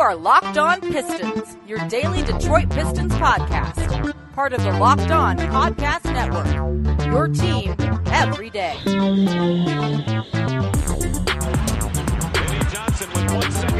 are 0.00 0.16
Locked 0.16 0.56
On 0.56 0.80
Pistons, 0.80 1.58
your 1.66 1.78
daily 1.88 2.22
Detroit 2.22 2.70
Pistons 2.70 3.12
podcast. 3.12 4.14
Part 4.32 4.54
of 4.54 4.62
the 4.64 4.72
Locked 4.72 5.10
On 5.10 5.36
Podcast 5.36 6.04
Network. 6.04 6.46
Your 7.04 7.28
team 7.28 7.76
every 8.06 8.48
day. 8.48 8.76
Eddie 8.86 8.96
Johnson 12.72 13.10
with 13.12 13.30
one 13.30 13.52
second 13.52 13.79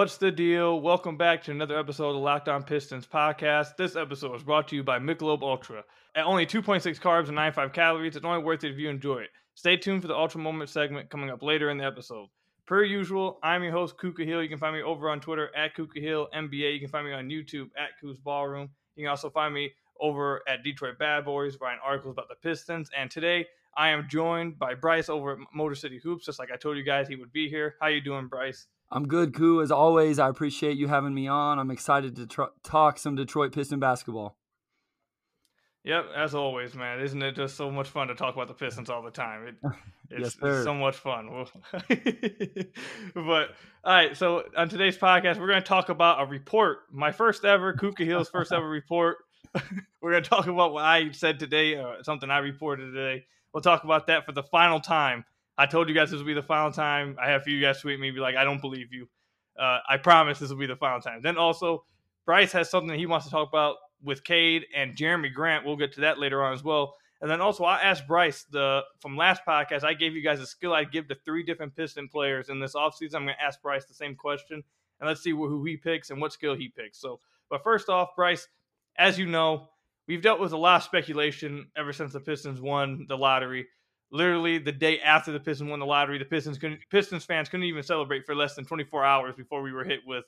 What's 0.00 0.16
the 0.16 0.32
deal? 0.32 0.80
Welcome 0.80 1.18
back 1.18 1.42
to 1.42 1.50
another 1.50 1.78
episode 1.78 2.16
of 2.16 2.22
Locked 2.22 2.48
On 2.48 2.62
Pistons 2.62 3.06
podcast. 3.06 3.76
This 3.76 3.96
episode 3.96 4.34
is 4.34 4.42
brought 4.42 4.66
to 4.68 4.76
you 4.76 4.82
by 4.82 4.98
Michelob 4.98 5.42
Ultra. 5.42 5.84
At 6.14 6.24
only 6.24 6.46
2.6 6.46 6.98
carbs 6.98 7.26
and 7.26 7.34
95 7.34 7.74
calories, 7.74 8.16
it's 8.16 8.24
only 8.24 8.42
worth 8.42 8.64
it 8.64 8.72
if 8.72 8.78
you 8.78 8.88
enjoy 8.88 9.18
it. 9.18 9.28
Stay 9.56 9.76
tuned 9.76 10.00
for 10.00 10.08
the 10.08 10.16
Ultra 10.16 10.40
Moment 10.40 10.70
segment 10.70 11.10
coming 11.10 11.28
up 11.28 11.42
later 11.42 11.68
in 11.68 11.76
the 11.76 11.84
episode. 11.84 12.28
Per 12.64 12.82
usual, 12.82 13.38
I'm 13.42 13.62
your 13.62 13.72
host, 13.72 13.98
Ku 13.98 14.14
Khahil. 14.14 14.42
You 14.42 14.48
can 14.48 14.56
find 14.56 14.74
me 14.74 14.80
over 14.80 15.10
on 15.10 15.20
Twitter 15.20 15.54
at 15.54 15.74
Ku 15.74 15.86
Khahil 15.86 16.28
NBA. 16.34 16.72
You 16.72 16.80
can 16.80 16.88
find 16.88 17.06
me 17.06 17.12
on 17.12 17.28
YouTube 17.28 17.68
at 17.76 17.90
Ku's 18.00 18.18
Ballroom. 18.18 18.70
You 18.96 19.04
can 19.04 19.10
also 19.10 19.28
find 19.28 19.52
me 19.52 19.70
over 20.00 20.40
at 20.48 20.64
Detroit 20.64 20.98
Bad 20.98 21.26
Boys, 21.26 21.58
writing 21.60 21.80
articles 21.84 22.12
about 22.12 22.30
the 22.30 22.36
Pistons. 22.36 22.88
And 22.96 23.10
today, 23.10 23.44
I 23.76 23.90
am 23.90 24.06
joined 24.08 24.58
by 24.58 24.72
Bryce 24.76 25.10
over 25.10 25.32
at 25.32 25.38
Motor 25.52 25.74
City 25.74 26.00
Hoops, 26.02 26.24
just 26.24 26.38
like 26.38 26.50
I 26.50 26.56
told 26.56 26.78
you 26.78 26.84
guys 26.84 27.06
he 27.06 27.16
would 27.16 27.32
be 27.32 27.50
here. 27.50 27.74
How 27.82 27.88
you 27.88 28.00
doing, 28.00 28.28
Bryce? 28.28 28.66
I'm 28.92 29.06
good, 29.06 29.34
Ku. 29.34 29.62
As 29.62 29.70
always, 29.70 30.18
I 30.18 30.28
appreciate 30.28 30.76
you 30.76 30.88
having 30.88 31.14
me 31.14 31.28
on. 31.28 31.58
I'm 31.58 31.70
excited 31.70 32.16
to 32.16 32.26
tr- 32.26 32.42
talk 32.64 32.98
some 32.98 33.14
Detroit 33.14 33.52
Piston 33.52 33.78
basketball. 33.78 34.36
Yep, 35.84 36.06
as 36.14 36.34
always, 36.34 36.74
man. 36.74 37.00
Isn't 37.00 37.22
it 37.22 37.36
just 37.36 37.56
so 37.56 37.70
much 37.70 37.88
fun 37.88 38.08
to 38.08 38.14
talk 38.14 38.34
about 38.34 38.48
the 38.48 38.54
Pistons 38.54 38.90
all 38.90 39.02
the 39.02 39.10
time? 39.10 39.46
It, 39.46 39.54
it's, 40.10 40.20
Yes, 40.20 40.38
sir. 40.38 40.56
it's 40.56 40.64
so 40.64 40.74
much 40.74 40.96
fun. 40.96 41.46
but 43.14 43.50
all 43.84 43.94
right, 43.94 44.14
so 44.14 44.44
on 44.56 44.68
today's 44.68 44.98
podcast, 44.98 45.38
we're 45.38 45.46
going 45.46 45.62
to 45.62 45.68
talk 45.68 45.88
about 45.88 46.20
a 46.20 46.26
report, 46.26 46.80
my 46.92 47.12
first 47.12 47.46
ever 47.46 47.72
Ku 47.72 47.92
Khahil's 47.92 48.28
first 48.28 48.52
ever 48.52 48.68
report. 48.68 49.18
we're 50.02 50.10
going 50.10 50.22
to 50.22 50.28
talk 50.28 50.48
about 50.48 50.74
what 50.74 50.84
I 50.84 51.12
said 51.12 51.38
today, 51.38 51.76
uh, 51.76 52.02
something 52.02 52.30
I 52.30 52.38
reported 52.38 52.92
today. 52.92 53.24
We'll 53.54 53.62
talk 53.62 53.84
about 53.84 54.08
that 54.08 54.26
for 54.26 54.32
the 54.32 54.42
final 54.42 54.80
time. 54.80 55.24
I 55.60 55.66
told 55.66 55.90
you 55.90 55.94
guys 55.94 56.10
this 56.10 56.18
will 56.18 56.26
be 56.26 56.32
the 56.32 56.42
final 56.42 56.72
time. 56.72 57.18
I 57.22 57.28
have 57.28 57.42
for 57.42 57.50
you 57.50 57.60
guys 57.60 57.82
tweet 57.82 58.00
me, 58.00 58.10
be 58.10 58.18
like, 58.18 58.34
I 58.34 58.44
don't 58.44 58.62
believe 58.62 58.94
you. 58.94 59.06
Uh, 59.58 59.80
I 59.86 59.98
promise 59.98 60.38
this 60.38 60.48
will 60.48 60.56
be 60.56 60.64
the 60.64 60.74
final 60.74 61.02
time. 61.02 61.20
Then 61.20 61.36
also, 61.36 61.84
Bryce 62.24 62.50
has 62.52 62.70
something 62.70 62.98
he 62.98 63.04
wants 63.04 63.26
to 63.26 63.30
talk 63.30 63.46
about 63.46 63.76
with 64.02 64.24
Cade 64.24 64.64
and 64.74 64.96
Jerami 64.96 65.30
Grant. 65.30 65.66
We'll 65.66 65.76
get 65.76 65.92
to 65.92 66.00
that 66.00 66.18
later 66.18 66.42
on 66.42 66.54
as 66.54 66.64
well. 66.64 66.94
And 67.20 67.30
then 67.30 67.42
also, 67.42 67.64
I 67.64 67.78
asked 67.82 68.08
Bryce 68.08 68.46
the 68.50 68.80
from 69.00 69.18
last 69.18 69.42
podcast. 69.46 69.84
I 69.84 69.92
gave 69.92 70.14
you 70.14 70.22
guys 70.22 70.40
a 70.40 70.46
skill 70.46 70.72
I'd 70.72 70.92
give 70.92 71.08
to 71.08 71.16
three 71.26 71.42
different 71.42 71.76
Piston 71.76 72.08
players 72.08 72.48
in 72.48 72.58
this 72.58 72.74
offseason. 72.74 73.16
I'm 73.16 73.24
going 73.26 73.36
to 73.38 73.44
ask 73.44 73.60
Bryce 73.60 73.84
the 73.84 73.92
same 73.92 74.14
question, 74.14 74.64
and 74.98 75.06
let's 75.06 75.20
see 75.22 75.32
who 75.32 75.62
he 75.66 75.76
picks 75.76 76.08
and 76.08 76.22
what 76.22 76.32
skill 76.32 76.54
he 76.54 76.68
picks. 76.68 76.98
So, 76.98 77.20
but 77.50 77.62
first 77.62 77.90
off, 77.90 78.16
Bryce, 78.16 78.48
as 78.96 79.18
you 79.18 79.26
know, 79.26 79.68
we've 80.08 80.22
dealt 80.22 80.40
with 80.40 80.52
a 80.52 80.56
lot 80.56 80.76
of 80.76 80.84
speculation 80.84 81.66
ever 81.76 81.92
since 81.92 82.14
the 82.14 82.20
Pistons 82.20 82.62
won 82.62 83.04
the 83.10 83.18
lottery. 83.18 83.66
Literally 84.12 84.58
the 84.58 84.72
day 84.72 85.00
after 85.00 85.30
the 85.30 85.40
Pistons 85.40 85.70
won 85.70 85.78
the 85.78 85.86
lottery, 85.86 86.18
the 86.18 86.24
Pistons 86.24 86.58
couldn't, 86.58 86.80
Pistons 86.90 87.24
fans 87.24 87.48
couldn't 87.48 87.66
even 87.66 87.82
celebrate 87.82 88.26
for 88.26 88.34
less 88.34 88.54
than 88.54 88.64
24 88.64 89.04
hours 89.04 89.34
before 89.36 89.62
we 89.62 89.72
were 89.72 89.84
hit 89.84 90.00
with, 90.06 90.24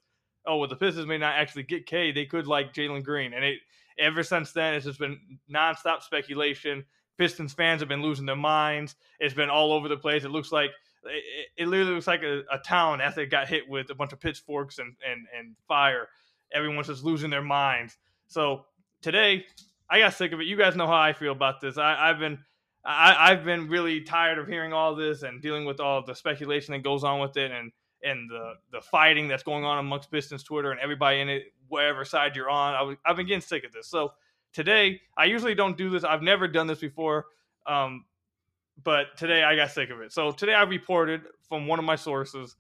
oh, 0.47 0.57
well, 0.57 0.69
the 0.69 0.77
Pistons 0.77 1.07
may 1.07 1.19
not 1.19 1.35
actually 1.35 1.65
get 1.65 1.87
K. 1.87 2.13
They 2.13 2.27
could 2.27 2.47
like 2.47 2.73
Jalen 2.73 3.03
Green, 3.03 3.33
and 3.33 3.45
it 3.45 3.59
ever 3.99 4.23
since 4.23 4.53
then 4.53 4.75
it's 4.75 4.87
just 4.87 4.99
been 4.99 5.19
nonstop 5.53 6.03
speculation. 6.03 6.85
Pistons 7.19 7.53
fans 7.53 7.81
have 7.81 7.89
been 7.89 8.03
losing 8.03 8.27
their 8.27 8.37
minds. 8.37 8.97
It's 9.21 9.35
been 9.35 9.51
all 9.51 9.73
over 9.73 9.89
the 9.89 9.97
place. 9.97 10.25
It 10.25 10.31
looks 10.31 10.51
like 10.51 10.71
it, 11.05 11.49
it 11.57 11.69
literally 11.69 11.95
looks 11.95 12.07
like 12.07 12.23
a, 12.23 12.43
a 12.51 12.59
town 12.59 13.01
after 13.01 13.21
it 13.21 13.31
got 13.31 13.49
hit 13.49 13.69
with 13.69 13.91
a 13.91 13.95
bunch 13.95 14.13
of 14.13 14.21
pitchforks 14.21 14.79
and, 14.79 14.95
and, 15.09 15.27
and 15.37 15.55
fire. 15.69 16.09
Everyone's 16.55 16.87
just 16.87 17.05
losing 17.05 17.31
their 17.31 17.43
minds. 17.43 17.97
So 18.29 18.67
today, 19.03 19.45
I 19.91 19.99
got 19.99 20.15
sick 20.15 20.33
of 20.33 20.41
it. 20.41 20.47
You 20.47 20.57
guys 20.57 20.77
know 20.77 20.87
how 20.87 20.99
I 20.99 21.13
feel 21.13 21.33
about 21.33 21.61
this. 21.61 21.77
I, 21.77 21.97
I've 22.09 22.19
been 22.19 22.39
I, 22.85 23.31
I've 23.31 23.45
been 23.45 23.69
really 23.69 24.01
tired 24.01 24.39
of 24.39 24.49
hearing 24.49 24.73
all 24.73 24.95
this 24.95 25.23
and 25.23 25.41
dealing 25.41 25.65
with 25.65 25.81
all 25.81 26.05
the 26.05 26.15
speculation 26.15 26.73
that 26.73 26.83
goes 26.83 27.05
on 27.05 27.21
with 27.21 27.37
it 27.37 27.51
and 27.51 27.71
and 28.05 28.29
the 28.29 28.55
the 28.73 28.81
fighting 28.81 29.29
that's 29.29 29.45
going 29.45 29.65
on 29.65 29.79
amongst 29.79 30.11
Pistons 30.11 30.43
Twitter 30.43 30.73
and 30.73 30.81
everybody 30.81 31.21
in 31.21 31.29
it, 31.29 31.45
whatever 31.69 32.05
side 32.05 32.35
you're 32.35 32.51
on. 32.51 32.75
I 32.75 32.83
was, 32.83 32.97
I've 33.07 33.17
been 33.17 33.27
getting 33.27 33.41
sick 33.41 33.65
of 33.65 33.73
this. 33.73 33.89
So 33.89 34.13
today, 34.53 35.01
I 35.17 35.27
usually 35.27 35.55
don't 35.55 35.77
do 35.77 35.91
this. 35.91 36.05
I've 36.05 36.23
never 36.23 36.49
done 36.49 36.67
this 36.67 36.81
before, 36.81 37.27
um, 37.67 38.05
but 38.83 39.17
today 39.17 39.45
I 39.45 39.55
got 39.55 39.71
sick 39.71 39.91
of 39.91 40.01
it. 40.01 40.13
So 40.13 40.33
today 40.33 40.55
I 40.55 40.63
reported 40.63 41.23
from 41.49 41.67
one 41.67 41.79
of 41.79 41.85
my 41.85 41.97
sources. 41.97 42.57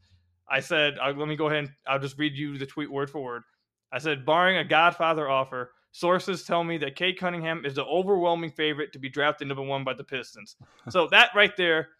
I 0.49 0.61
said, 0.61 0.99
uh, 1.03 1.13
let 1.17 1.29
me 1.29 1.37
go 1.37 1.47
ahead 1.47 1.61
and 1.61 1.71
I'll 1.87 1.99
just 1.99 2.19
read 2.19 2.37
you 2.37 2.59
the 2.59 2.67
tweet 2.67 2.91
word 2.91 3.11
for 3.11 3.23
word. 3.23 3.43
I 3.91 3.99
said, 3.99 4.25
barring 4.25 4.59
a 4.59 4.65
Godfather 4.65 5.29
offer, 5.29 5.73
sources 5.93 6.45
tell 6.45 6.65
me 6.65 6.79
that 6.79 6.97
Cade 6.97 7.19
Cunningham 7.19 7.65
is 7.65 7.75
the 7.75 7.85
overwhelming 7.85 8.51
favorite 8.51 8.93
to 8.93 8.99
be 8.99 9.09
drafted 9.09 9.49
number 9.49 9.63
one 9.63 9.85
by 9.85 9.95
the 9.95 10.05
Pistons. 10.05 10.57
so 10.89 11.07
that 11.09 11.31
right 11.35 11.57
there 11.57 11.91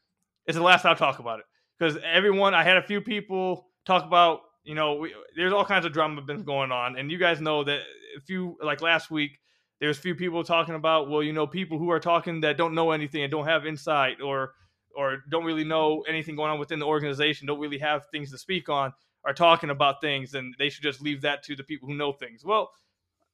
is 0.47 0.57
the 0.57 0.63
last 0.63 0.85
I'll 0.85 0.97
talk 0.97 1.19
about 1.19 1.39
it 1.39 1.45
because 1.79 1.99
everyone, 2.05 2.55
I 2.55 2.65
had 2.65 2.77
a 2.77 2.83
few 2.83 3.01
people 3.01 3.69
talk 3.85 4.05
about, 4.05 4.41
you 4.65 4.75
know, 4.75 4.95
we, 4.95 5.15
there's 5.37 5.53
all 5.53 5.65
kinds 5.65 5.85
of 5.85 5.93
drama 5.93 6.23
been 6.23 6.43
going 6.43 6.73
on, 6.73 6.97
and 6.97 7.11
you 7.11 7.19
guys 7.19 7.41
know 7.41 7.65
that 7.65 7.81
a 8.17 8.21
few 8.21 8.57
like 8.63 8.81
last 8.81 9.11
week, 9.11 9.39
there's 9.81 9.99
a 9.99 10.01
few 10.01 10.15
people 10.15 10.45
talking 10.45 10.77
about, 10.77 11.11
well, 11.11 11.23
you 11.23 11.33
know, 11.33 11.47
people 11.47 11.79
who 11.79 11.91
are 11.91 11.99
talking 11.99 12.41
that 12.43 12.57
don't 12.57 12.75
know 12.75 12.93
anything 12.93 13.23
and 13.23 13.31
don't 13.31 13.47
have 13.47 13.67
insight 13.67 14.21
or 14.21 14.53
or 14.95 15.25
don't 15.31 15.45
really 15.45 15.65
know 15.65 16.05
anything 16.07 16.37
going 16.37 16.51
on 16.51 16.59
within 16.59 16.79
the 16.79 16.87
organization, 16.87 17.47
don't 17.47 17.59
really 17.59 17.79
have 17.79 18.07
things 18.13 18.31
to 18.31 18.39
speak 18.39 18.69
on, 18.69 18.93
are 19.25 19.33
talking 19.33 19.71
about 19.71 20.01
things, 20.01 20.35
and 20.35 20.55
they 20.59 20.69
should 20.69 20.83
just 20.83 21.01
leave 21.01 21.23
that 21.23 21.43
to 21.43 21.57
the 21.57 21.65
people 21.65 21.89
who 21.89 21.95
know 21.95 22.13
things. 22.13 22.45
Well, 22.45 22.71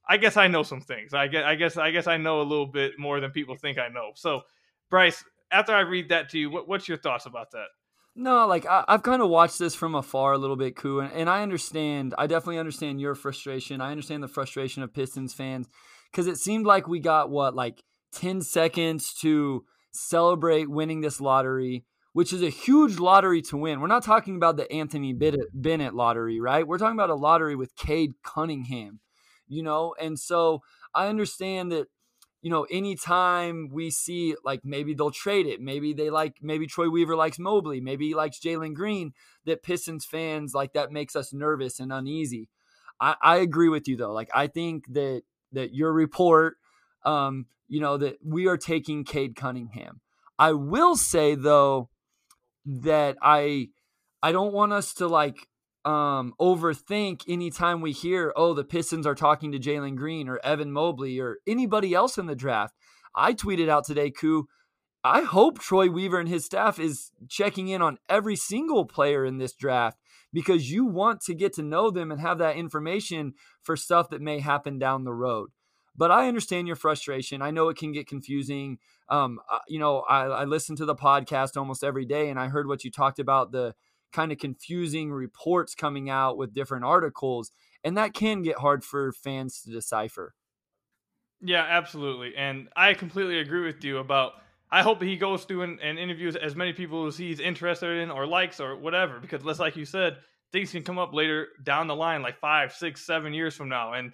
I 0.08 0.16
guess 0.16 0.36
I 0.36 0.48
know 0.48 0.62
some 0.62 0.80
things. 0.80 1.12
I 1.12 1.28
guess 1.28 1.44
I 1.44 1.54
guess 1.54 1.76
I 1.76 1.90
guess 1.90 2.06
I 2.06 2.16
know 2.16 2.40
a 2.40 2.42
little 2.42 2.66
bit 2.66 2.98
more 2.98 3.20
than 3.20 3.30
people 3.30 3.56
think 3.56 3.78
I 3.78 3.88
know. 3.88 4.12
So, 4.14 4.42
Bryce, 4.90 5.22
after 5.52 5.72
I 5.72 5.80
read 5.80 6.08
that 6.08 6.30
to 6.30 6.38
you, 6.38 6.50
what, 6.50 6.68
what's 6.68 6.88
your 6.88 6.98
thoughts 6.98 7.26
about 7.26 7.50
that? 7.52 7.66
No, 8.16 8.46
like 8.46 8.66
I, 8.66 8.84
I've 8.88 9.02
kind 9.02 9.22
of 9.22 9.28
watched 9.28 9.58
this 9.58 9.74
from 9.74 9.94
afar 9.94 10.32
a 10.32 10.38
little 10.38 10.56
bit, 10.56 10.76
Ku, 10.76 11.00
and, 11.00 11.12
and 11.12 11.30
I 11.30 11.42
understand. 11.42 12.14
I 12.18 12.26
definitely 12.26 12.58
understand 12.58 13.00
your 13.00 13.14
frustration. 13.14 13.80
I 13.80 13.90
understand 13.90 14.22
the 14.22 14.28
frustration 14.28 14.82
of 14.82 14.92
Pistons 14.92 15.34
fans 15.34 15.68
because 16.10 16.26
it 16.26 16.38
seemed 16.38 16.66
like 16.66 16.88
we 16.88 17.00
got 17.00 17.30
what 17.30 17.54
like 17.54 17.82
ten 18.12 18.40
seconds 18.40 19.14
to 19.20 19.64
celebrate 19.92 20.70
winning 20.70 21.00
this 21.00 21.20
lottery, 21.20 21.84
which 22.12 22.32
is 22.32 22.42
a 22.42 22.50
huge 22.50 22.98
lottery 22.98 23.42
to 23.42 23.56
win. 23.56 23.80
We're 23.80 23.86
not 23.86 24.04
talking 24.04 24.36
about 24.36 24.56
the 24.56 24.70
Anthony 24.72 25.12
Bennett 25.12 25.94
lottery, 25.94 26.40
right? 26.40 26.66
We're 26.66 26.78
talking 26.78 26.96
about 26.96 27.10
a 27.10 27.14
lottery 27.14 27.56
with 27.56 27.76
Cade 27.76 28.14
Cunningham, 28.24 29.00
you 29.48 29.62
know, 29.62 29.94
and 30.00 30.18
so 30.18 30.62
I 30.94 31.08
understand 31.08 31.72
that 31.72 31.88
you 32.40 32.50
know, 32.50 32.66
anytime 32.70 33.68
we 33.72 33.90
see 33.90 34.36
like 34.44 34.60
maybe 34.64 34.94
they'll 34.94 35.10
trade 35.10 35.46
it, 35.46 35.60
maybe 35.60 35.92
they 35.92 36.08
like 36.10 36.36
maybe 36.40 36.66
Troy 36.66 36.88
Weaver 36.88 37.16
likes 37.16 37.38
Mobley, 37.38 37.80
maybe 37.80 38.08
he 38.08 38.14
likes 38.14 38.38
Jalen 38.38 38.74
Green, 38.74 39.12
that 39.44 39.62
Pistons 39.62 40.04
fans 40.04 40.54
like 40.54 40.72
that 40.72 40.92
makes 40.92 41.16
us 41.16 41.32
nervous 41.32 41.80
and 41.80 41.92
uneasy. 41.92 42.48
I, 43.00 43.16
I 43.20 43.36
agree 43.36 43.68
with 43.68 43.88
you 43.88 43.96
though. 43.96 44.12
Like 44.12 44.30
I 44.32 44.46
think 44.46 44.84
that 44.92 45.22
that 45.52 45.74
your 45.74 45.92
report, 45.92 46.56
um, 47.04 47.46
you 47.68 47.80
know, 47.80 47.96
that 47.96 48.18
we 48.24 48.46
are 48.46 48.56
taking 48.56 49.04
Cade 49.04 49.34
Cunningham. 49.34 50.00
I 50.38 50.52
will 50.52 50.96
say 50.96 51.34
though 51.34 51.90
that 52.64 53.16
I 53.20 53.70
I 54.22 54.30
don't 54.30 54.52
want 54.52 54.72
us 54.72 54.94
to 54.94 55.08
like 55.08 55.48
um, 55.84 56.34
overthink 56.40 57.22
anytime 57.28 57.80
we 57.80 57.92
hear, 57.92 58.32
oh, 58.36 58.54
the 58.54 58.64
Pistons 58.64 59.06
are 59.06 59.14
talking 59.14 59.52
to 59.52 59.58
Jalen 59.58 59.96
Green 59.96 60.28
or 60.28 60.40
Evan 60.44 60.72
Mobley 60.72 61.18
or 61.18 61.38
anybody 61.46 61.94
else 61.94 62.18
in 62.18 62.26
the 62.26 62.34
draft. 62.36 62.74
I 63.14 63.32
tweeted 63.32 63.68
out 63.68 63.84
today, 63.84 64.10
Ku, 64.10 64.48
I 65.04 65.22
hope 65.22 65.60
Troy 65.60 65.88
Weaver 65.88 66.18
and 66.18 66.28
his 66.28 66.44
staff 66.44 66.78
is 66.78 67.12
checking 67.28 67.68
in 67.68 67.80
on 67.80 67.98
every 68.08 68.36
single 68.36 68.84
player 68.84 69.24
in 69.24 69.38
this 69.38 69.54
draft 69.54 69.98
because 70.32 70.70
you 70.70 70.84
want 70.84 71.20
to 71.22 71.34
get 71.34 71.54
to 71.54 71.62
know 71.62 71.90
them 71.90 72.10
and 72.10 72.20
have 72.20 72.38
that 72.38 72.56
information 72.56 73.34
for 73.62 73.76
stuff 73.76 74.10
that 74.10 74.20
may 74.20 74.40
happen 74.40 74.78
down 74.78 75.04
the 75.04 75.14
road. 75.14 75.50
But 75.96 76.10
I 76.10 76.28
understand 76.28 76.66
your 76.66 76.76
frustration. 76.76 77.42
I 77.42 77.50
know 77.50 77.68
it 77.68 77.76
can 77.76 77.92
get 77.92 78.06
confusing. 78.06 78.78
Um, 79.08 79.40
uh, 79.50 79.58
you 79.66 79.78
know, 79.78 80.00
I, 80.00 80.26
I 80.26 80.44
listen 80.44 80.76
to 80.76 80.84
the 80.84 80.94
podcast 80.94 81.56
almost 81.56 81.82
every 81.82 82.04
day, 82.04 82.28
and 82.28 82.38
I 82.38 82.48
heard 82.48 82.68
what 82.68 82.84
you 82.84 82.90
talked 82.90 83.18
about 83.18 83.50
the 83.50 83.74
kind 84.12 84.32
of 84.32 84.38
confusing 84.38 85.12
reports 85.12 85.74
coming 85.74 86.10
out 86.10 86.36
with 86.36 86.54
different 86.54 86.84
articles, 86.84 87.50
and 87.84 87.96
that 87.96 88.14
can 88.14 88.42
get 88.42 88.58
hard 88.58 88.84
for 88.84 89.12
fans 89.12 89.62
to 89.62 89.70
decipher. 89.70 90.34
Yeah, 91.40 91.64
absolutely. 91.68 92.34
And 92.36 92.68
I 92.76 92.94
completely 92.94 93.38
agree 93.38 93.64
with 93.64 93.84
you 93.84 93.98
about 93.98 94.32
I 94.70 94.82
hope 94.82 95.00
he 95.00 95.16
goes 95.16 95.44
through 95.44 95.62
and, 95.62 95.80
and 95.80 95.98
interviews 95.98 96.36
as 96.36 96.54
many 96.54 96.72
people 96.72 97.06
as 97.06 97.16
he's 97.16 97.40
interested 97.40 98.02
in 98.02 98.10
or 98.10 98.26
likes 98.26 98.60
or 98.60 98.76
whatever. 98.76 99.18
Because, 99.18 99.42
let's 99.44 99.58
like 99.58 99.76
you 99.76 99.84
said, 99.86 100.18
things 100.52 100.72
can 100.72 100.82
come 100.82 100.98
up 100.98 101.14
later 101.14 101.48
down 101.62 101.86
the 101.86 101.96
line, 101.96 102.22
like 102.22 102.38
five, 102.38 102.72
six, 102.72 103.04
seven 103.06 103.32
years 103.32 103.54
from 103.54 103.68
now, 103.68 103.94
and 103.94 104.12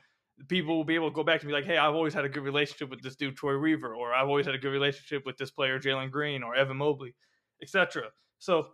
people 0.49 0.77
will 0.77 0.85
be 0.85 0.95
able 0.95 1.11
to 1.11 1.15
go 1.15 1.25
back 1.25 1.41
and 1.41 1.49
be 1.49 1.55
like, 1.55 1.65
"Hey, 1.65 1.77
I've 1.77 1.95
always 1.95 2.15
had 2.15 2.25
a 2.25 2.29
good 2.29 2.43
relationship 2.43 2.91
with 2.91 3.03
this 3.03 3.17
dude 3.17 3.37
Troy 3.37 3.59
Weaver, 3.59 3.95
or 3.95 4.15
I've 4.15 4.29
always 4.29 4.47
had 4.47 4.55
a 4.55 4.59
good 4.59 4.71
relationship 4.71 5.25
with 5.27 5.37
this 5.37 5.51
player 5.51 5.79
Jalen 5.79 6.11
Green 6.11 6.43
or 6.43 6.55
Evan 6.55 6.77
Mobley, 6.77 7.15
etc." 7.63 8.11
So 8.39 8.69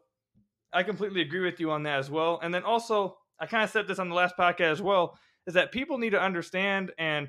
I 0.72 0.82
completely 0.82 1.20
agree 1.20 1.40
with 1.40 1.60
you 1.60 1.70
on 1.70 1.82
that 1.84 1.98
as 1.98 2.10
well. 2.10 2.38
And 2.42 2.52
then 2.54 2.62
also, 2.62 3.16
I 3.38 3.46
kind 3.46 3.64
of 3.64 3.70
said 3.70 3.88
this 3.88 3.98
on 3.98 4.08
the 4.08 4.14
last 4.14 4.36
podcast 4.36 4.72
as 4.72 4.82
well, 4.82 5.18
is 5.46 5.54
that 5.54 5.72
people 5.72 5.98
need 5.98 6.10
to 6.10 6.20
understand, 6.20 6.92
and 6.98 7.28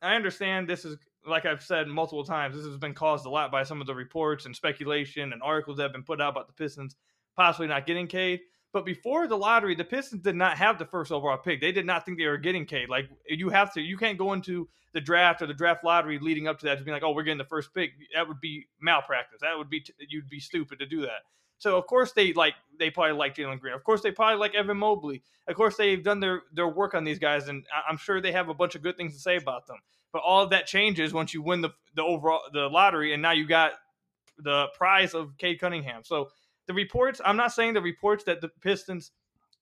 I 0.00 0.14
understand 0.14 0.68
this 0.68 0.84
is 0.84 0.96
like 1.26 1.46
I've 1.46 1.62
said 1.62 1.86
multiple 1.88 2.24
times, 2.24 2.56
this 2.56 2.64
has 2.64 2.78
been 2.78 2.94
caused 2.94 3.26
a 3.26 3.30
lot 3.30 3.52
by 3.52 3.62
some 3.62 3.80
of 3.80 3.86
the 3.86 3.94
reports 3.94 4.46
and 4.46 4.56
speculation 4.56 5.32
and 5.32 5.42
articles 5.42 5.76
that 5.76 5.84
have 5.84 5.92
been 5.92 6.02
put 6.02 6.20
out 6.20 6.30
about 6.30 6.46
the 6.46 6.52
Pistons 6.52 6.96
possibly 7.36 7.66
not 7.66 7.86
getting 7.86 8.06
Cade. 8.06 8.40
But 8.72 8.84
before 8.84 9.26
the 9.26 9.36
lottery, 9.36 9.74
the 9.74 9.84
Pistons 9.84 10.22
did 10.22 10.36
not 10.36 10.56
have 10.56 10.78
the 10.78 10.84
first 10.84 11.10
overall 11.10 11.36
pick. 11.36 11.60
They 11.60 11.72
did 11.72 11.86
not 11.86 12.04
think 12.04 12.18
they 12.18 12.26
were 12.26 12.38
getting 12.38 12.66
Cade. 12.66 12.88
Like 12.88 13.08
you 13.26 13.48
have 13.48 13.72
to, 13.74 13.80
you 13.80 13.96
can't 13.96 14.18
go 14.18 14.32
into 14.32 14.68
the 14.92 15.00
draft 15.00 15.42
or 15.42 15.46
the 15.46 15.54
draft 15.54 15.84
lottery 15.84 16.18
leading 16.20 16.46
up 16.48 16.58
to 16.60 16.66
that 16.66 16.78
to 16.78 16.84
be 16.84 16.90
like, 16.90 17.02
oh, 17.02 17.12
we're 17.12 17.22
getting 17.22 17.38
the 17.38 17.44
first 17.44 17.74
pick. 17.74 17.90
That 18.14 18.28
would 18.28 18.40
be 18.40 18.66
malpractice. 18.80 19.40
That 19.40 19.58
would 19.58 19.70
be 19.70 19.84
you'd 20.08 20.30
be 20.30 20.40
stupid 20.40 20.78
to 20.78 20.86
do 20.86 21.02
that. 21.02 21.22
So 21.60 21.76
of 21.76 21.86
course 21.86 22.12
they 22.12 22.32
like 22.32 22.54
they 22.78 22.90
probably 22.90 23.16
like 23.16 23.36
Jalen 23.36 23.60
Green. 23.60 23.74
Of 23.74 23.84
course 23.84 24.00
they 24.00 24.10
probably 24.10 24.38
like 24.38 24.54
Evan 24.54 24.78
Mobley. 24.78 25.22
Of 25.46 25.54
course 25.54 25.76
they've 25.76 26.02
done 26.02 26.18
their 26.18 26.42
their 26.52 26.68
work 26.68 26.94
on 26.94 27.04
these 27.04 27.18
guys, 27.18 27.48
and 27.48 27.64
I'm 27.88 27.96
sure 27.96 28.20
they 28.20 28.32
have 28.32 28.48
a 28.48 28.54
bunch 28.54 28.74
of 28.74 28.82
good 28.82 28.96
things 28.96 29.14
to 29.14 29.20
say 29.20 29.36
about 29.36 29.66
them. 29.66 29.76
But 30.12 30.22
all 30.22 30.42
of 30.42 30.50
that 30.50 30.66
changes 30.66 31.12
once 31.12 31.32
you 31.32 31.42
win 31.42 31.60
the 31.60 31.70
the 31.94 32.02
overall 32.02 32.40
the 32.52 32.68
lottery, 32.68 33.12
and 33.12 33.22
now 33.22 33.32
you 33.32 33.46
got 33.46 33.74
the 34.38 34.68
prize 34.74 35.14
of 35.14 35.36
Cade 35.38 35.60
Cunningham. 35.60 36.02
So 36.02 36.30
the 36.66 36.74
reports, 36.74 37.20
I'm 37.24 37.36
not 37.36 37.52
saying 37.52 37.74
the 37.74 37.82
reports 37.82 38.24
that 38.24 38.40
the 38.40 38.48
Pistons 38.60 39.12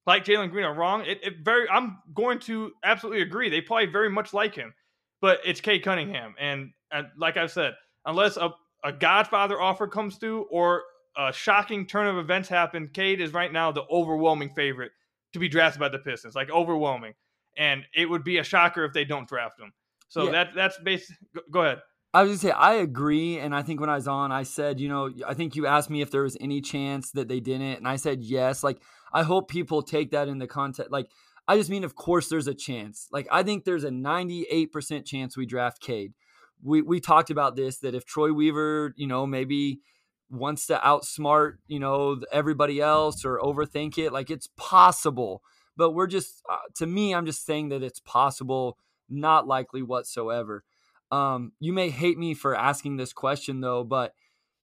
like 0.06 0.24
Jalen 0.24 0.50
Green 0.50 0.64
are 0.64 0.74
wrong. 0.74 1.04
It, 1.04 1.18
it, 1.22 1.34
very, 1.42 1.68
I'm 1.68 1.98
going 2.14 2.38
to 2.40 2.72
absolutely 2.82 3.22
agree. 3.22 3.50
They 3.50 3.60
probably 3.60 3.86
very 3.86 4.08
much 4.08 4.32
like 4.32 4.54
him, 4.54 4.72
but 5.20 5.40
it's 5.44 5.60
Cade 5.60 5.82
Cunningham, 5.82 6.34
and, 6.38 6.72
and 6.90 7.08
like 7.16 7.36
I've 7.36 7.50
said, 7.52 7.74
unless 8.06 8.36
a, 8.36 8.50
a 8.84 8.92
Godfather 8.92 9.60
offer 9.60 9.86
comes 9.86 10.16
through 10.16 10.42
or 10.50 10.82
a 11.18 11.32
shocking 11.32 11.86
turn 11.86 12.06
of 12.06 12.16
events 12.16 12.48
happened. 12.48 12.94
Cade 12.94 13.20
is 13.20 13.32
right 13.32 13.52
now 13.52 13.72
the 13.72 13.84
overwhelming 13.90 14.50
favorite 14.54 14.92
to 15.32 15.38
be 15.38 15.48
drafted 15.48 15.80
by 15.80 15.88
the 15.88 15.98
Pistons, 15.98 16.34
like 16.34 16.48
overwhelming, 16.50 17.14
and 17.56 17.84
it 17.94 18.08
would 18.08 18.24
be 18.24 18.38
a 18.38 18.44
shocker 18.44 18.84
if 18.84 18.92
they 18.92 19.04
don't 19.04 19.28
draft 19.28 19.60
him. 19.60 19.72
So 20.08 20.26
yeah. 20.26 20.30
that 20.30 20.48
that's 20.54 20.78
basic. 20.78 21.16
Go 21.50 21.62
ahead. 21.62 21.82
I 22.14 22.22
was 22.22 22.30
gonna 22.30 22.38
say 22.38 22.50
I 22.52 22.74
agree, 22.74 23.38
and 23.38 23.54
I 23.54 23.62
think 23.62 23.80
when 23.80 23.90
I 23.90 23.96
was 23.96 24.08
on, 24.08 24.32
I 24.32 24.44
said, 24.44 24.80
you 24.80 24.88
know, 24.88 25.10
I 25.26 25.34
think 25.34 25.56
you 25.56 25.66
asked 25.66 25.90
me 25.90 26.00
if 26.00 26.10
there 26.10 26.22
was 26.22 26.36
any 26.40 26.60
chance 26.60 27.10
that 27.12 27.28
they 27.28 27.40
didn't, 27.40 27.78
and 27.78 27.88
I 27.88 27.96
said 27.96 28.22
yes. 28.22 28.62
Like 28.62 28.80
I 29.12 29.24
hope 29.24 29.50
people 29.50 29.82
take 29.82 30.12
that 30.12 30.28
in 30.28 30.38
the 30.38 30.46
context. 30.46 30.90
Like 30.92 31.10
I 31.48 31.56
just 31.56 31.68
mean, 31.68 31.84
of 31.84 31.96
course, 31.96 32.28
there's 32.28 32.46
a 32.46 32.54
chance. 32.54 33.08
Like 33.10 33.26
I 33.30 33.42
think 33.42 33.64
there's 33.64 33.84
a 33.84 33.90
98% 33.90 35.04
chance 35.04 35.36
we 35.36 35.46
draft 35.46 35.80
Cade. 35.82 36.14
We 36.62 36.80
we 36.80 37.00
talked 37.00 37.30
about 37.30 37.56
this 37.56 37.78
that 37.78 37.94
if 37.94 38.06
Troy 38.06 38.32
Weaver, 38.32 38.94
you 38.96 39.06
know, 39.06 39.26
maybe 39.26 39.80
wants 40.30 40.66
to 40.66 40.80
outsmart, 40.84 41.58
you 41.66 41.78
know, 41.78 42.20
everybody 42.32 42.80
else 42.80 43.24
or 43.24 43.38
overthink 43.38 43.98
it, 43.98 44.12
like 44.12 44.30
it's 44.30 44.48
possible. 44.56 45.42
But 45.76 45.92
we're 45.92 46.06
just, 46.06 46.42
uh, 46.50 46.56
to 46.76 46.86
me, 46.86 47.14
I'm 47.14 47.26
just 47.26 47.46
saying 47.46 47.68
that 47.70 47.82
it's 47.82 48.00
possible, 48.00 48.78
not 49.08 49.46
likely 49.46 49.82
whatsoever. 49.82 50.64
Um, 51.10 51.52
you 51.60 51.72
may 51.72 51.90
hate 51.90 52.18
me 52.18 52.34
for 52.34 52.54
asking 52.54 52.96
this 52.96 53.12
question 53.12 53.60
though, 53.60 53.84
but 53.84 54.14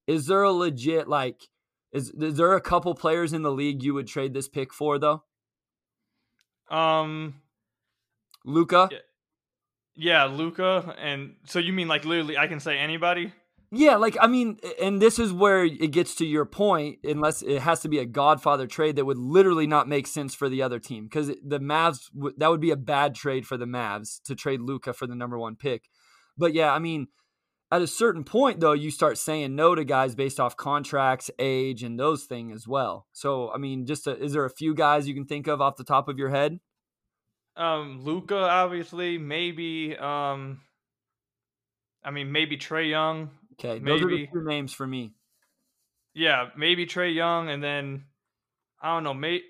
is 0.07 0.27
there 0.27 0.43
a 0.43 0.51
legit 0.51 1.07
like 1.07 1.47
is, 1.91 2.09
is 2.11 2.35
there 2.35 2.53
a 2.53 2.61
couple 2.61 2.93
players 2.93 3.33
in 3.33 3.41
the 3.41 3.51
league 3.51 3.81
you 3.81 3.93
would 3.93 4.07
trade 4.07 4.33
this 4.33 4.47
pick 4.47 4.73
for 4.73 4.99
though? 4.99 5.23
Um 6.69 7.41
Luka? 8.43 8.89
Yeah, 8.91 8.97
yeah 9.95 10.23
Luka 10.25 10.95
and 10.99 11.35
so 11.45 11.59
you 11.59 11.73
mean 11.73 11.87
like 11.87 12.05
literally 12.05 12.37
I 12.37 12.47
can 12.47 12.59
say 12.59 12.77
anybody? 12.77 13.33
Yeah, 13.77 13.97
like 13.97 14.15
I 14.21 14.27
mean, 14.27 14.57
and 14.81 15.01
this 15.01 15.19
is 15.19 15.33
where 15.33 15.65
it 15.65 15.91
gets 15.91 16.15
to 16.15 16.25
your 16.25 16.45
point. 16.45 16.99
Unless 17.03 17.41
it 17.41 17.61
has 17.61 17.81
to 17.81 17.89
be 17.89 17.99
a 17.99 18.05
Godfather 18.05 18.67
trade 18.67 18.95
that 18.95 19.05
would 19.05 19.17
literally 19.17 19.67
not 19.67 19.89
make 19.89 20.07
sense 20.07 20.33
for 20.33 20.47
the 20.47 20.61
other 20.61 20.79
team, 20.79 21.05
because 21.05 21.27
the 21.27 21.59
Mavs 21.59 22.09
that 22.37 22.49
would 22.49 22.61
be 22.61 22.71
a 22.71 22.77
bad 22.77 23.15
trade 23.15 23.45
for 23.45 23.57
the 23.57 23.65
Mavs 23.65 24.21
to 24.23 24.35
trade 24.35 24.61
Luka 24.61 24.93
for 24.93 25.07
the 25.07 25.15
number 25.15 25.37
one 25.37 25.57
pick. 25.57 25.89
But 26.37 26.53
yeah, 26.53 26.73
I 26.73 26.79
mean, 26.79 27.07
at 27.69 27.81
a 27.81 27.87
certain 27.87 28.23
point 28.23 28.61
though, 28.61 28.71
you 28.71 28.91
start 28.91 29.17
saying 29.17 29.55
no 29.55 29.75
to 29.75 29.83
guys 29.83 30.15
based 30.15 30.39
off 30.39 30.55
contracts, 30.55 31.29
age, 31.37 31.83
and 31.83 31.99
those 31.99 32.23
things 32.23 32.55
as 32.55 32.67
well. 32.67 33.07
So 33.11 33.51
I 33.51 33.57
mean, 33.57 33.85
just 33.85 34.07
a, 34.07 34.17
is 34.17 34.31
there 34.31 34.45
a 34.45 34.49
few 34.49 34.73
guys 34.73 35.05
you 35.05 35.13
can 35.13 35.25
think 35.25 35.47
of 35.47 35.59
off 35.59 35.75
the 35.75 35.83
top 35.83 36.07
of 36.07 36.17
your 36.17 36.29
head? 36.29 36.59
Um, 37.57 37.99
Luka, 38.01 38.37
obviously, 38.37 39.17
maybe. 39.17 39.97
Um, 39.97 40.61
I 42.05 42.11
mean, 42.11 42.31
maybe 42.31 42.55
Trae 42.55 42.89
Young. 42.89 43.31
Okay, 43.59 43.79
maybe. 43.79 43.85
those 43.85 44.01
are 44.03 44.09
the 44.09 44.27
two 44.27 44.43
names 44.43 44.73
for 44.73 44.85
me. 44.85 45.13
Yeah, 46.13 46.49
maybe 46.57 46.85
Trae 46.85 47.13
Young, 47.13 47.49
and 47.49 47.63
then 47.63 48.05
I 48.81 48.93
don't 48.93 49.03
know. 49.03 49.13
May 49.13 49.41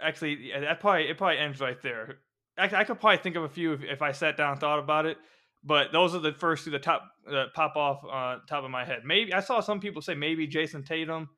actually, 0.00 0.50
that 0.58 0.80
probably 0.80 1.08
it 1.08 1.18
probably 1.18 1.38
ends 1.38 1.60
right 1.60 1.80
there. 1.82 2.18
I, 2.58 2.64
I 2.64 2.84
could 2.84 3.00
probably 3.00 3.18
think 3.18 3.36
of 3.36 3.44
a 3.44 3.48
few 3.48 3.72
if, 3.72 3.82
if 3.82 4.02
I 4.02 4.12
sat 4.12 4.36
down 4.36 4.52
and 4.52 4.60
thought 4.60 4.78
about 4.78 5.06
it. 5.06 5.18
But 5.62 5.92
those 5.92 6.14
are 6.14 6.18
the 6.18 6.32
first 6.32 6.64
two 6.64 6.70
that 6.70 6.82
top 6.82 7.02
that 7.30 7.52
pop 7.54 7.76
off 7.76 8.02
uh, 8.04 8.40
top 8.48 8.64
of 8.64 8.70
my 8.70 8.84
head. 8.84 9.02
Maybe 9.04 9.34
I 9.34 9.40
saw 9.40 9.60
some 9.60 9.80
people 9.80 10.00
say 10.00 10.14
maybe 10.14 10.46
Jayson 10.46 10.84
Tatum. 10.86 11.28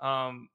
Um, 0.00 0.48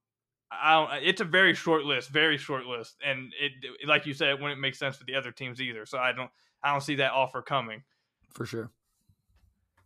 I 0.51 0.73
don't, 0.73 1.03
it's 1.03 1.21
a 1.21 1.25
very 1.25 1.55
short 1.55 1.83
list, 1.85 2.09
very 2.09 2.37
short 2.37 2.65
list, 2.65 2.95
and 3.03 3.33
it 3.39 3.51
like 3.87 4.05
you 4.05 4.13
said, 4.13 4.29
it 4.29 4.41
wouldn't 4.41 4.61
make 4.61 4.75
sense 4.75 4.95
for 4.95 5.05
the 5.05 5.15
other 5.15 5.31
teams 5.31 5.59
either. 5.59 5.85
So 5.85 5.97
I 5.97 6.11
don't 6.11 6.29
I 6.63 6.71
don't 6.71 6.81
see 6.81 6.95
that 6.95 7.11
offer 7.11 7.41
coming 7.41 7.83
for 8.33 8.45
sure. 8.45 8.71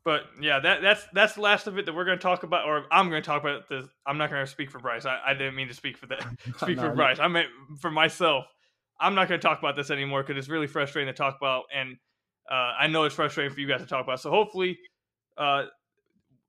But 0.09 0.23
yeah, 0.41 0.59
that 0.59 0.81
that's 0.81 1.05
that's 1.13 1.35
the 1.35 1.41
last 1.41 1.67
of 1.67 1.77
it 1.77 1.85
that 1.85 1.93
we're 1.93 2.03
going 2.03 2.17
to 2.17 2.21
talk 2.21 2.41
about, 2.41 2.65
or 2.65 2.85
I'm 2.89 3.11
going 3.11 3.21
to 3.21 3.25
talk 3.27 3.43
about 3.43 3.69
this. 3.69 3.85
I'm 4.07 4.17
not 4.17 4.31
going 4.31 4.43
to 4.43 4.49
speak 4.49 4.71
for 4.71 4.79
Bryce. 4.79 5.05
I, 5.05 5.19
I 5.23 5.33
didn't 5.35 5.53
mean 5.53 5.67
to 5.67 5.73
speak 5.75 5.99
for 5.99 6.07
that. 6.07 6.25
Speak 6.57 6.77
no, 6.77 6.89
for 6.89 6.95
Bryce. 6.95 7.19
I 7.19 7.27
meant 7.27 7.49
for 7.79 7.91
myself. 7.91 8.45
I'm 8.99 9.13
not 9.13 9.27
going 9.27 9.39
to 9.39 9.47
talk 9.47 9.59
about 9.59 9.75
this 9.75 9.91
anymore 9.91 10.23
because 10.23 10.39
it's 10.39 10.49
really 10.49 10.65
frustrating 10.65 11.13
to 11.13 11.15
talk 11.15 11.37
about, 11.39 11.65
and 11.71 11.95
uh, 12.49 12.73
I 12.79 12.87
know 12.87 13.03
it's 13.03 13.13
frustrating 13.13 13.53
for 13.53 13.59
you 13.59 13.67
guys 13.67 13.81
to 13.81 13.85
talk 13.85 14.03
about. 14.03 14.19
So 14.19 14.31
hopefully, 14.31 14.79
uh, 15.37 15.65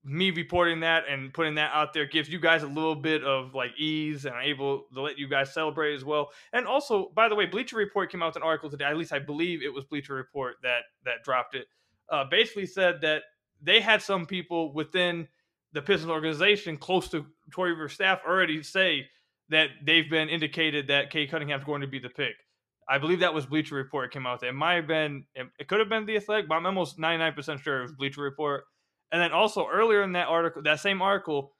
me 0.05 0.31
reporting 0.31 0.81
that 0.81 1.05
and 1.07 1.31
putting 1.35 1.57
that 1.57 1.71
out 1.75 1.93
there 1.93 2.07
gives 2.07 2.31
you 2.31 2.40
guys 2.40 2.62
a 2.62 2.67
little 2.67 2.97
bit 2.97 3.23
of 3.25 3.55
like 3.55 3.73
ease 3.76 4.25
and 4.25 4.35
I'm 4.35 4.45
able 4.45 4.87
to 4.95 5.02
let 5.02 5.19
you 5.19 5.29
guys 5.29 5.52
celebrate 5.52 5.95
as 5.95 6.02
well. 6.02 6.31
And 6.55 6.67
also, 6.67 7.12
by 7.14 7.29
the 7.29 7.35
way, 7.35 7.45
Bleacher 7.45 7.76
Report 7.76 8.11
came 8.11 8.23
out 8.23 8.29
with 8.29 8.37
an 8.37 8.43
article 8.43 8.71
today. 8.71 8.87
At 8.87 8.97
least 8.97 9.12
I 9.12 9.19
believe 9.19 9.62
it 9.62 9.75
was 9.75 9.85
Bleacher 9.85 10.14
Report 10.14 10.55
that 10.62 10.85
that 11.05 11.25
dropped 11.25 11.55
it. 11.55 11.67
Uh, 12.09 12.25
basically 12.25 12.64
said 12.64 13.02
that 13.02 13.25
they 13.62 13.81
had 13.81 14.02
some 14.02 14.26
people 14.26 14.73
within 14.73 15.29
the 15.73 15.83
Pistons 15.83 16.11
organization 16.11 16.76
close 16.76 17.09
to 17.09 17.26
Troy 17.50 17.69
Rivers 17.69 17.93
staff 17.93 18.21
already 18.26 18.62
say 18.62 19.07
that 19.50 19.69
they've 19.85 20.09
been 20.09 20.29
indicated 20.29 20.88
that 20.88 21.11
Cade 21.11 21.31
Cunningham's 21.31 21.64
going 21.64 21.81
to 21.81 21.87
be 21.87 21.99
the 21.99 22.09
pick. 22.09 22.35
I 22.88 22.99
believe 22.99 23.21
that 23.21 23.35
was 23.35 23.47
Bleacher 23.47 23.76
Report 23.76 24.12
came 24.12 24.26
out. 24.26 24.43
It 24.43 24.52
might 24.52 24.75
have 24.75 24.87
been, 24.88 25.25
it 25.35 25.69
could 25.69 25.79
have 25.79 25.88
been 25.88 26.07
the 26.07 26.17
Athletic, 26.17 26.49
but 26.49 26.57
I'm 26.57 26.67
almost 26.67 26.99
99% 26.99 27.61
sure 27.61 27.81
it 27.81 27.83
was 27.83 27.93
Bleacher 27.93 28.23
Report. 28.23 28.64
And 29.12 29.23
then 29.23 29.33
also 29.33 29.67
earlier 29.71 30.02
in 30.02 30.12
that 30.12 30.29
article, 30.29 30.62
that 30.62 30.81
same 30.81 31.02
article, 31.02 31.52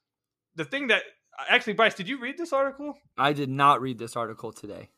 the 0.57 0.65
thing 0.65 0.89
that 0.89 1.03
actually, 1.49 1.75
Bryce, 1.75 1.95
did 1.95 2.09
you 2.09 2.21
read 2.21 2.37
this 2.37 2.53
article? 2.53 2.99
I 3.17 3.33
did 3.33 3.49
not 3.49 3.81
read 3.81 3.99
this 3.99 4.17
article 4.17 4.53
today. 4.53 4.91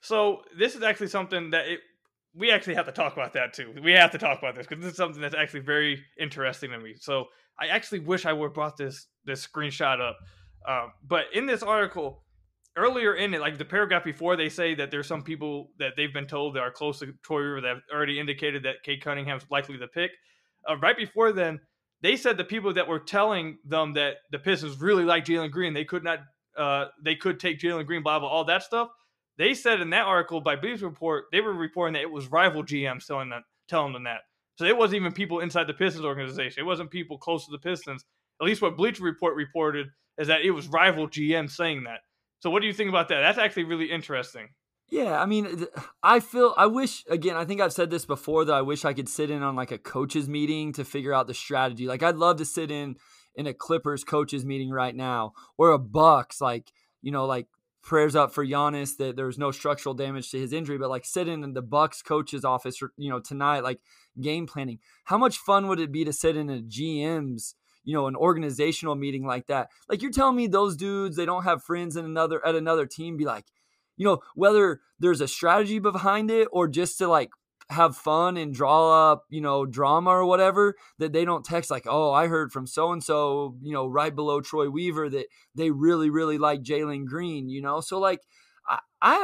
So 0.00 0.42
this 0.56 0.74
is 0.74 0.82
actually 0.82 1.08
something 1.08 1.50
that 1.50 1.66
it, 1.66 1.80
we 2.36 2.50
actually 2.50 2.74
have 2.74 2.86
to 2.86 2.92
talk 2.92 3.14
about 3.14 3.32
that 3.32 3.54
too. 3.54 3.74
We 3.82 3.92
have 3.92 4.12
to 4.12 4.18
talk 4.18 4.38
about 4.38 4.54
this 4.54 4.66
because 4.66 4.82
this 4.82 4.92
is 4.92 4.96
something 4.96 5.22
that's 5.22 5.34
actually 5.34 5.60
very 5.60 6.04
interesting 6.20 6.70
to 6.70 6.78
me. 6.78 6.94
So 7.00 7.26
I 7.58 7.68
actually 7.68 8.00
wish 8.00 8.26
I 8.26 8.32
would 8.32 8.46
have 8.46 8.54
brought 8.54 8.76
this 8.76 9.06
this 9.24 9.46
screenshot 9.46 10.00
up. 10.00 10.18
Uh, 10.68 10.88
but 11.06 11.26
in 11.32 11.46
this 11.46 11.62
article, 11.62 12.24
earlier 12.76 13.14
in 13.14 13.32
it, 13.32 13.40
like 13.40 13.56
the 13.56 13.64
paragraph 13.64 14.04
before, 14.04 14.36
they 14.36 14.48
say 14.48 14.74
that 14.74 14.90
there's 14.90 15.06
some 15.06 15.22
people 15.22 15.70
that 15.78 15.92
they've 15.96 16.12
been 16.12 16.26
told 16.26 16.54
that 16.54 16.60
are 16.60 16.70
close 16.70 16.98
to 16.98 17.14
Troy 17.24 17.40
River 17.40 17.60
that 17.62 17.68
have 17.68 17.82
already 17.92 18.20
indicated 18.20 18.64
that 18.64 18.82
Cade 18.84 19.02
Cunningham's 19.02 19.46
likely 19.50 19.76
the 19.76 19.86
pick. 19.88 20.10
Uh, 20.68 20.76
right 20.76 20.96
before 20.96 21.32
then, 21.32 21.60
they 22.02 22.16
said 22.16 22.36
the 22.36 22.44
people 22.44 22.74
that 22.74 22.88
were 22.88 22.98
telling 22.98 23.58
them 23.64 23.94
that 23.94 24.16
the 24.30 24.38
Pistons 24.38 24.80
really 24.80 25.04
like 25.04 25.24
Jalen 25.24 25.50
Green, 25.50 25.72
they 25.72 25.84
could 25.84 26.04
not, 26.04 26.18
uh, 26.58 26.86
they 27.02 27.14
could 27.14 27.40
take 27.40 27.58
Jalen 27.58 27.86
Green, 27.86 28.02
blah 28.02 28.18
blah, 28.18 28.28
all 28.28 28.44
that 28.44 28.62
stuff. 28.62 28.88
They 29.38 29.54
said 29.54 29.80
in 29.80 29.90
that 29.90 30.06
article 30.06 30.40
by 30.40 30.56
Bleacher 30.56 30.86
Report, 30.86 31.26
they 31.30 31.40
were 31.40 31.52
reporting 31.52 31.94
that 31.94 32.02
it 32.02 32.10
was 32.10 32.30
rival 32.30 32.62
GMs 32.62 33.06
telling 33.06 33.28
them, 33.28 33.42
telling 33.68 33.92
them 33.92 34.04
that. 34.04 34.20
So 34.56 34.64
it 34.64 34.76
wasn't 34.76 35.00
even 35.00 35.12
people 35.12 35.40
inside 35.40 35.66
the 35.66 35.74
Pistons 35.74 36.04
organization. 36.04 36.62
It 36.62 36.66
wasn't 36.66 36.90
people 36.90 37.18
close 37.18 37.44
to 37.44 37.52
the 37.52 37.58
Pistons. 37.58 38.04
At 38.40 38.46
least 38.46 38.62
what 38.62 38.76
Bleacher 38.76 39.04
Report 39.04 39.34
reported 39.36 39.88
is 40.18 40.28
that 40.28 40.42
it 40.42 40.50
was 40.50 40.68
rival 40.68 41.08
GM 41.08 41.50
saying 41.50 41.84
that. 41.84 42.00
So 42.40 42.50
what 42.50 42.60
do 42.60 42.66
you 42.66 42.72
think 42.72 42.88
about 42.88 43.08
that? 43.08 43.20
That's 43.20 43.38
actually 43.38 43.64
really 43.64 43.90
interesting. 43.90 44.48
Yeah, 44.88 45.20
I 45.20 45.26
mean, 45.26 45.66
I 46.02 46.20
feel 46.20 46.54
I 46.56 46.66
wish 46.66 47.04
again. 47.08 47.36
I 47.36 47.44
think 47.44 47.60
I've 47.60 47.72
said 47.72 47.90
this 47.90 48.04
before 48.04 48.44
that 48.44 48.54
I 48.54 48.62
wish 48.62 48.84
I 48.84 48.92
could 48.92 49.08
sit 49.08 49.30
in 49.30 49.42
on 49.42 49.56
like 49.56 49.72
a 49.72 49.78
coaches 49.78 50.28
meeting 50.28 50.72
to 50.74 50.84
figure 50.84 51.12
out 51.12 51.26
the 51.26 51.34
strategy. 51.34 51.86
Like 51.86 52.04
I'd 52.04 52.16
love 52.16 52.36
to 52.36 52.44
sit 52.44 52.70
in 52.70 52.96
in 53.34 53.46
a 53.46 53.54
Clippers 53.54 54.04
coaches 54.04 54.44
meeting 54.44 54.70
right 54.70 54.94
now 54.94 55.32
or 55.58 55.72
a 55.72 55.78
Bucks 55.78 56.40
like 56.40 56.72
you 57.02 57.10
know 57.10 57.26
like 57.26 57.48
prayers 57.86 58.16
up 58.16 58.34
for 58.34 58.44
Giannis 58.44 58.96
that 58.98 59.16
there's 59.16 59.38
no 59.38 59.52
structural 59.52 59.94
damage 59.94 60.30
to 60.30 60.38
his 60.38 60.52
injury, 60.52 60.76
but 60.76 60.90
like 60.90 61.06
sitting 61.06 61.44
in 61.44 61.54
the 61.54 61.62
Bucks 61.62 62.02
coach's 62.02 62.44
office, 62.44 62.82
you 62.98 63.08
know, 63.08 63.20
tonight, 63.20 63.60
like 63.60 63.80
game 64.20 64.46
planning. 64.46 64.80
How 65.04 65.16
much 65.16 65.38
fun 65.38 65.68
would 65.68 65.80
it 65.80 65.92
be 65.92 66.04
to 66.04 66.12
sit 66.12 66.36
in 66.36 66.50
a 66.50 66.60
GM's, 66.60 67.54
you 67.84 67.94
know, 67.94 68.08
an 68.08 68.16
organizational 68.16 68.96
meeting 68.96 69.24
like 69.24 69.46
that? 69.46 69.70
Like 69.88 70.02
you're 70.02 70.10
telling 70.10 70.36
me 70.36 70.48
those 70.48 70.76
dudes, 70.76 71.16
they 71.16 71.24
don't 71.24 71.44
have 71.44 71.62
friends 71.62 71.96
in 71.96 72.04
another 72.04 72.44
at 72.44 72.56
another 72.56 72.86
team, 72.86 73.16
be 73.16 73.24
like, 73.24 73.46
you 73.96 74.04
know, 74.04 74.20
whether 74.34 74.80
there's 74.98 75.20
a 75.20 75.28
strategy 75.28 75.78
behind 75.78 76.30
it 76.30 76.48
or 76.50 76.66
just 76.66 76.98
to 76.98 77.06
like 77.08 77.30
have 77.70 77.96
fun 77.96 78.36
and 78.36 78.54
draw 78.54 79.10
up, 79.10 79.24
you 79.28 79.40
know, 79.40 79.66
drama 79.66 80.10
or 80.10 80.24
whatever, 80.24 80.76
that 80.98 81.12
they 81.12 81.24
don't 81.24 81.44
text 81.44 81.70
like, 81.70 81.86
oh, 81.88 82.12
I 82.12 82.28
heard 82.28 82.52
from 82.52 82.66
so 82.66 82.92
and 82.92 83.02
so, 83.02 83.56
you 83.60 83.72
know, 83.72 83.86
right 83.86 84.14
below 84.14 84.40
Troy 84.40 84.70
Weaver 84.70 85.10
that 85.10 85.26
they 85.54 85.70
really, 85.70 86.08
really 86.08 86.38
like 86.38 86.62
Jalen 86.62 87.06
Green, 87.06 87.48
you 87.48 87.60
know? 87.60 87.80
So, 87.80 87.98
like, 87.98 88.20
I, 88.68 88.78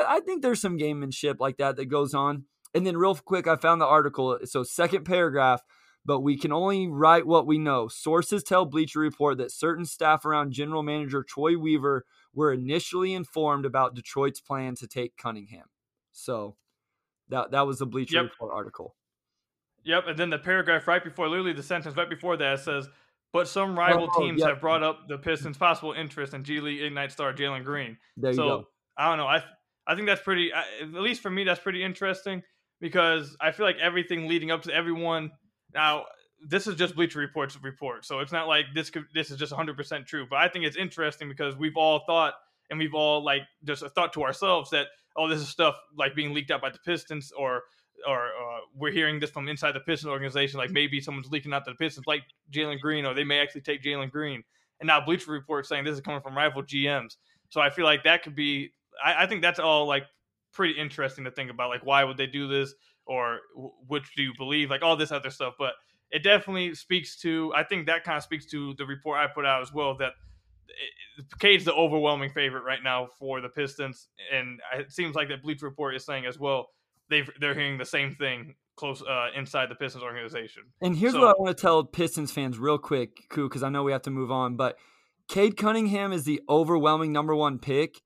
I 0.08 0.20
think 0.20 0.42
there's 0.42 0.60
some 0.60 0.78
gamemanship 0.78 1.36
like 1.38 1.58
that 1.58 1.76
that 1.76 1.86
goes 1.86 2.14
on. 2.14 2.44
And 2.74 2.86
then, 2.86 2.96
real 2.96 3.14
quick, 3.14 3.46
I 3.46 3.56
found 3.56 3.80
the 3.80 3.86
article. 3.86 4.38
So, 4.44 4.62
second 4.62 5.04
paragraph, 5.04 5.62
but 6.04 6.20
we 6.20 6.36
can 6.36 6.52
only 6.52 6.88
write 6.88 7.26
what 7.26 7.46
we 7.46 7.58
know. 7.58 7.86
Sources 7.86 8.42
tell 8.42 8.64
Bleacher 8.64 8.98
Report 8.98 9.38
that 9.38 9.52
certain 9.52 9.84
staff 9.84 10.24
around 10.24 10.52
general 10.52 10.82
manager 10.82 11.22
Troy 11.22 11.56
Weaver 11.56 12.04
were 12.34 12.52
initially 12.52 13.14
informed 13.14 13.66
about 13.66 13.94
Detroit's 13.94 14.40
plan 14.40 14.74
to 14.76 14.88
take 14.88 15.16
Cunningham. 15.16 15.66
So, 16.10 16.56
that 17.28 17.50
that 17.52 17.66
was 17.66 17.78
the 17.78 17.86
Bleacher 17.86 18.16
yep. 18.16 18.24
Report 18.24 18.52
article. 18.52 18.94
Yep, 19.84 20.04
and 20.08 20.18
then 20.18 20.30
the 20.30 20.38
paragraph 20.38 20.86
right 20.86 21.02
before, 21.02 21.28
literally 21.28 21.52
the 21.52 21.62
sentence 21.62 21.96
right 21.96 22.08
before 22.08 22.36
that 22.36 22.60
says, 22.60 22.88
"But 23.32 23.48
some 23.48 23.72
oh, 23.72 23.74
rival 23.74 24.08
oh, 24.14 24.20
teams 24.20 24.40
yep. 24.40 24.50
have 24.50 24.60
brought 24.60 24.82
up 24.82 25.08
the 25.08 25.18
Pistons' 25.18 25.58
possible 25.58 25.92
interest 25.92 26.34
in 26.34 26.44
G 26.44 26.60
League 26.60 26.82
Ignite 26.82 27.12
star 27.12 27.32
Jalen 27.32 27.64
Green." 27.64 27.96
There 28.16 28.32
so, 28.32 28.42
you 28.42 28.48
go. 28.48 28.68
I 28.96 29.08
don't 29.08 29.18
know. 29.18 29.26
I 29.26 29.42
I 29.86 29.94
think 29.94 30.06
that's 30.06 30.22
pretty. 30.22 30.52
At 30.52 30.92
least 30.92 31.22
for 31.22 31.30
me, 31.30 31.44
that's 31.44 31.60
pretty 31.60 31.82
interesting 31.82 32.42
because 32.80 33.36
I 33.40 33.50
feel 33.52 33.66
like 33.66 33.78
everything 33.78 34.28
leading 34.28 34.50
up 34.50 34.62
to 34.62 34.74
everyone. 34.74 35.30
Now, 35.74 36.04
this 36.46 36.66
is 36.66 36.76
just 36.76 36.94
Bleacher 36.94 37.18
Report's 37.18 37.58
report, 37.62 38.04
so 38.04 38.20
it's 38.20 38.32
not 38.32 38.48
like 38.48 38.66
this 38.74 38.90
could 38.90 39.04
this 39.14 39.30
is 39.30 39.38
just 39.38 39.52
100 39.52 39.76
percent 39.76 40.06
true. 40.06 40.26
But 40.28 40.36
I 40.36 40.48
think 40.48 40.64
it's 40.64 40.76
interesting 40.76 41.28
because 41.28 41.56
we've 41.56 41.76
all 41.76 42.02
thought 42.06 42.34
and 42.70 42.78
we've 42.78 42.94
all 42.94 43.24
like 43.24 43.42
just 43.64 43.84
thought 43.94 44.12
to 44.14 44.22
ourselves 44.22 44.70
that 44.70 44.86
oh, 45.16 45.28
this 45.28 45.40
is 45.40 45.48
stuff 45.48 45.74
like 45.96 46.14
being 46.14 46.34
leaked 46.34 46.50
out 46.50 46.62
by 46.62 46.70
the 46.70 46.78
Pistons, 46.78 47.32
or 47.36 47.62
or 48.06 48.26
uh, 48.26 48.60
we're 48.76 48.92
hearing 48.92 49.20
this 49.20 49.30
from 49.30 49.48
inside 49.48 49.72
the 49.72 49.80
Pistons 49.80 50.10
organization, 50.10 50.58
like 50.58 50.70
maybe 50.70 51.00
someone's 51.00 51.30
leaking 51.30 51.52
out 51.52 51.64
to 51.64 51.70
the 51.70 51.76
Pistons, 51.76 52.06
like 52.06 52.22
Jalen 52.50 52.80
Green, 52.80 53.04
or 53.04 53.14
they 53.14 53.24
may 53.24 53.40
actually 53.40 53.60
take 53.60 53.82
Jalen 53.82 54.10
Green. 54.10 54.42
And 54.80 54.86
now 54.86 55.04
Bleacher 55.04 55.30
Report 55.30 55.66
saying 55.66 55.84
this 55.84 55.94
is 55.94 56.00
coming 56.00 56.20
from 56.20 56.36
rival 56.36 56.62
GMs. 56.62 57.16
So 57.50 57.60
I 57.60 57.70
feel 57.70 57.84
like 57.84 58.04
that 58.04 58.22
could 58.22 58.34
be. 58.34 58.72
I, 59.04 59.24
I 59.24 59.26
think 59.26 59.42
that's 59.42 59.58
all 59.58 59.86
like 59.86 60.04
pretty 60.52 60.74
interesting 60.74 61.24
to 61.24 61.30
think 61.30 61.50
about. 61.50 61.68
Like, 61.68 61.84
why 61.84 62.04
would 62.04 62.16
they 62.16 62.26
do 62.26 62.48
this, 62.48 62.74
or 63.06 63.40
which 63.86 64.14
do 64.16 64.22
you 64.22 64.32
believe? 64.36 64.70
Like 64.70 64.82
all 64.82 64.96
this 64.96 65.12
other 65.12 65.30
stuff, 65.30 65.54
but 65.58 65.74
it 66.10 66.22
definitely 66.22 66.74
speaks 66.74 67.16
to. 67.20 67.52
I 67.54 67.64
think 67.64 67.86
that 67.86 68.04
kind 68.04 68.16
of 68.16 68.22
speaks 68.22 68.46
to 68.46 68.74
the 68.74 68.86
report 68.86 69.18
I 69.18 69.26
put 69.26 69.46
out 69.46 69.62
as 69.62 69.72
well 69.72 69.96
that 69.98 70.12
Cade's 71.38 71.64
the 71.64 71.74
overwhelming 71.74 72.30
favorite 72.30 72.64
right 72.64 72.82
now 72.82 73.08
for 73.18 73.40
the 73.40 73.48
Pistons, 73.48 74.08
and 74.32 74.60
it 74.78 74.92
seems 74.92 75.14
like 75.14 75.28
that 75.28 75.42
Bleach 75.42 75.62
Report 75.62 75.94
is 75.94 76.04
saying 76.04 76.26
as 76.26 76.38
well. 76.38 76.68
They 77.10 77.24
they're 77.40 77.54
hearing 77.54 77.78
the 77.78 77.84
same 77.84 78.14
thing 78.14 78.54
close 78.76 79.02
uh, 79.02 79.28
inside 79.36 79.68
the 79.68 79.74
Pistons 79.74 80.02
organization. 80.02 80.62
And 80.80 80.96
here's 80.96 81.12
so, 81.12 81.20
what 81.20 81.28
I 81.28 81.34
want 81.38 81.56
to 81.56 81.60
tell 81.60 81.84
Pistons 81.84 82.32
fans 82.32 82.58
real 82.58 82.78
quick, 82.78 83.28
Ku, 83.28 83.48
because 83.48 83.62
I 83.62 83.68
know 83.68 83.82
we 83.82 83.92
have 83.92 84.02
to 84.02 84.10
move 84.10 84.30
on. 84.30 84.56
But 84.56 84.76
Cade 85.28 85.56
Cunningham 85.56 86.12
is 86.12 86.24
the 86.24 86.40
overwhelming 86.48 87.12
number 87.12 87.34
one 87.34 87.58
pick 87.58 88.00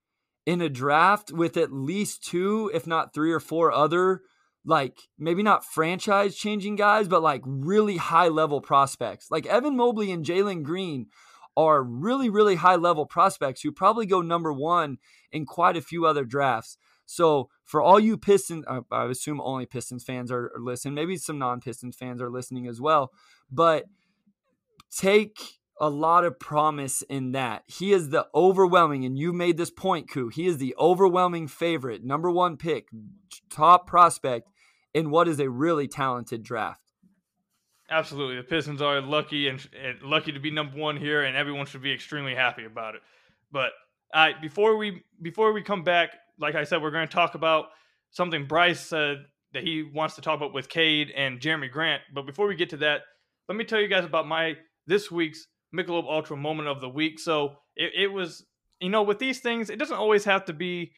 in 0.45 0.61
a 0.61 0.69
draft 0.69 1.31
with 1.31 1.57
at 1.57 1.71
least 1.71 2.23
two, 2.23 2.71
if 2.73 2.87
not 2.87 3.13
three 3.13 3.31
or 3.31 3.39
four 3.39 3.71
other, 3.71 4.21
like 4.65 4.97
maybe 5.17 5.43
not 5.43 5.65
franchise 5.65 6.35
changing 6.35 6.75
guys, 6.75 7.07
but 7.07 7.21
like 7.21 7.41
really 7.45 7.97
high 7.97 8.27
level 8.27 8.61
prospects. 8.61 9.27
Like 9.31 9.45
Evan 9.45 9.75
Mobley 9.75 10.11
and 10.11 10.25
Jalen 10.25 10.63
Green 10.63 11.07
are 11.57 11.83
really, 11.83 12.29
really 12.29 12.55
high 12.55 12.75
level 12.75 13.05
prospects 13.05 13.61
who 13.61 13.71
probably 13.71 14.05
go 14.05 14.21
number 14.21 14.53
one 14.53 14.99
in 15.31 15.45
quite 15.45 15.75
a 15.75 15.81
few 15.81 16.05
other 16.05 16.23
drafts. 16.23 16.77
So 17.07 17.49
for 17.65 17.81
all 17.81 17.99
you 17.99 18.15
Pistons, 18.17 18.63
I 18.91 19.05
assume 19.05 19.41
only 19.41 19.65
Pistons 19.65 20.03
fans 20.03 20.31
are, 20.31 20.51
are 20.55 20.61
listening. 20.61 20.93
Maybe 20.93 21.17
some 21.17 21.39
non-Pistons 21.39 21.95
fans 21.95 22.21
are 22.21 22.29
listening 22.29 22.67
as 22.67 22.79
well. 22.79 23.11
But 23.51 23.85
take 24.95 25.39
a 25.79 25.89
lot 25.89 26.25
of 26.25 26.39
promise 26.39 27.01
in 27.03 27.31
that. 27.31 27.63
He 27.67 27.91
is 27.91 28.09
the 28.09 28.27
overwhelming, 28.35 29.05
and 29.05 29.17
you 29.17 29.33
made 29.33 29.57
this 29.57 29.71
point, 29.71 30.09
Ku. 30.09 30.29
He 30.29 30.47
is 30.47 30.57
the 30.57 30.75
overwhelming 30.77 31.47
favorite, 31.47 32.03
number 32.03 32.29
one 32.31 32.57
pick, 32.57 32.87
top 33.49 33.87
prospect 33.87 34.49
in 34.93 35.09
what 35.09 35.27
is 35.27 35.39
a 35.39 35.49
really 35.49 35.87
talented 35.87 36.43
draft. 36.43 36.81
Absolutely, 37.89 38.35
the 38.35 38.43
Pistons 38.43 38.81
are 38.81 38.99
lucky 38.99 39.47
and, 39.47 39.65
and, 39.81 40.01
lucky 40.01 40.33
to 40.33 40.39
be 40.39 40.51
number 40.51 40.77
one 40.77 40.97
here, 40.97 41.23
and 41.23 41.37
everyone 41.37 41.65
should 41.65 41.81
be 41.81 41.93
extremely 41.93 42.35
happy 42.35 42.65
about 42.65 42.95
it. 42.95 43.01
But 43.51 43.71
uh, 44.13 44.31
before 44.41 44.75
we 44.75 45.03
before 45.21 45.53
we 45.53 45.61
come 45.61 45.83
back, 45.83 46.09
like 46.37 46.55
I 46.55 46.65
said, 46.65 46.81
we're 46.81 46.91
going 46.91 47.07
to 47.07 47.13
talk 47.13 47.35
about 47.35 47.67
something 48.11 48.45
Bryce 48.45 48.81
said 48.81 49.25
that 49.53 49.63
he 49.63 49.83
wants 49.83 50.15
to 50.15 50.21
talk 50.21 50.35
about 50.35 50.53
with 50.53 50.67
Cade 50.67 51.11
and 51.15 51.39
Jerami 51.39 51.71
Grant. 51.71 52.01
But 52.13 52.25
before 52.25 52.47
we 52.47 52.55
get 52.55 52.69
to 52.71 52.77
that, 52.77 53.01
let 53.47 53.57
me 53.57 53.63
tell 53.63 53.79
you 53.79 53.87
guys 53.87 54.03
about 54.03 54.27
my 54.27 54.57
this 54.85 55.09
week's 55.09 55.47
Michelob 55.73 56.05
Ultra 56.07 56.35
moment 56.35 56.67
of 56.67 56.81
the 56.81 56.89
week. 56.89 57.19
So 57.19 57.55
it, 57.75 57.91
it 57.95 58.07
was, 58.07 58.45
you 58.79 58.89
know, 58.89 59.03
with 59.03 59.19
these 59.19 59.39
things, 59.39 59.69
it 59.69 59.79
doesn't 59.79 59.97
always 59.97 60.25
have 60.25 60.45
to 60.45 60.53
be. 60.53 60.91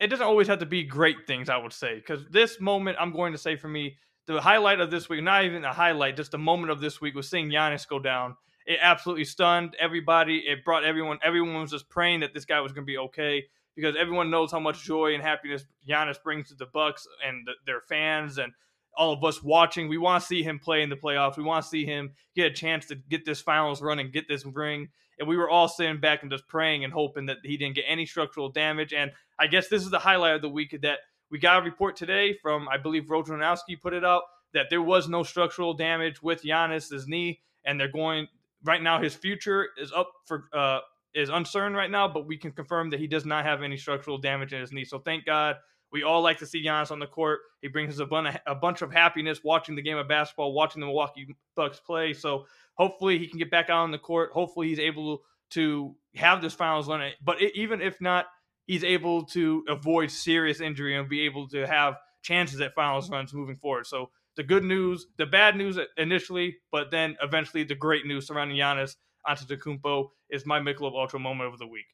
It 0.00 0.08
doesn't 0.08 0.26
always 0.26 0.48
have 0.48 0.60
to 0.60 0.66
be 0.66 0.82
great 0.82 1.26
things, 1.26 1.50
I 1.50 1.58
would 1.58 1.74
say, 1.74 1.96
because 1.96 2.24
this 2.30 2.58
moment, 2.58 2.96
I'm 2.98 3.12
going 3.12 3.32
to 3.32 3.38
say 3.38 3.54
for 3.54 3.68
me, 3.68 3.96
the 4.26 4.40
highlight 4.40 4.80
of 4.80 4.90
this 4.90 5.08
week, 5.08 5.22
not 5.22 5.44
even 5.44 5.64
a 5.64 5.72
highlight, 5.72 6.16
just 6.16 6.34
a 6.34 6.38
moment 6.38 6.70
of 6.70 6.80
this 6.80 7.00
week 7.00 7.14
was 7.14 7.28
seeing 7.28 7.50
Giannis 7.50 7.88
go 7.88 7.98
down. 7.98 8.36
It 8.66 8.78
absolutely 8.80 9.24
stunned 9.24 9.74
everybody. 9.80 10.38
It 10.38 10.64
brought 10.64 10.84
everyone, 10.84 11.18
everyone 11.22 11.60
was 11.60 11.70
just 11.70 11.88
praying 11.88 12.20
that 12.20 12.34
this 12.34 12.44
guy 12.44 12.60
was 12.60 12.72
going 12.72 12.84
to 12.84 12.90
be 12.90 12.98
okay 12.98 13.44
because 13.74 13.96
everyone 13.98 14.30
knows 14.30 14.52
how 14.52 14.60
much 14.60 14.84
joy 14.84 15.14
and 15.14 15.22
happiness 15.22 15.64
Giannis 15.88 16.22
brings 16.22 16.48
to 16.48 16.54
the 16.54 16.66
Bucks 16.66 17.06
and 17.26 17.46
the, 17.46 17.52
their 17.66 17.80
fans 17.80 18.38
and 18.38 18.52
all 18.96 19.12
of 19.12 19.24
us 19.24 19.42
watching. 19.42 19.88
We 19.88 19.98
want 19.98 20.22
to 20.22 20.26
see 20.26 20.42
him 20.42 20.58
play 20.58 20.82
in 20.82 20.90
the 20.90 20.96
playoffs. 20.96 21.36
We 21.36 21.44
want 21.44 21.64
to 21.64 21.68
see 21.68 21.86
him 21.86 22.12
get 22.34 22.52
a 22.52 22.54
chance 22.54 22.86
to 22.86 22.96
get 22.96 23.24
this 23.24 23.40
finals 23.40 23.80
run 23.80 23.98
and 23.98 24.12
get 24.12 24.28
this 24.28 24.44
ring. 24.44 24.88
And 25.18 25.28
we 25.28 25.36
were 25.36 25.50
all 25.50 25.68
sitting 25.68 26.00
back 26.00 26.22
and 26.22 26.30
just 26.30 26.46
praying 26.48 26.84
and 26.84 26.92
hoping 26.92 27.26
that 27.26 27.38
he 27.42 27.56
didn't 27.56 27.76
get 27.76 27.84
any 27.86 28.06
structural 28.06 28.48
damage. 28.48 28.92
And 28.92 29.12
I 29.38 29.46
guess 29.46 29.68
this 29.68 29.82
is 29.82 29.90
the 29.90 29.98
highlight 29.98 30.34
of 30.34 30.42
the 30.42 30.48
week 30.48 30.76
that 30.82 30.98
we 31.30 31.38
got 31.38 31.62
a 31.62 31.64
report 31.64 31.96
today 31.96 32.34
from, 32.34 32.68
I 32.68 32.76
believe, 32.76 33.04
Wojnarowski 33.04 33.80
put 33.80 33.92
it 33.92 34.04
out 34.04 34.22
that 34.52 34.66
there 34.68 34.82
was 34.82 35.08
no 35.08 35.22
structural 35.22 35.74
damage 35.74 36.22
with 36.22 36.42
Giannis's 36.42 37.06
knee, 37.06 37.40
and 37.64 37.78
they're 37.78 37.88
going 37.88 38.26
right 38.64 38.82
now. 38.82 39.00
His 39.00 39.14
future 39.14 39.68
is 39.78 39.92
up 39.92 40.10
for 40.26 40.44
uh, 40.52 40.80
is 41.14 41.28
uncertain 41.28 41.74
right 41.74 41.90
now, 41.90 42.08
but 42.08 42.26
we 42.26 42.36
can 42.36 42.52
confirm 42.52 42.90
that 42.90 43.00
he 43.00 43.06
does 43.06 43.24
not 43.24 43.44
have 43.44 43.62
any 43.62 43.76
structural 43.76 44.18
damage 44.18 44.52
in 44.52 44.60
his 44.60 44.72
knee. 44.72 44.84
So 44.84 44.98
thank 44.98 45.24
God. 45.24 45.56
We 45.92 46.04
all 46.04 46.22
like 46.22 46.38
to 46.38 46.46
see 46.46 46.64
Giannis 46.64 46.92
on 46.92 47.00
the 47.00 47.06
court. 47.06 47.40
He 47.62 47.68
brings 47.68 47.94
us 47.94 48.00
a, 48.00 48.06
bun- 48.06 48.38
a 48.46 48.54
bunch 48.54 48.80
of 48.80 48.92
happiness 48.92 49.42
watching 49.42 49.74
the 49.74 49.82
game 49.82 49.96
of 49.96 50.06
basketball, 50.06 50.52
watching 50.52 50.78
the 50.78 50.86
Milwaukee 50.86 51.34
Bucks 51.56 51.80
play. 51.80 52.12
So 52.12 52.46
hopefully 52.74 53.18
he 53.18 53.26
can 53.26 53.38
get 53.38 53.50
back 53.50 53.70
out 53.70 53.82
on 53.82 53.90
the 53.90 53.98
court. 53.98 54.30
Hopefully 54.32 54.68
he's 54.68 54.78
able 54.78 55.22
to 55.50 55.96
have 56.14 56.42
this 56.42 56.54
finals 56.54 56.86
run. 56.86 57.10
But 57.24 57.42
it, 57.42 57.56
even 57.56 57.80
if 57.80 58.00
not, 58.00 58.26
he's 58.66 58.84
able 58.84 59.24
to 59.26 59.64
avoid 59.68 60.10
serious 60.10 60.60
injury 60.60 60.96
and 60.96 61.08
be 61.08 61.22
able 61.22 61.48
to 61.48 61.66
have 61.66 61.96
chances 62.22 62.60
at 62.60 62.74
finals 62.74 63.10
runs 63.10 63.32
moving 63.32 63.56
forward. 63.56 63.86
So 63.86 64.10
the 64.36 64.42
good 64.42 64.64
news, 64.64 65.06
the 65.18 65.26
bad 65.26 65.56
news 65.56 65.78
initially, 65.96 66.56
but 66.70 66.90
then 66.90 67.16
eventually 67.22 67.64
the 67.64 67.74
great 67.74 68.06
news 68.06 68.26
surrounding 68.26 68.56
Giannis 68.56 68.96
Antetokounmpo 69.26 70.08
is 70.30 70.46
my 70.46 70.60
Michelob 70.60 70.94
Ultra 70.94 71.18
moment 71.18 71.52
of 71.52 71.58
the 71.58 71.66
week. 71.66 71.86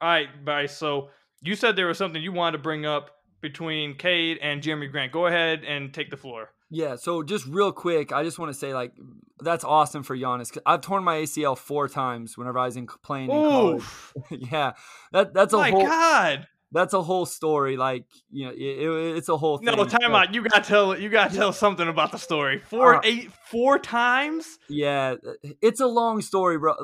All 0.00 0.08
right, 0.08 0.44
Bryce. 0.44 0.76
So 0.76 1.10
you 1.42 1.54
said 1.54 1.76
there 1.76 1.86
was 1.86 1.98
something 1.98 2.22
you 2.22 2.32
wanted 2.32 2.58
to 2.58 2.62
bring 2.62 2.86
up 2.86 3.10
between 3.40 3.96
Cade 3.96 4.38
and 4.40 4.62
Jerami 4.62 4.90
Grant. 4.90 5.12
Go 5.12 5.26
ahead 5.26 5.64
and 5.64 5.92
take 5.92 6.10
the 6.10 6.16
floor. 6.16 6.50
Yeah, 6.70 6.96
so 6.96 7.22
just 7.24 7.46
real 7.46 7.72
quick, 7.72 8.12
I 8.12 8.22
just 8.22 8.38
want 8.38 8.52
to 8.52 8.58
say 8.58 8.72
like 8.72 8.92
that's 9.40 9.64
awesome 9.64 10.04
for 10.04 10.16
Giannis. 10.16 10.56
I've 10.64 10.80
torn 10.80 11.02
my 11.02 11.16
ACL 11.16 11.58
four 11.58 11.88
times 11.88 12.38
whenever 12.38 12.58
I 12.58 12.66
was 12.66 12.76
in 12.76 12.86
playing 12.86 13.30
in 13.30 13.36
college. 13.36 13.84
yeah, 14.30 14.72
that 15.12 15.34
that's 15.34 15.52
a 15.52 15.56
my 15.56 15.70
whole. 15.70 15.84
God, 15.84 16.46
that's 16.70 16.94
a 16.94 17.02
whole 17.02 17.26
story. 17.26 17.76
Like 17.76 18.04
you 18.30 18.46
know, 18.46 18.52
it, 18.52 18.56
it, 18.56 19.16
it's 19.16 19.28
a 19.28 19.36
whole 19.36 19.58
thing. 19.58 19.66
No, 19.66 19.84
time 19.84 20.14
out. 20.14 20.32
You 20.32 20.42
gotta 20.42 20.62
tell. 20.62 20.96
You 20.96 21.08
gotta 21.08 21.34
tell 21.34 21.52
something 21.52 21.88
about 21.88 22.12
the 22.12 22.18
story. 22.18 22.60
Four, 22.60 22.96
uh, 22.96 23.00
eight, 23.02 23.32
four 23.50 23.78
times. 23.78 24.58
Yeah, 24.68 25.16
it's 25.60 25.80
a 25.80 25.86
long 25.86 26.22
story, 26.22 26.56
bro. 26.56 26.74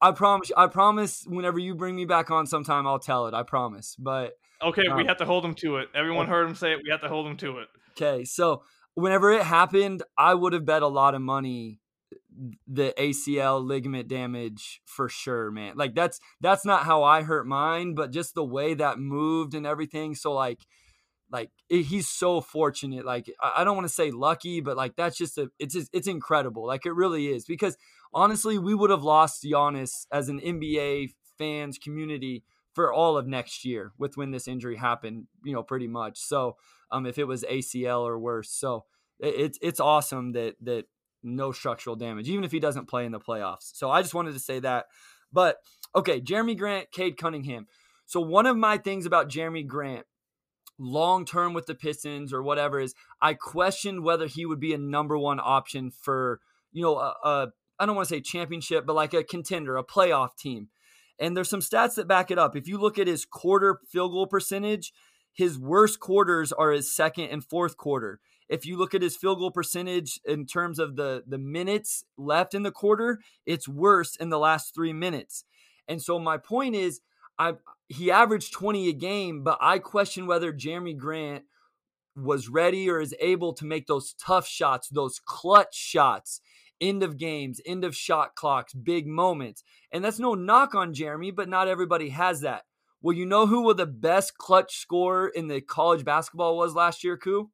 I 0.00 0.12
promise. 0.12 0.50
I 0.56 0.68
promise. 0.68 1.24
Whenever 1.26 1.58
you 1.58 1.74
bring 1.74 1.94
me 1.94 2.06
back 2.06 2.30
on, 2.30 2.46
sometime 2.46 2.86
I'll 2.86 2.98
tell 2.98 3.26
it. 3.26 3.34
I 3.34 3.42
promise. 3.42 3.94
But 3.98 4.38
okay, 4.62 4.86
um, 4.86 4.96
we 4.96 5.04
have 5.04 5.18
to 5.18 5.26
hold 5.26 5.44
him 5.44 5.54
to 5.56 5.76
it. 5.76 5.88
Everyone 5.94 6.26
heard 6.28 6.48
him 6.48 6.54
say 6.54 6.72
it. 6.72 6.80
We 6.82 6.90
have 6.90 7.02
to 7.02 7.08
hold 7.08 7.26
him 7.26 7.36
to 7.38 7.58
it. 7.58 7.68
Okay, 7.96 8.24
so 8.24 8.62
whenever 8.94 9.32
it 9.32 9.42
happened, 9.42 10.02
I 10.16 10.34
would 10.34 10.52
have 10.52 10.64
bet 10.64 10.82
a 10.82 10.88
lot 10.88 11.14
of 11.14 11.22
money 11.22 11.80
the 12.66 12.92
ACL 12.98 13.64
ligament 13.64 14.08
damage 14.08 14.80
for 14.84 15.08
sure, 15.08 15.50
man. 15.50 15.74
Like 15.76 15.94
that's 15.94 16.20
that's 16.40 16.64
not 16.64 16.84
how 16.84 17.02
I 17.02 17.22
hurt 17.22 17.46
mine, 17.46 17.94
but 17.94 18.10
just 18.10 18.34
the 18.34 18.44
way 18.44 18.74
that 18.74 18.98
moved 18.98 19.54
and 19.54 19.66
everything. 19.66 20.14
So 20.14 20.32
like 20.32 20.60
like 21.30 21.50
it, 21.68 21.82
he's 21.82 22.08
so 22.08 22.40
fortunate. 22.40 23.04
Like 23.04 23.30
I, 23.40 23.52
I 23.58 23.64
don't 23.64 23.76
want 23.76 23.88
to 23.88 23.94
say 23.94 24.10
lucky, 24.10 24.60
but 24.60 24.76
like 24.76 24.96
that's 24.96 25.16
just 25.16 25.38
a 25.38 25.50
it's 25.58 25.74
just, 25.74 25.90
it's 25.92 26.08
incredible. 26.08 26.66
Like 26.66 26.86
it 26.86 26.92
really 26.92 27.28
is 27.28 27.44
because 27.44 27.76
honestly, 28.12 28.58
we 28.58 28.74
would 28.74 28.90
have 28.90 29.04
lost 29.04 29.44
Giannis 29.44 30.06
as 30.10 30.28
an 30.28 30.40
NBA 30.40 31.12
fans 31.38 31.78
community 31.78 32.42
for 32.74 32.92
all 32.92 33.16
of 33.16 33.26
next 33.26 33.64
year 33.64 33.92
with 33.98 34.16
when 34.16 34.30
this 34.30 34.48
injury 34.48 34.76
happened. 34.76 35.26
You 35.44 35.54
know, 35.54 35.62
pretty 35.62 35.88
much. 35.88 36.18
So 36.18 36.56
um, 36.90 37.06
if 37.06 37.18
it 37.18 37.24
was 37.24 37.44
ACL 37.44 38.00
or 38.00 38.18
worse, 38.18 38.50
so 38.50 38.84
it, 39.18 39.34
it's 39.36 39.58
it's 39.62 39.80
awesome 39.80 40.32
that 40.32 40.56
that 40.62 40.86
no 41.22 41.52
structural 41.52 41.96
damage, 41.96 42.28
even 42.28 42.44
if 42.44 42.52
he 42.52 42.60
doesn't 42.60 42.88
play 42.88 43.06
in 43.06 43.12
the 43.12 43.20
playoffs. 43.20 43.72
So 43.74 43.90
I 43.90 44.02
just 44.02 44.14
wanted 44.14 44.34
to 44.34 44.40
say 44.40 44.60
that. 44.60 44.86
But 45.32 45.56
okay, 45.96 46.20
Jerami 46.20 46.56
Grant, 46.56 46.92
Cade 46.92 47.16
Cunningham. 47.16 47.66
So 48.06 48.20
one 48.20 48.46
of 48.46 48.56
my 48.56 48.76
things 48.76 49.06
about 49.06 49.30
Jerami 49.30 49.66
Grant 49.66 50.06
long 50.78 51.24
term 51.24 51.54
with 51.54 51.66
the 51.66 51.74
Pistons 51.74 52.32
or 52.32 52.42
whatever 52.42 52.80
is 52.80 52.94
I 53.20 53.34
questioned 53.34 54.04
whether 54.04 54.26
he 54.26 54.44
would 54.44 54.60
be 54.60 54.74
a 54.74 54.78
number 54.78 55.16
one 55.16 55.40
option 55.40 55.90
for, 55.90 56.40
you 56.72 56.82
know, 56.82 56.96
a, 56.96 57.14
a 57.24 57.48
I 57.78 57.86
don't 57.86 57.96
want 57.96 58.08
to 58.08 58.14
say 58.14 58.20
championship, 58.20 58.86
but 58.86 58.94
like 58.94 59.14
a 59.14 59.24
contender, 59.24 59.76
a 59.76 59.84
playoff 59.84 60.36
team. 60.36 60.68
And 61.18 61.36
there's 61.36 61.48
some 61.48 61.60
stats 61.60 61.94
that 61.94 62.08
back 62.08 62.30
it 62.30 62.38
up. 62.38 62.56
If 62.56 62.66
you 62.66 62.78
look 62.78 62.98
at 62.98 63.06
his 63.06 63.24
quarter 63.24 63.80
field 63.88 64.12
goal 64.12 64.26
percentage, 64.26 64.92
his 65.32 65.58
worst 65.58 66.00
quarters 66.00 66.52
are 66.52 66.70
his 66.70 66.94
second 66.94 67.26
and 67.26 67.44
fourth 67.44 67.76
quarter. 67.76 68.20
If 68.48 68.66
you 68.66 68.76
look 68.76 68.94
at 68.94 69.02
his 69.02 69.16
field 69.16 69.38
goal 69.38 69.50
percentage 69.50 70.20
in 70.24 70.46
terms 70.46 70.78
of 70.78 70.96
the 70.96 71.22
the 71.26 71.38
minutes 71.38 72.04
left 72.18 72.54
in 72.54 72.62
the 72.62 72.70
quarter, 72.70 73.20
it's 73.46 73.68
worse 73.68 74.16
in 74.16 74.28
the 74.30 74.38
last 74.38 74.74
3 74.74 74.92
minutes. 74.92 75.44
And 75.88 76.02
so 76.02 76.18
my 76.18 76.36
point 76.36 76.74
is 76.74 77.00
I 77.38 77.54
he 77.88 78.10
averaged 78.10 78.52
20 78.52 78.88
a 78.88 78.92
game, 78.92 79.42
but 79.44 79.58
I 79.60 79.78
question 79.78 80.26
whether 80.26 80.52
Jerami 80.52 80.96
Grant 80.96 81.44
was 82.16 82.48
ready 82.48 82.88
or 82.88 83.00
is 83.00 83.14
able 83.20 83.52
to 83.54 83.64
make 83.64 83.86
those 83.86 84.14
tough 84.14 84.46
shots, 84.46 84.88
those 84.88 85.20
clutch 85.24 85.74
shots, 85.74 86.40
end 86.84 87.02
of 87.02 87.16
games, 87.16 87.60
end 87.64 87.84
of 87.84 87.96
shot 87.96 88.34
clocks, 88.34 88.74
big 88.74 89.06
moments. 89.06 89.64
And 89.90 90.04
that's 90.04 90.18
no 90.18 90.34
knock 90.34 90.74
on 90.74 90.94
Jerami, 90.94 91.34
but 91.34 91.48
not 91.48 91.68
everybody 91.68 92.10
has 92.10 92.42
that. 92.42 92.64
Well, 93.00 93.16
you 93.16 93.26
know 93.26 93.46
who 93.46 93.72
the 93.74 93.86
best 93.86 94.38
clutch 94.38 94.78
scorer 94.78 95.28
in 95.28 95.48
the 95.48 95.60
college 95.60 96.04
basketball 96.04 96.56
was 96.56 96.74
last 96.74 97.04
year, 97.04 97.16
Ku? 97.16 97.50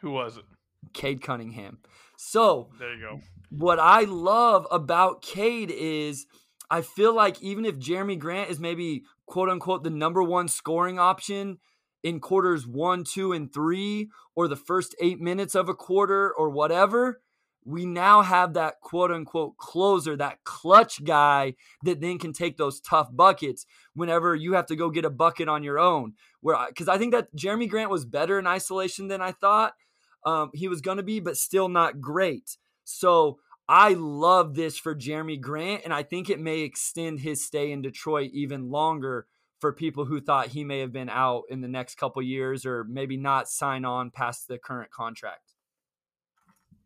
Who 0.00 0.10
was 0.10 0.36
it? 0.36 0.44
Cade 0.92 1.22
Cunningham. 1.22 1.78
So 2.16 2.68
there 2.78 2.94
you 2.94 3.00
go. 3.00 3.20
What 3.50 3.78
I 3.78 4.02
love 4.02 4.66
about 4.70 5.22
Cade 5.22 5.70
is 5.70 6.26
I 6.70 6.82
feel 6.82 7.14
like 7.14 7.40
even 7.42 7.64
if 7.64 7.78
Jerami 7.78 8.18
Grant 8.18 8.50
is 8.50 8.60
maybe 8.60 9.04
quote 9.26 9.48
unquote 9.48 9.84
the 9.84 9.90
number 9.90 10.22
one 10.22 10.48
scoring 10.48 10.98
option 10.98 11.58
in 12.04 12.20
quarters 12.20 12.66
one, 12.66 13.02
two, 13.02 13.32
and 13.32 13.52
three, 13.52 14.10
or 14.36 14.46
the 14.46 14.54
first 14.54 14.94
eight 15.00 15.20
minutes 15.20 15.56
of 15.56 15.68
a 15.68 15.74
quarter, 15.74 16.32
or 16.32 16.50
whatever, 16.50 17.22
we 17.64 17.86
now 17.86 18.20
have 18.20 18.52
that 18.52 18.80
quote 18.82 19.10
unquote 19.10 19.56
closer, 19.56 20.16
that 20.16 20.44
clutch 20.44 21.02
guy 21.02 21.54
that 21.82 22.00
then 22.00 22.18
can 22.18 22.34
take 22.34 22.58
those 22.58 22.78
tough 22.78 23.08
buckets 23.10 23.64
whenever 23.94 24.34
you 24.34 24.52
have 24.52 24.66
to 24.66 24.76
go 24.76 24.90
get 24.90 25.06
a 25.06 25.10
bucket 25.10 25.48
on 25.48 25.64
your 25.64 25.78
own. 25.78 26.12
Where 26.40 26.58
because 26.68 26.88
I 26.88 26.98
think 26.98 27.12
that 27.12 27.34
Jerami 27.34 27.68
Grant 27.68 27.90
was 27.90 28.04
better 28.04 28.38
in 28.38 28.46
isolation 28.46 29.08
than 29.08 29.22
I 29.22 29.32
thought 29.32 29.72
um, 30.26 30.50
he 30.52 30.68
was 30.68 30.82
going 30.82 30.98
to 30.98 31.02
be, 31.02 31.20
but 31.20 31.38
still 31.38 31.68
not 31.68 32.00
great. 32.00 32.58
So 32.84 33.38
I 33.66 33.94
love 33.94 34.54
this 34.54 34.78
for 34.78 34.94
Jerami 34.94 35.40
Grant, 35.40 35.82
and 35.84 35.94
I 35.94 36.02
think 36.02 36.28
it 36.28 36.38
may 36.38 36.60
extend 36.60 37.20
his 37.20 37.42
stay 37.42 37.72
in 37.72 37.80
Detroit 37.80 38.30
even 38.34 38.70
longer 38.70 39.26
for 39.64 39.72
people 39.72 40.04
who 40.04 40.20
thought 40.20 40.48
he 40.48 40.62
may 40.62 40.80
have 40.80 40.92
been 40.92 41.08
out 41.08 41.44
in 41.48 41.62
the 41.62 41.68
next 41.68 41.94
couple 41.94 42.20
years 42.20 42.66
or 42.66 42.84
maybe 42.84 43.16
not 43.16 43.48
sign 43.48 43.86
on 43.86 44.10
past 44.10 44.46
the 44.46 44.58
current 44.58 44.90
contract. 44.90 45.54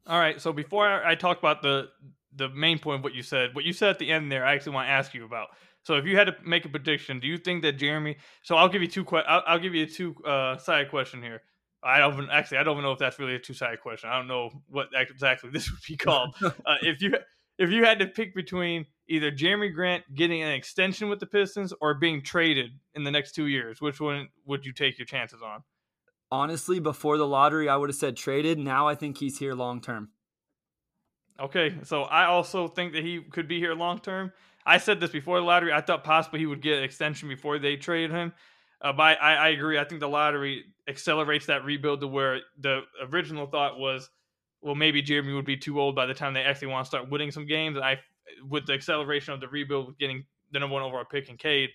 All 0.06 0.16
right. 0.16 0.40
So 0.40 0.52
before 0.52 0.86
I 1.04 1.16
talk 1.16 1.40
about 1.40 1.60
the 1.60 1.88
the 2.36 2.50
main 2.50 2.78
point 2.78 2.98
of 2.98 3.02
what 3.02 3.16
you 3.16 3.24
said, 3.24 3.52
what 3.56 3.64
you 3.64 3.72
said 3.72 3.88
at 3.88 3.98
the 3.98 4.12
end 4.12 4.30
there, 4.30 4.46
I 4.46 4.54
actually 4.54 4.74
want 4.74 4.86
to 4.86 4.92
ask 4.92 5.12
you 5.12 5.24
about. 5.24 5.48
So 5.82 5.96
if 5.96 6.04
you 6.04 6.16
had 6.16 6.28
to 6.28 6.36
make 6.46 6.66
a 6.66 6.68
prediction, 6.68 7.18
do 7.18 7.26
you 7.26 7.36
think 7.36 7.62
that 7.62 7.78
Jerami? 7.80 8.14
So 8.44 8.54
I'll 8.54 8.68
give 8.68 8.80
you 8.80 8.86
two. 8.86 9.04
Que- 9.04 9.24
I'll, 9.26 9.42
I'll 9.44 9.58
give 9.58 9.74
you 9.74 9.82
a 9.82 9.88
two 9.88 10.14
uh, 10.24 10.56
side 10.58 10.88
question 10.88 11.20
here. 11.20 11.42
I 11.82 11.98
don't 11.98 12.30
actually. 12.30 12.58
I 12.58 12.62
don't 12.62 12.80
know 12.80 12.92
if 12.92 13.00
that's 13.00 13.18
really 13.18 13.34
a 13.34 13.40
two 13.40 13.54
sided 13.54 13.80
question. 13.80 14.08
I 14.08 14.18
don't 14.18 14.28
know 14.28 14.50
what 14.68 14.86
exactly 14.94 15.50
this 15.50 15.68
would 15.68 15.80
be 15.88 15.96
called. 15.96 16.36
uh, 16.44 16.52
if 16.82 17.02
you 17.02 17.16
if 17.58 17.70
you 17.70 17.84
had 17.84 17.98
to 17.98 18.06
pick 18.06 18.34
between 18.34 18.86
either 19.08 19.30
Jerami 19.30 19.74
Grant 19.74 20.04
getting 20.14 20.42
an 20.42 20.52
extension 20.52 21.08
with 21.08 21.20
the 21.20 21.26
Pistons 21.26 21.72
or 21.80 21.94
being 21.94 22.22
traded 22.22 22.70
in 22.94 23.04
the 23.04 23.10
next 23.10 23.32
two 23.32 23.46
years, 23.46 23.80
which 23.80 24.00
one 24.00 24.28
would 24.46 24.64
you 24.64 24.72
take 24.72 24.98
your 24.98 25.06
chances 25.06 25.40
on? 25.42 25.62
Honestly, 26.30 26.78
before 26.78 27.16
the 27.16 27.26
lottery, 27.26 27.68
I 27.68 27.76
would 27.76 27.88
have 27.88 27.96
said 27.96 28.16
traded. 28.16 28.58
Now 28.58 28.86
I 28.86 28.94
think 28.94 29.18
he's 29.18 29.38
here 29.38 29.54
long 29.54 29.80
term. 29.80 30.10
Okay, 31.40 31.76
so 31.84 32.02
I 32.02 32.26
also 32.26 32.68
think 32.68 32.92
that 32.92 33.04
he 33.04 33.22
could 33.22 33.48
be 33.48 33.58
here 33.58 33.74
long 33.74 34.00
term. 34.00 34.32
I 34.66 34.78
said 34.78 35.00
this 35.00 35.10
before 35.10 35.38
the 35.38 35.46
lottery. 35.46 35.72
I 35.72 35.80
thought 35.80 36.04
possibly 36.04 36.40
he 36.40 36.46
would 36.46 36.60
get 36.60 36.78
an 36.78 36.84
extension 36.84 37.28
before 37.28 37.58
they 37.58 37.76
trade 37.76 38.10
him. 38.10 38.34
Uh, 38.80 38.92
but 38.92 39.20
I, 39.22 39.34
I 39.34 39.48
agree. 39.48 39.78
I 39.78 39.84
think 39.84 40.00
the 40.00 40.08
lottery 40.08 40.64
accelerates 40.86 41.46
that 41.46 41.64
rebuild 41.64 42.00
to 42.00 42.06
where 42.06 42.40
the 42.58 42.82
original 43.10 43.46
thought 43.46 43.78
was, 43.78 44.10
well, 44.60 44.74
maybe 44.74 45.02
Jerami 45.02 45.34
would 45.34 45.44
be 45.44 45.56
too 45.56 45.80
old 45.80 45.94
by 45.94 46.06
the 46.06 46.14
time 46.14 46.34
they 46.34 46.42
actually 46.42 46.68
want 46.68 46.84
to 46.84 46.88
start 46.88 47.10
winning 47.10 47.30
some 47.30 47.46
games. 47.46 47.76
And 47.76 47.84
I, 47.84 47.98
with 48.48 48.66
the 48.66 48.72
acceleration 48.72 49.34
of 49.34 49.40
the 49.40 49.48
rebuild, 49.48 49.86
with 49.86 49.98
getting 49.98 50.24
the 50.52 50.58
number 50.58 50.74
one 50.74 50.82
overall 50.82 51.04
pick 51.10 51.28
in 51.28 51.36
Cade, 51.36 51.70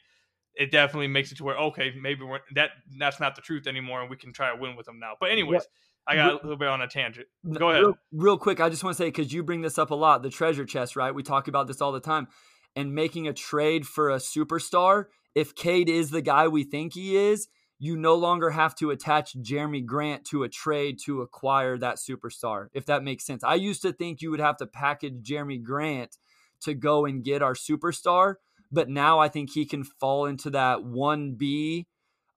it 0.55 0.71
definitely 0.71 1.07
makes 1.07 1.31
it 1.31 1.35
to 1.35 1.43
where 1.43 1.57
okay, 1.57 1.93
maybe 1.99 2.23
we're, 2.23 2.39
that 2.55 2.71
that's 2.97 3.19
not 3.19 3.35
the 3.35 3.41
truth 3.41 3.67
anymore, 3.67 4.01
and 4.01 4.09
we 4.09 4.17
can 4.17 4.33
try 4.33 4.53
to 4.53 4.61
win 4.61 4.75
with 4.75 4.85
them 4.85 4.99
now. 4.99 5.13
But 5.19 5.31
anyways. 5.31 5.63
I 6.05 6.15
got 6.15 6.31
a 6.31 6.33
little 6.33 6.57
bit 6.57 6.67
on 6.67 6.81
a 6.81 6.87
tangent. 6.89 7.27
Go 7.49 7.69
ahead. 7.69 7.83
Real, 7.83 7.97
real 8.11 8.37
quick, 8.37 8.59
I 8.59 8.67
just 8.67 8.83
want 8.83 8.97
to 8.97 9.01
say 9.01 9.07
because 9.07 9.31
you 9.31 9.41
bring 9.41 9.61
this 9.61 9.77
up 9.77 9.89
a 9.89 9.95
lot, 9.95 10.21
the 10.21 10.29
treasure 10.29 10.65
chest, 10.65 10.97
right? 10.97 11.15
We 11.15 11.23
talk 11.23 11.47
about 11.47 11.65
this 11.65 11.79
all 11.79 11.93
the 11.93 12.01
time, 12.01 12.27
and 12.75 12.93
making 12.93 13.29
a 13.29 13.33
trade 13.33 13.87
for 13.87 14.09
a 14.09 14.17
superstar 14.17 15.05
if 15.33 15.55
Cade 15.55 15.89
is 15.89 16.09
the 16.11 16.21
guy 16.21 16.49
we 16.49 16.65
think 16.65 16.93
he 16.93 17.15
is, 17.15 17.47
you 17.83 17.97
no 17.97 18.15
longer 18.15 18.51
have 18.51 18.73
to 18.73 18.91
attach 18.91 19.33
Jerami 19.33 19.85
Grant 19.85 20.23
to 20.27 20.43
a 20.43 20.47
trade 20.47 20.99
to 21.03 21.21
acquire 21.21 21.77
that 21.77 21.97
superstar, 21.97 22.67
if 22.73 22.85
that 22.85 23.03
makes 23.03 23.25
sense. 23.25 23.43
I 23.43 23.55
used 23.55 23.81
to 23.81 23.91
think 23.91 24.21
you 24.21 24.31
would 24.31 24.39
have 24.39 24.55
to 24.59 24.65
package 24.65 25.15
Jerami 25.21 25.61
Grant 25.61 26.17
to 26.61 26.75
go 26.75 27.03
and 27.03 27.25
get 27.25 27.41
our 27.41 27.55
superstar, 27.55 28.35
but 28.71 28.87
now 28.87 29.19
I 29.19 29.27
think 29.27 29.49
he 29.49 29.65
can 29.65 29.83
fall 29.83 30.27
into 30.27 30.49
that 30.51 30.77
1B 30.77 31.87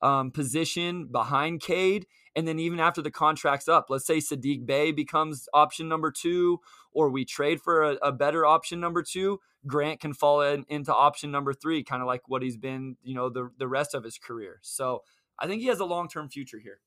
um, 0.03 0.33
position 0.33 1.07
behind 1.07 1.61
Cade. 1.61 2.07
And 2.35 2.49
then 2.49 2.59
even 2.59 2.81
after 2.81 3.01
the 3.01 3.13
contract's 3.13 3.69
up, 3.69 3.87
let's 3.89 4.05
say 4.05 4.19
Saddiq 4.19 4.67
Bey 4.67 4.91
becomes 4.91 5.49
option 5.55 5.89
number 5.89 6.11
two, 6.11 6.59
or 6.93 7.09
we 7.09 7.25
trade 7.25 7.61
for 7.61 7.85
a, 7.85 7.93
a 8.03 8.11
better 8.11 8.45
option 8.45 8.81
number 8.81 9.01
two, 9.01 9.39
Grant 9.65 10.01
can 10.01 10.13
fall 10.13 10.43
in, 10.43 10.65
into 10.69 10.93
option 10.93 11.31
number 11.31 11.55
three, 11.55 11.85
kind 11.85 12.03
of 12.03 12.09
like 12.09 12.29
what 12.29 12.43
he's 12.43 12.57
been, 12.57 12.97
you 13.05 13.15
know, 13.15 13.29
the 13.29 13.51
the 13.59 13.69
rest 13.69 13.95
of 13.95 14.03
his 14.03 14.19
career. 14.19 14.59
So 14.63 15.03
I 15.39 15.47
think 15.47 15.61
he 15.61 15.69
has 15.69 15.81
a 15.81 15.85
long 15.85 16.09
term 16.09 16.29
future 16.29 16.59
here. 16.59 16.81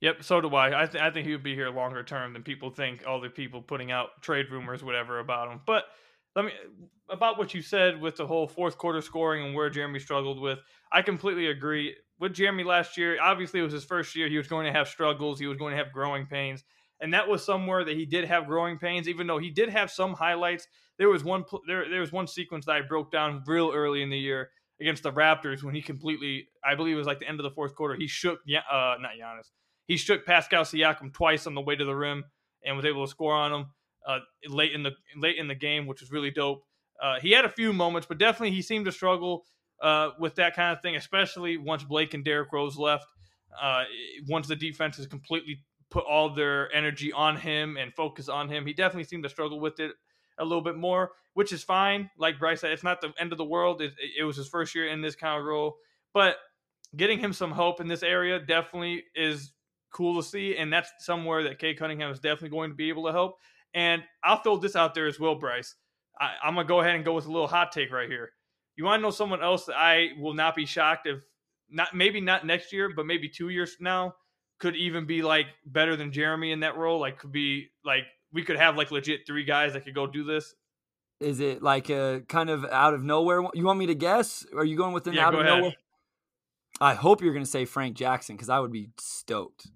Yep, 0.00 0.24
so 0.24 0.40
do 0.40 0.48
I. 0.48 0.82
I, 0.82 0.86
th- 0.86 1.02
I 1.02 1.10
think 1.10 1.26
he 1.26 1.32
would 1.32 1.44
be 1.44 1.54
here 1.54 1.70
longer 1.70 2.02
term 2.02 2.32
than 2.32 2.42
people 2.42 2.70
think. 2.70 3.04
All 3.06 3.20
the 3.20 3.28
people 3.28 3.62
putting 3.62 3.92
out 3.92 4.20
trade 4.20 4.46
rumors, 4.50 4.82
whatever, 4.82 5.20
about 5.20 5.50
him. 5.50 5.60
But 5.64 5.84
let 6.34 6.44
me 6.44 6.52
about 7.08 7.38
what 7.38 7.54
you 7.54 7.62
said 7.62 8.00
with 8.00 8.16
the 8.16 8.26
whole 8.26 8.48
fourth 8.48 8.78
quarter 8.78 9.00
scoring 9.00 9.44
and 9.44 9.54
where 9.54 9.70
Jerami 9.70 10.00
struggled 10.00 10.40
with. 10.40 10.58
I 10.90 11.02
completely 11.02 11.48
agree 11.48 11.94
with 12.18 12.34
Jerami 12.34 12.64
last 12.64 12.96
year. 12.96 13.18
Obviously, 13.20 13.60
it 13.60 13.64
was 13.64 13.72
his 13.72 13.84
first 13.84 14.16
year. 14.16 14.28
He 14.28 14.38
was 14.38 14.48
going 14.48 14.66
to 14.66 14.72
have 14.72 14.88
struggles. 14.88 15.38
He 15.38 15.46
was 15.46 15.58
going 15.58 15.72
to 15.72 15.82
have 15.82 15.92
growing 15.92 16.26
pains 16.26 16.64
and 17.02 17.12
that 17.12 17.28
was 17.28 17.44
somewhere 17.44 17.84
that 17.84 17.96
he 17.96 18.06
did 18.06 18.24
have 18.24 18.46
growing 18.46 18.78
pains. 18.78 19.08
Even 19.08 19.26
though 19.26 19.38
he 19.38 19.50
did 19.50 19.68
have 19.68 19.90
some 19.90 20.14
highlights, 20.14 20.68
there 20.98 21.08
was 21.08 21.24
one 21.24 21.44
there 21.66 21.90
there 21.90 22.00
was 22.00 22.12
one 22.12 22.28
sequence 22.28 22.64
that 22.66 22.76
I 22.76 22.80
broke 22.80 23.10
down 23.10 23.42
real 23.46 23.72
early 23.74 24.02
in 24.02 24.08
the 24.08 24.18
year 24.18 24.50
against 24.82 25.02
the 25.02 25.12
Raptors 25.12 25.62
when 25.62 25.74
he 25.74 25.80
completely, 25.80 26.48
I 26.64 26.74
believe 26.74 26.94
it 26.94 26.98
was 26.98 27.06
like 27.06 27.20
the 27.20 27.28
end 27.28 27.40
of 27.40 27.44
the 27.44 27.50
fourth 27.50 27.74
quarter. 27.74 27.94
He 27.94 28.08
shook, 28.08 28.40
uh, 28.48 28.96
not 29.00 29.12
Giannis, 29.18 29.50
he 29.86 29.96
shook 29.96 30.26
Pascal 30.26 30.64
Siakam 30.64 31.12
twice 31.14 31.46
on 31.46 31.54
the 31.54 31.60
way 31.60 31.76
to 31.76 31.84
the 31.84 31.94
rim 31.94 32.24
and 32.64 32.76
was 32.76 32.84
able 32.84 33.06
to 33.06 33.10
score 33.10 33.34
on 33.34 33.52
him 33.52 33.66
uh, 34.06 34.18
late 34.48 34.72
in 34.72 34.82
the 34.82 34.90
late 35.16 35.36
in 35.36 35.48
the 35.48 35.54
game, 35.54 35.86
which 35.86 36.00
was 36.00 36.10
really 36.10 36.30
dope. 36.30 36.62
Uh, 37.02 37.18
he 37.20 37.32
had 37.32 37.44
a 37.44 37.48
few 37.48 37.72
moments, 37.72 38.06
but 38.06 38.18
definitely 38.18 38.50
he 38.50 38.62
seemed 38.62 38.84
to 38.84 38.92
struggle 38.92 39.44
uh, 39.82 40.10
with 40.18 40.34
that 40.36 40.54
kind 40.54 40.76
of 40.76 40.82
thing, 40.82 40.96
especially 40.96 41.56
once 41.56 41.82
Blake 41.82 42.14
and 42.14 42.24
Derrick 42.24 42.52
Rose 42.52 42.76
left. 42.76 43.06
Uh, 43.60 43.84
once 44.28 44.48
the 44.48 44.56
defense 44.56 44.98
is 44.98 45.06
completely 45.06 45.58
put 45.90 46.04
all 46.04 46.34
their 46.34 46.74
energy 46.74 47.12
on 47.12 47.36
him 47.36 47.76
and 47.76 47.92
focus 47.94 48.28
on 48.28 48.48
him. 48.48 48.64
He 48.66 48.72
definitely 48.72 49.04
seemed 49.04 49.24
to 49.24 49.28
struggle 49.28 49.60
with 49.60 49.78
it 49.78 49.92
a 50.38 50.44
little 50.44 50.62
bit 50.62 50.76
more, 50.76 51.12
which 51.34 51.52
is 51.52 51.62
fine. 51.62 52.10
Like 52.18 52.38
Bryce 52.38 52.60
said, 52.60 52.72
it's 52.72 52.84
not 52.84 53.00
the 53.00 53.12
end 53.18 53.32
of 53.32 53.38
the 53.38 53.44
world. 53.44 53.82
It, 53.82 53.92
it 54.18 54.24
was 54.24 54.36
his 54.36 54.48
first 54.48 54.74
year 54.74 54.88
in 54.88 55.00
this 55.00 55.16
kind 55.16 55.38
of 55.38 55.46
role, 55.46 55.76
but 56.12 56.36
getting 56.96 57.18
him 57.18 57.32
some 57.32 57.50
hope 57.50 57.80
in 57.80 57.88
this 57.88 58.02
area 58.02 58.38
definitely 58.38 59.04
is 59.14 59.52
cool 59.92 60.20
to 60.20 60.26
see, 60.26 60.56
and 60.56 60.72
that's 60.72 60.90
somewhere 61.00 61.44
that 61.44 61.58
Cade 61.58 61.78
Cunningham 61.78 62.10
is 62.10 62.20
definitely 62.20 62.50
going 62.50 62.70
to 62.70 62.76
be 62.76 62.88
able 62.88 63.06
to 63.06 63.12
help. 63.12 63.38
And 63.74 64.02
I'll 64.22 64.42
throw 64.42 64.56
this 64.56 64.76
out 64.76 64.94
there 64.94 65.06
as 65.06 65.18
well, 65.18 65.34
Bryce. 65.34 65.74
I, 66.20 66.32
I'm 66.42 66.54
gonna 66.54 66.66
go 66.66 66.80
ahead 66.80 66.94
and 66.94 67.04
go 67.04 67.14
with 67.14 67.26
a 67.26 67.32
little 67.32 67.48
hot 67.48 67.72
take 67.72 67.90
right 67.90 68.08
here. 68.08 68.30
You 68.76 68.84
want 68.84 69.00
to 69.00 69.02
know 69.02 69.10
someone 69.10 69.42
else 69.42 69.66
that 69.66 69.76
I 69.76 70.10
will 70.18 70.34
not 70.34 70.54
be 70.54 70.66
shocked 70.66 71.06
if 71.06 71.24
not 71.70 71.94
maybe 71.94 72.20
not 72.20 72.46
next 72.46 72.72
year, 72.72 72.90
but 72.94 73.06
maybe 73.06 73.28
two 73.28 73.48
years 73.48 73.74
from 73.74 73.84
now 73.84 74.14
could 74.58 74.76
even 74.76 75.06
be 75.06 75.22
like 75.22 75.46
better 75.66 75.96
than 75.96 76.12
Jerami 76.12 76.52
in 76.52 76.60
that 76.60 76.76
role. 76.76 77.00
Like 77.00 77.18
could 77.18 77.32
be 77.32 77.68
like 77.84 78.04
we 78.32 78.42
could 78.42 78.56
have 78.56 78.76
like 78.76 78.90
legit 78.90 79.26
three 79.26 79.44
guys 79.44 79.72
that 79.72 79.84
could 79.84 79.94
go 79.94 80.06
do 80.06 80.24
this. 80.24 80.54
Is 81.22 81.40
it 81.40 81.62
like 81.62 81.88
a 81.90 82.22
kind 82.28 82.50
of 82.50 82.64
out 82.64 82.94
of 82.94 83.02
nowhere? 83.02 83.42
You 83.54 83.64
want 83.64 83.78
me 83.78 83.86
to 83.86 83.94
guess? 83.94 84.44
Are 84.56 84.64
you 84.64 84.76
going 84.76 84.92
with 84.92 85.06
an 85.06 85.14
Yeah, 85.14 85.28
out 85.28 85.34
of 85.34 85.40
ahead. 85.40 85.58
nowhere? 85.58 85.72
I 86.80 86.94
hope 86.94 87.22
you're 87.22 87.32
going 87.32 87.44
to 87.44 87.50
say 87.50 87.64
Frank 87.64 87.96
Jackson 87.96 88.36
because 88.36 88.48
I 88.48 88.58
would 88.58 88.72
be 88.72 88.90
stoked. 88.98 89.68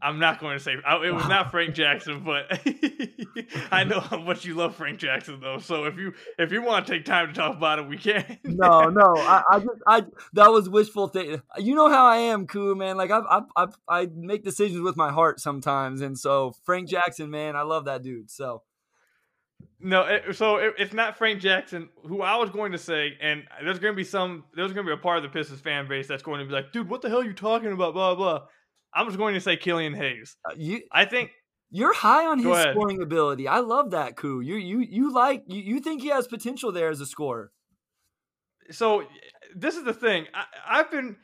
I'm 0.00 0.18
not 0.18 0.40
going 0.40 0.56
to 0.56 0.62
say 0.62 0.76
I, 0.86 0.96
it 1.04 1.14
was 1.14 1.26
not 1.28 1.50
Frank 1.50 1.74
Jackson, 1.74 2.22
but 2.24 2.46
I 3.72 3.84
know 3.84 4.00
how 4.00 4.18
much 4.18 4.44
you 4.44 4.54
love 4.54 4.76
Frank 4.76 4.98
Jackson 4.98 5.40
though. 5.40 5.58
So 5.58 5.84
if 5.84 5.96
you 5.96 6.12
if 6.38 6.52
you 6.52 6.62
want 6.62 6.86
to 6.86 6.92
take 6.92 7.04
time 7.04 7.28
to 7.28 7.32
talk 7.32 7.56
about 7.56 7.78
it, 7.78 7.88
we 7.88 7.96
can. 7.96 8.38
No, 8.44 8.88
no, 8.88 9.14
I, 9.16 9.42
I 9.50 9.58
just, 9.58 9.82
I 9.86 10.04
that 10.34 10.48
was 10.48 10.68
wishful 10.68 11.08
thinking. 11.08 11.42
You 11.58 11.74
know 11.74 11.88
how 11.88 12.06
I 12.06 12.16
am, 12.18 12.46
cool 12.46 12.74
man. 12.74 12.96
Like 12.96 13.10
I, 13.10 13.40
I, 13.56 13.66
I 13.88 14.08
make 14.14 14.44
decisions 14.44 14.80
with 14.80 14.96
my 14.96 15.10
heart 15.10 15.40
sometimes, 15.40 16.00
and 16.02 16.18
so 16.18 16.54
Frank 16.64 16.88
Jackson, 16.88 17.30
man, 17.30 17.56
I 17.56 17.62
love 17.62 17.86
that 17.86 18.02
dude. 18.02 18.30
So 18.30 18.62
No, 19.78 20.02
it, 20.02 20.34
so 20.34 20.56
it, 20.56 20.74
it's 20.78 20.92
not 20.94 21.16
Frank 21.16 21.40
Jackson, 21.40 21.88
who 22.04 22.22
I 22.22 22.36
was 22.36 22.50
going 22.50 22.72
to 22.72 22.78
say, 22.78 23.12
and 23.20 23.44
there's 23.62 23.78
going 23.78 23.92
to 23.92 23.96
be 23.96 24.04
some, 24.04 24.44
there's 24.54 24.72
going 24.72 24.86
to 24.86 24.90
be 24.90 24.98
a 24.98 25.02
part 25.02 25.18
of 25.18 25.22
the 25.22 25.28
Pistons 25.28 25.60
fan 25.60 25.86
base 25.86 26.08
that's 26.08 26.22
going 26.22 26.40
to 26.40 26.46
be 26.46 26.52
like, 26.52 26.72
dude, 26.72 26.88
what 26.88 27.02
the 27.02 27.08
hell 27.08 27.20
are 27.20 27.24
you 27.24 27.34
talking 27.34 27.72
about? 27.72 27.94
Blah 27.94 28.14
blah. 28.14 28.40
I'm 28.94 29.06
just 29.06 29.18
going 29.18 29.34
to 29.34 29.40
say 29.40 29.56
Killian 29.56 29.94
Hayes. 29.94 30.36
uh, 30.48 30.54
you, 30.56 30.80
I 30.90 31.04
think 31.04 31.30
you're 31.70 31.92
high 31.92 32.26
on 32.26 32.38
his 32.38 32.46
ahead. 32.46 32.74
scoring 32.74 33.02
ability. 33.02 33.46
I 33.46 33.58
love 33.58 33.90
that, 33.90 34.16
Ku. 34.16 34.40
You, 34.40 34.56
you, 34.56 34.80
you 34.80 35.12
like, 35.12 35.44
you, 35.46 35.60
you 35.60 35.80
think 35.80 36.00
he 36.00 36.08
has 36.08 36.26
potential 36.26 36.72
there 36.72 36.88
as 36.88 37.00
a 37.00 37.06
scorer. 37.06 37.52
so. 38.70 39.04
This 39.54 39.76
is 39.76 39.84
the 39.84 39.94
thing. 39.94 40.26
I, 40.34 40.80
I've 40.80 40.90
been, 40.90 41.16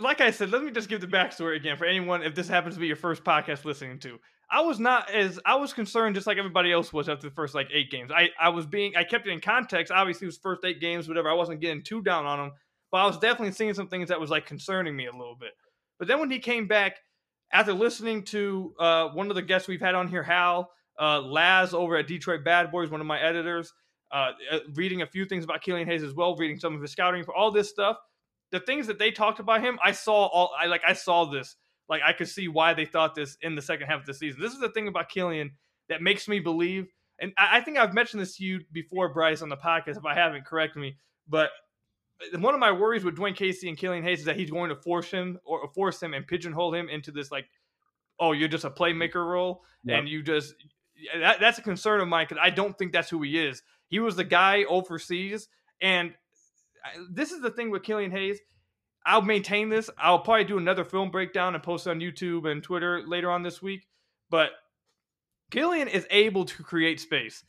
like 0.00 0.22
I 0.22 0.30
said, 0.30 0.50
let 0.50 0.62
me 0.62 0.70
just 0.70 0.88
give 0.88 1.02
the 1.02 1.06
backstory 1.06 1.56
again 1.56 1.76
for 1.76 1.84
anyone 1.84 2.22
if 2.22 2.34
this 2.34 2.48
happens 2.48 2.76
to 2.76 2.80
be 2.80 2.86
your 2.86 2.96
first 2.96 3.24
podcast 3.24 3.66
listening 3.66 3.98
to. 4.00 4.18
I 4.52 4.60
was 4.60 4.78
not 4.78 5.10
as 5.10 5.40
I 5.46 5.54
was 5.54 5.72
concerned, 5.72 6.14
just 6.14 6.26
like 6.26 6.36
everybody 6.36 6.70
else 6.70 6.92
was 6.92 7.08
after 7.08 7.28
the 7.28 7.34
first 7.34 7.54
like 7.54 7.68
eight 7.72 7.90
games. 7.90 8.10
I 8.14 8.28
I 8.38 8.50
was 8.50 8.66
being 8.66 8.94
I 8.96 9.02
kept 9.02 9.26
it 9.26 9.30
in 9.30 9.40
context. 9.40 9.90
Obviously, 9.90 10.26
it 10.26 10.28
was 10.28 10.36
first 10.36 10.62
eight 10.64 10.78
games, 10.78 11.08
whatever. 11.08 11.30
I 11.30 11.34
wasn't 11.34 11.60
getting 11.60 11.82
too 11.82 12.02
down 12.02 12.26
on 12.26 12.38
him, 12.38 12.52
but 12.90 12.98
I 12.98 13.06
was 13.06 13.18
definitely 13.18 13.52
seeing 13.52 13.72
some 13.72 13.88
things 13.88 14.10
that 14.10 14.20
was 14.20 14.28
like 14.28 14.44
concerning 14.44 14.94
me 14.94 15.06
a 15.06 15.12
little 15.12 15.36
bit. 15.40 15.52
But 15.98 16.06
then 16.06 16.20
when 16.20 16.30
he 16.30 16.38
came 16.38 16.68
back 16.68 16.98
after 17.50 17.72
listening 17.72 18.24
to 18.26 18.74
uh, 18.78 19.08
one 19.08 19.30
of 19.30 19.36
the 19.36 19.42
guests 19.42 19.68
we've 19.68 19.80
had 19.80 19.94
on 19.94 20.06
here, 20.06 20.22
Hal 20.22 20.70
uh, 21.00 21.22
Laz 21.22 21.72
over 21.72 21.96
at 21.96 22.06
Detroit 22.06 22.44
Bad 22.44 22.70
Boys, 22.70 22.90
one 22.90 23.00
of 23.00 23.06
my 23.06 23.20
editors, 23.20 23.72
uh, 24.12 24.32
uh, 24.50 24.58
reading 24.74 25.00
a 25.00 25.06
few 25.06 25.24
things 25.24 25.44
about 25.44 25.62
Killian 25.62 25.88
Hayes 25.88 26.02
as 26.02 26.12
well, 26.12 26.36
reading 26.36 26.58
some 26.58 26.74
of 26.74 26.82
his 26.82 26.92
scouting 26.92 27.24
for 27.24 27.34
all 27.34 27.50
this 27.50 27.70
stuff. 27.70 27.96
The 28.50 28.60
things 28.60 28.86
that 28.86 28.98
they 28.98 29.10
talked 29.10 29.40
about 29.40 29.62
him, 29.62 29.78
I 29.82 29.92
saw 29.92 30.26
all. 30.26 30.52
I 30.60 30.66
like 30.66 30.82
I 30.86 30.92
saw 30.92 31.24
this 31.24 31.56
like 31.88 32.02
I 32.04 32.12
could 32.12 32.28
see 32.28 32.48
why 32.48 32.74
they 32.74 32.84
thought 32.84 33.14
this 33.14 33.36
in 33.42 33.54
the 33.54 33.62
second 33.62 33.86
half 33.88 34.00
of 34.00 34.06
the 34.06 34.14
season. 34.14 34.40
This 34.40 34.52
is 34.52 34.60
the 34.60 34.68
thing 34.70 34.88
about 34.88 35.08
Killian 35.08 35.52
that 35.88 36.00
makes 36.02 36.28
me 36.28 36.40
believe, 36.40 36.86
and 37.20 37.32
I, 37.36 37.58
I 37.58 37.60
think 37.60 37.76
I've 37.78 37.92
mentioned 37.94 38.22
this 38.22 38.36
to 38.36 38.44
you 38.44 38.60
before, 38.72 39.12
Bryce, 39.12 39.42
on 39.42 39.48
the 39.48 39.56
podcast. 39.56 39.96
If 39.98 40.04
I 40.06 40.14
haven't, 40.14 40.44
correct 40.46 40.76
me. 40.76 40.96
But 41.28 41.50
uh, 42.34 42.38
one 42.38 42.54
of 42.54 42.60
my 42.60 42.72
worries 42.72 43.04
with 43.04 43.16
Dwane 43.16 43.36
Casey 43.36 43.68
and 43.68 43.76
Killian 43.76 44.04
Hayes 44.04 44.20
is 44.20 44.24
that 44.26 44.36
he's 44.36 44.50
going 44.50 44.70
to 44.70 44.76
force 44.76 45.10
him 45.10 45.38
or 45.44 45.68
force 45.74 46.02
him 46.02 46.14
and 46.14 46.26
pigeonhole 46.26 46.72
him 46.74 46.88
into 46.88 47.10
this 47.10 47.30
like, 47.30 47.46
oh, 48.20 48.32
you're 48.32 48.48
just 48.48 48.64
a 48.64 48.70
playmaker 48.70 49.26
role, 49.26 49.62
Yep. 49.84 49.98
and 49.98 50.08
you 50.08 50.22
just 50.22 50.54
that, 51.18 51.40
that's 51.40 51.58
a 51.58 51.62
concern 51.62 52.00
of 52.00 52.06
mine 52.08 52.26
because 52.28 52.40
I 52.42 52.50
don't 52.50 52.78
think 52.78 52.92
that's 52.92 53.10
who 53.10 53.22
he 53.22 53.38
is. 53.44 53.62
He 53.88 53.98
was 53.98 54.14
the 54.16 54.24
guy 54.24 54.64
overseas, 54.64 55.48
and 55.80 56.14
I- 56.84 57.04
this 57.10 57.32
is 57.32 57.40
the 57.42 57.50
thing 57.50 57.70
with 57.70 57.82
Killian 57.82 58.10
Hayes. 58.12 58.38
I'll 59.04 59.22
maintain 59.22 59.68
this. 59.68 59.90
I'll 59.98 60.20
probably 60.20 60.44
do 60.44 60.58
another 60.58 60.84
film 60.84 61.10
breakdown 61.10 61.54
and 61.54 61.62
post 61.62 61.88
on 61.88 62.00
YouTube 62.00 62.50
and 62.50 62.62
Twitter 62.62 63.02
later 63.06 63.30
on 63.30 63.42
this 63.42 63.60
week. 63.60 63.86
But 64.30 64.50
Killian 65.50 65.88
is 65.88 66.06
able 66.10 66.44
to 66.44 66.62
create 66.62 67.00
space. 67.00 67.44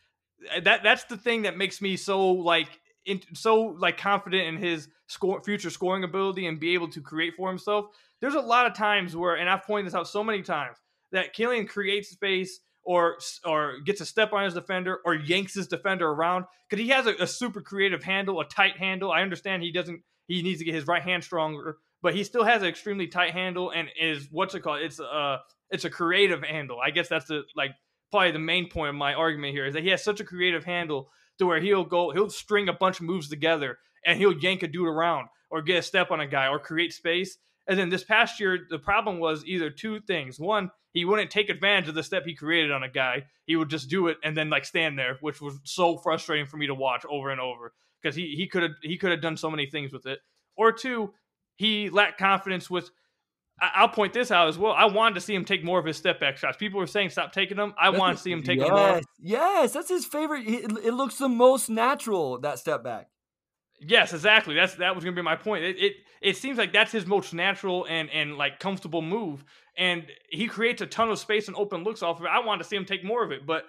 Uh, 0.56 0.60
That 0.62 0.84
that's 0.84 1.06
the 1.06 1.18
thing 1.18 1.44
that 1.44 1.58
makes 1.58 1.82
me 1.82 1.96
so 1.96 2.32
like 2.32 2.80
in, 3.06 3.22
so 3.34 3.76
like 3.80 3.98
confident 3.98 4.48
in 4.48 4.58
his 4.58 4.88
score 5.08 5.42
future 5.44 5.70
scoring 5.70 6.04
ability 6.04 6.48
and 6.48 6.60
be 6.60 6.74
able 6.74 6.90
to 6.90 7.02
create 7.02 7.36
for 7.36 7.50
himself. 7.50 7.86
There's 8.20 8.36
a 8.36 8.42
lot 8.42 8.66
of 8.66 8.74
times 8.74 9.16
where, 9.16 9.36
and 9.36 9.50
I've 9.50 9.64
pointed 9.64 9.88
this 9.88 9.96
out 9.96 10.08
so 10.08 10.24
many 10.24 10.42
times, 10.42 10.78
that 11.12 11.34
Killian 11.34 11.68
creates 11.68 12.10
space 12.10 12.62
or 12.84 13.18
or 13.46 13.80
gets 13.86 14.02
a 14.02 14.06
step 14.06 14.34
on 14.34 14.44
his 14.44 14.54
defender 14.54 15.00
or 15.06 15.16
yanks 15.16 15.54
his 15.54 15.68
defender 15.68 16.10
around 16.10 16.46
because 16.70 16.84
he 16.84 16.90
has 16.90 17.06
a, 17.06 17.14
a 17.20 17.28
super 17.28 17.62
creative 17.62 18.04
handle, 18.04 18.40
a 18.42 18.46
tight 18.46 18.78
handle. 18.78 19.12
I 19.12 19.22
understand 19.22 19.64
he 19.64 19.72
doesn't 19.72 20.02
he 20.28 20.42
needs 20.42 20.60
to 20.60 20.66
get 20.66 20.76
his 20.76 20.88
right 20.88 21.02
hand 21.02 21.24
stronger, 21.24 21.78
but 22.02 22.16
he 22.16 22.24
still 22.24 22.44
has 22.44 22.62
an 22.62 22.68
extremely 22.68 23.08
tight 23.08 23.32
handle 23.32 23.72
and 23.72 23.90
is 24.00 24.28
what's 24.32 24.56
it 24.56 24.62
called? 24.62 24.82
It's 24.82 25.00
a 25.00 25.40
it's 25.70 25.86
a 25.86 25.90
creative 25.90 26.44
handle. 26.44 26.80
I 26.80 26.92
guess 26.92 27.08
that's 27.08 27.26
the 27.26 27.44
like 27.56 27.72
probably 28.12 28.32
the 28.32 28.40
main 28.40 28.70
point 28.70 28.90
of 28.90 28.96
my 28.96 29.14
argument 29.14 29.54
here 29.54 29.66
is 29.66 29.74
that 29.74 29.84
he 29.84 29.90
has 29.90 30.04
such 30.04 30.20
a 30.20 30.24
creative 30.24 30.64
handle 30.64 31.10
to 31.40 31.46
where 31.46 31.60
he'll 31.60 31.86
go 31.86 32.12
he'll 32.12 32.30
string 32.30 32.70
a 32.70 32.74
bunch 32.74 33.00
of 33.00 33.06
moves 33.06 33.30
together 33.30 33.78
and 34.06 34.20
he'll 34.20 34.38
yank 34.38 34.64
a 34.64 34.68
dude 34.68 34.88
around 34.88 35.30
or 35.50 35.62
get 35.62 35.80
a 35.80 35.82
step 35.82 36.12
on 36.12 36.20
a 36.20 36.28
guy 36.28 36.48
or 36.48 36.60
create 36.60 36.94
space. 36.94 37.38
And 37.68 37.80
then 37.80 37.90
this 37.90 38.04
past 38.04 38.40
year, 38.40 38.60
the 38.70 38.80
problem 38.80 39.20
was 39.20 39.46
either 39.46 39.70
two 39.70 40.02
things. 40.02 40.38
One, 40.38 40.72
he 40.92 41.06
wouldn't 41.06 41.32
take 41.32 41.50
advantage 41.50 41.88
of 41.88 41.96
the 41.96 42.04
step 42.04 42.26
he 42.26 42.36
created 42.36 42.72
on 42.72 42.84
a 42.84 42.90
guy. 42.90 43.24
He 43.46 43.56
would 43.56 43.70
just 43.70 43.90
do 43.90 44.08
it 44.08 44.18
and 44.24 44.36
then 44.36 44.50
like 44.50 44.66
stand 44.66 45.00
there, 45.00 45.18
which 45.22 45.42
was 45.42 45.60
so 45.64 45.98
frustrating 45.98 46.48
for 46.48 46.58
me 46.58 46.68
to 46.68 46.76
watch 46.76 47.06
over 47.10 47.30
and 47.30 47.40
over 47.40 47.74
because 48.04 48.16
he 48.16 48.36
he 48.36 48.48
could 48.48 48.64
have 48.64 48.72
he 48.82 48.98
could 48.98 49.12
have 49.12 49.22
done 49.22 49.38
so 49.38 49.50
many 49.50 49.66
things 49.66 49.94
with 49.94 50.06
it. 50.06 50.20
Or 50.56 50.72
two, 50.72 51.14
he 51.56 51.90
lacked 51.90 52.20
confidence 52.20 52.70
with. 52.70 52.90
I'll 53.62 53.88
point 53.88 54.14
this 54.14 54.32
out 54.32 54.48
as 54.48 54.58
well. 54.58 54.74
I 54.74 54.86
wanted 54.86 55.16
to 55.16 55.22
see 55.22 55.34
him 55.36 55.46
take 55.46 55.64
more 55.64 55.80
of 55.80 55.86
his 55.86 55.96
step 55.96 56.20
back 56.20 56.38
shots. 56.38 56.58
People 56.58 56.80
were 56.80 56.88
saying 56.88 57.12
stop 57.12 57.32
taking 57.32 57.56
them. 57.56 57.76
I 57.78 57.92
want 57.92 58.18
to 58.18 58.22
see 58.22 58.32
him 58.32 58.42
take 58.42 58.60
yes, 58.60 58.70
more. 58.70 59.02
Yes, 59.20 59.74
that's 59.74 59.90
his 59.90 60.06
favorite. 60.06 60.48
It, 60.48 60.72
it 60.84 60.94
looks 60.94 61.18
the 61.18 61.30
most 61.30 61.70
natural 61.70 62.40
that 62.40 62.58
step 62.58 62.84
back. 62.84 63.10
Yes, 63.80 64.12
exactly. 64.12 64.56
That's 64.56 64.76
that 64.76 64.96
was 64.96 65.04
gonna 65.04 65.16
be 65.16 65.22
my 65.22 65.36
point. 65.36 65.64
It, 65.64 65.78
it 65.80 65.94
it 66.22 66.38
seems 66.38 66.58
like 66.58 66.74
that's 66.74 66.92
his 66.92 67.06
most 67.06 67.34
natural 67.34 67.86
and 67.90 68.10
and 68.10 68.38
like 68.38 68.60
comfortable 68.60 69.02
move, 69.02 69.44
and 69.78 70.06
he 70.30 70.48
creates 70.48 70.82
a 70.82 70.88
ton 70.88 71.10
of 71.10 71.20
space 71.20 71.48
and 71.48 71.56
open 71.56 71.84
looks 71.84 72.02
off 72.02 72.20
of 72.20 72.26
it. 72.26 72.30
I 72.30 72.40
wanted 72.40 72.64
to 72.64 72.70
see 72.70 72.76
him 72.76 72.86
take 72.86 73.04
more 73.04 73.24
of 73.24 73.32
it, 73.32 73.46
but 73.46 73.66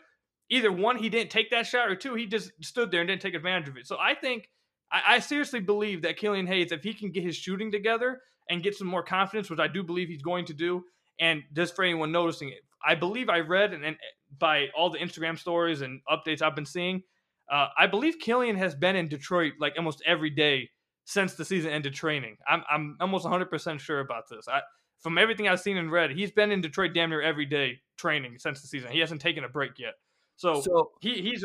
either 0.50 0.72
one, 0.72 0.96
he 0.96 1.08
didn't 1.08 1.30
take 1.30 1.50
that 1.50 1.66
shot, 1.66 1.88
or 1.88 1.96
two, 1.96 2.14
he 2.14 2.26
just 2.26 2.50
stood 2.62 2.90
there 2.90 3.00
and 3.00 3.08
didn't 3.08 3.22
take 3.22 3.34
advantage 3.34 3.68
of 3.68 3.76
it. 3.76 3.86
So 3.86 3.96
I 3.98 4.14
think 4.14 4.48
I, 4.90 5.16
I 5.16 5.18
seriously 5.18 5.60
believe 5.60 6.02
that 6.02 6.16
Killian 6.16 6.46
Hayes, 6.46 6.72
if 6.72 6.82
he 6.82 6.94
can 6.94 7.10
get 7.10 7.24
his 7.24 7.36
shooting 7.36 7.70
together 7.72 8.20
and 8.48 8.62
get 8.62 8.74
some 8.74 8.86
more 8.86 9.02
confidence, 9.02 9.50
which 9.50 9.60
I 9.60 9.68
do 9.68 9.82
believe 9.82 10.08
he's 10.08 10.22
going 10.22 10.44
to 10.46 10.54
do, 10.54 10.84
and 11.20 11.42
just 11.52 11.76
for 11.76 11.84
anyone 11.84 12.12
noticing 12.12 12.48
it, 12.48 12.60
I 12.86 12.94
believe 12.94 13.28
I 13.28 13.40
read 13.40 13.72
and, 13.72 13.84
and 13.84 13.96
by 14.38 14.66
all 14.76 14.90
the 14.90 14.98
Instagram 14.98 15.38
stories 15.38 15.80
and 15.80 16.00
updates 16.10 16.42
I've 16.42 16.56
been 16.56 16.66
seeing. 16.66 17.02
Uh, 17.50 17.68
I 17.78 17.86
believe 17.86 18.16
Killian 18.20 18.56
has 18.56 18.74
been 18.74 18.96
in 18.96 19.08
Detroit 19.08 19.54
like 19.60 19.74
almost 19.76 20.02
every 20.06 20.30
day 20.30 20.70
since 21.04 21.34
the 21.34 21.44
season 21.44 21.70
ended 21.70 21.94
training. 21.94 22.36
I'm 22.48 22.62
I'm 22.70 22.96
almost 23.00 23.26
100% 23.26 23.78
sure 23.78 24.00
about 24.00 24.24
this. 24.30 24.48
I, 24.48 24.60
from 25.00 25.18
everything 25.18 25.48
I've 25.48 25.60
seen 25.60 25.76
and 25.76 25.92
read, 25.92 26.10
he's 26.10 26.32
been 26.32 26.50
in 26.50 26.62
Detroit 26.62 26.92
damn 26.94 27.10
near 27.10 27.20
every 27.20 27.44
day 27.44 27.80
training 27.98 28.38
since 28.38 28.62
the 28.62 28.68
season. 28.68 28.90
He 28.90 29.00
hasn't 29.00 29.20
taken 29.20 29.44
a 29.44 29.48
break 29.48 29.72
yet. 29.78 29.94
So, 30.36 30.60
So 30.60 30.90
he 31.00 31.22
he's 31.22 31.44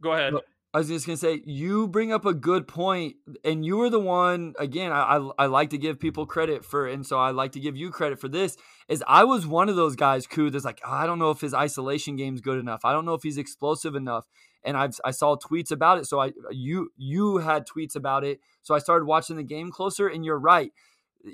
go 0.00 0.12
ahead. 0.12 0.34
I 0.72 0.78
was 0.78 0.88
just 0.88 1.06
gonna 1.06 1.16
say 1.16 1.40
you 1.46 1.86
bring 1.86 2.12
up 2.12 2.26
a 2.26 2.34
good 2.34 2.66
point, 2.66 3.14
and 3.44 3.64
you 3.64 3.76
were 3.76 3.90
the 3.90 4.00
one. 4.00 4.54
Again, 4.58 4.90
I, 4.90 5.16
I 5.16 5.30
I 5.38 5.46
like 5.46 5.70
to 5.70 5.78
give 5.78 6.00
people 6.00 6.26
credit 6.26 6.64
for, 6.64 6.88
and 6.88 7.06
so 7.06 7.16
I 7.18 7.30
like 7.30 7.52
to 7.52 7.60
give 7.60 7.76
you 7.76 7.90
credit 7.90 8.18
for 8.20 8.28
this. 8.28 8.56
Is 8.88 9.02
I 9.06 9.22
was 9.22 9.46
one 9.46 9.68
of 9.68 9.76
those 9.76 9.94
guys, 9.94 10.26
who 10.34 10.50
that's 10.50 10.64
like, 10.64 10.80
"Oh, 10.84 10.90
I 10.90 11.06
don't 11.06 11.20
know 11.20 11.30
if 11.30 11.40
his 11.40 11.54
isolation 11.54 12.16
game's 12.16 12.40
good 12.40 12.58
enough. 12.58 12.84
I 12.84 12.92
don't 12.92 13.04
know 13.04 13.14
if 13.14 13.22
he's 13.22 13.38
explosive 13.38 13.94
enough. 13.94 14.26
And 14.64 14.76
I've 14.76 14.98
I 15.04 15.12
saw 15.12 15.36
tweets 15.36 15.70
about 15.70 15.98
it, 15.98 16.06
so 16.06 16.18
I 16.20 16.32
you 16.50 16.90
you 16.96 17.36
had 17.38 17.68
tweets 17.68 17.94
about 17.94 18.24
it, 18.24 18.40
so 18.62 18.74
I 18.74 18.78
started 18.78 19.04
watching 19.04 19.36
the 19.36 19.42
game 19.44 19.70
closer. 19.70 20.08
And 20.08 20.24
you're 20.24 20.38
right, 20.40 20.72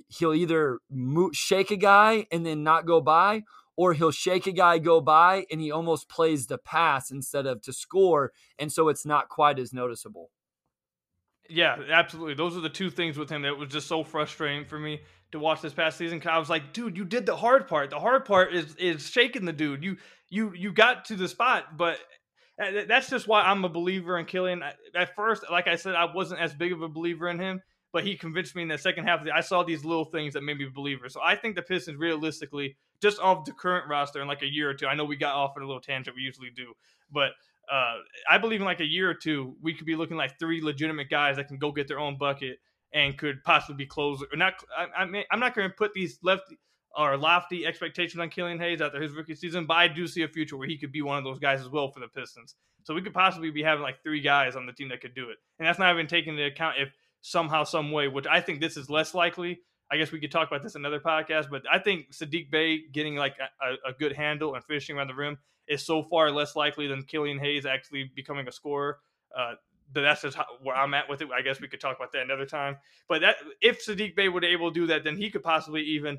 he'll 0.08 0.34
either 0.34 0.80
mo- 0.90 1.30
shake 1.32 1.70
a 1.70 1.76
guy 1.76 2.26
and 2.30 2.44
then 2.44 2.62
not 2.62 2.86
go 2.86 3.00
by, 3.00 3.44
or 3.80 3.94
he'll 3.94 4.10
shake 4.10 4.46
a 4.46 4.52
guy, 4.52 4.78
go 4.78 5.00
by, 5.00 5.46
and 5.50 5.58
he 5.58 5.70
almost 5.70 6.06
plays 6.06 6.46
the 6.46 6.58
pass 6.58 7.10
instead 7.10 7.46
of 7.46 7.62
to 7.62 7.72
score, 7.72 8.30
and 8.58 8.70
so 8.70 8.90
it's 8.90 9.06
not 9.06 9.30
quite 9.30 9.58
as 9.58 9.72
noticeable. 9.72 10.30
Yeah, 11.48 11.78
absolutely. 11.90 12.34
Those 12.34 12.58
are 12.58 12.60
the 12.60 12.68
two 12.68 12.90
things 12.90 13.16
with 13.16 13.30
him 13.30 13.40
that 13.40 13.56
was 13.56 13.70
just 13.70 13.86
so 13.86 14.04
frustrating 14.04 14.66
for 14.66 14.78
me 14.78 15.00
to 15.32 15.38
watch 15.38 15.62
this 15.62 15.72
past 15.72 15.96
season. 15.96 16.20
I 16.28 16.38
was 16.38 16.50
like, 16.50 16.74
dude, 16.74 16.94
you 16.94 17.06
did 17.06 17.24
the 17.24 17.34
hard 17.34 17.68
part. 17.68 17.88
The 17.88 17.98
hard 17.98 18.26
part 18.26 18.52
is 18.52 18.76
is 18.76 19.08
shaking 19.08 19.46
the 19.46 19.52
dude. 19.54 19.82
You 19.82 19.96
you 20.28 20.52
you 20.54 20.72
got 20.72 21.06
to 21.06 21.16
the 21.16 21.26
spot, 21.26 21.78
but 21.78 21.96
uh, 22.62 22.82
that's 22.86 23.08
just 23.08 23.28
why 23.28 23.40
I'm 23.40 23.64
a 23.64 23.70
believer 23.70 24.18
in 24.18 24.26
Killian. 24.26 24.62
At 24.94 25.16
first, 25.16 25.44
like 25.50 25.68
I 25.68 25.76
said, 25.76 25.94
I 25.94 26.14
wasn't 26.14 26.42
as 26.42 26.52
big 26.52 26.72
of 26.72 26.82
a 26.82 26.88
believer 26.90 27.30
in 27.30 27.38
him, 27.38 27.62
but 27.92 28.04
he 28.04 28.16
convinced 28.16 28.54
me 28.54 28.62
in 28.62 28.68
the 28.68 28.78
second 28.78 29.04
half. 29.04 29.20
Of 29.20 29.26
the, 29.26 29.32
I 29.32 29.40
saw 29.40 29.62
these 29.62 29.84
little 29.84 30.04
things 30.04 30.34
that 30.34 30.42
made 30.42 30.58
me 30.58 30.66
a 30.66 30.70
believer. 30.70 31.08
So 31.08 31.20
I 31.22 31.36
think 31.36 31.56
the 31.56 31.62
Pistons, 31.62 31.98
realistically, 31.98 32.76
just 33.02 33.18
off 33.20 33.44
the 33.44 33.52
current 33.52 33.88
roster 33.88 34.20
in 34.20 34.28
like 34.28 34.42
a 34.42 34.50
year 34.50 34.70
or 34.70 34.74
two, 34.74 34.86
I 34.86 34.94
know 34.94 35.04
we 35.04 35.16
got 35.16 35.34
off 35.34 35.56
in 35.56 35.62
a 35.62 35.66
little 35.66 35.80
tangent, 35.80 36.16
we 36.16 36.22
usually 36.22 36.50
do, 36.54 36.74
but 37.10 37.32
uh, 37.70 37.96
I 38.28 38.38
believe 38.38 38.60
in 38.60 38.66
like 38.66 38.80
a 38.80 38.86
year 38.86 39.08
or 39.08 39.14
two, 39.14 39.56
we 39.62 39.74
could 39.74 39.86
be 39.86 39.96
looking 39.96 40.16
like 40.16 40.38
three 40.38 40.60
legitimate 40.62 41.08
guys 41.08 41.36
that 41.36 41.48
can 41.48 41.58
go 41.58 41.70
get 41.70 41.86
their 41.86 42.00
own 42.00 42.18
bucket 42.18 42.58
and 42.92 43.16
could 43.16 43.42
possibly 43.44 43.76
be 43.76 43.86
closer. 43.86 44.26
Or 44.32 44.36
not, 44.36 44.54
I, 44.76 45.02
I 45.02 45.04
mean, 45.04 45.24
I'm 45.30 45.38
not 45.38 45.54
going 45.54 45.68
to 45.68 45.74
put 45.74 45.94
these 45.94 46.18
lefty 46.22 46.58
or 46.96 47.16
lofty 47.16 47.64
expectations 47.64 48.20
on 48.20 48.28
Killian 48.28 48.58
Hayes 48.58 48.80
after 48.80 49.00
his 49.00 49.12
rookie 49.12 49.36
season, 49.36 49.66
but 49.66 49.76
I 49.76 49.86
do 49.86 50.08
see 50.08 50.22
a 50.22 50.28
future 50.28 50.56
where 50.56 50.66
he 50.66 50.76
could 50.76 50.90
be 50.90 51.02
one 51.02 51.18
of 51.18 51.24
those 51.24 51.38
guys 51.38 51.60
as 51.60 51.68
well 51.68 51.92
for 51.92 52.00
the 52.00 52.08
Pistons. 52.08 52.56
So 52.82 52.94
we 52.94 53.02
could 53.02 53.14
possibly 53.14 53.50
be 53.50 53.62
having 53.62 53.82
like 53.82 54.02
three 54.02 54.20
guys 54.20 54.56
on 54.56 54.66
the 54.66 54.72
team 54.72 54.88
that 54.88 55.00
could 55.00 55.14
do 55.14 55.30
it, 55.30 55.36
and 55.58 55.68
that's 55.68 55.78
not 55.78 55.92
even 55.94 56.08
taking 56.08 56.32
into 56.32 56.46
account 56.46 56.76
if 56.80 56.88
somehow, 57.22 57.64
some 57.64 57.92
way, 57.92 58.08
which 58.08 58.26
I 58.26 58.40
think 58.40 58.60
this 58.60 58.76
is 58.76 58.88
less 58.90 59.14
likely. 59.14 59.60
I 59.92 59.96
guess 59.96 60.12
we 60.12 60.20
could 60.20 60.30
talk 60.30 60.48
about 60.48 60.62
this 60.62 60.76
another 60.76 61.00
podcast, 61.00 61.50
but 61.50 61.62
I 61.70 61.80
think 61.80 62.12
Saddiq 62.12 62.50
Bey 62.50 62.82
getting 62.92 63.16
like 63.16 63.36
a, 63.38 63.90
a 63.90 63.92
good 63.92 64.12
handle 64.12 64.54
and 64.54 64.64
finishing 64.64 64.96
around 64.96 65.08
the 65.08 65.14
rim 65.14 65.38
is 65.66 65.84
so 65.84 66.02
far 66.02 66.30
less 66.30 66.54
likely 66.54 66.86
than 66.86 67.02
Killian 67.02 67.38
Hayes 67.38 67.66
actually 67.66 68.10
becoming 68.14 68.46
a 68.46 68.52
scorer. 68.52 68.98
Uh, 69.36 69.54
but 69.92 70.02
that's 70.02 70.22
just 70.22 70.36
how, 70.36 70.44
where 70.62 70.76
I'm 70.76 70.94
at 70.94 71.08
with 71.08 71.22
it. 71.22 71.28
I 71.36 71.42
guess 71.42 71.60
we 71.60 71.66
could 71.66 71.80
talk 71.80 71.96
about 71.96 72.12
that 72.12 72.22
another 72.22 72.46
time. 72.46 72.76
But 73.08 73.22
that 73.22 73.36
if 73.60 73.84
Saddiq 73.84 74.14
Bey 74.14 74.28
would 74.28 74.44
able 74.44 74.72
to 74.72 74.80
do 74.80 74.86
that, 74.88 75.02
then 75.02 75.16
he 75.16 75.30
could 75.30 75.42
possibly 75.42 75.82
even 75.82 76.18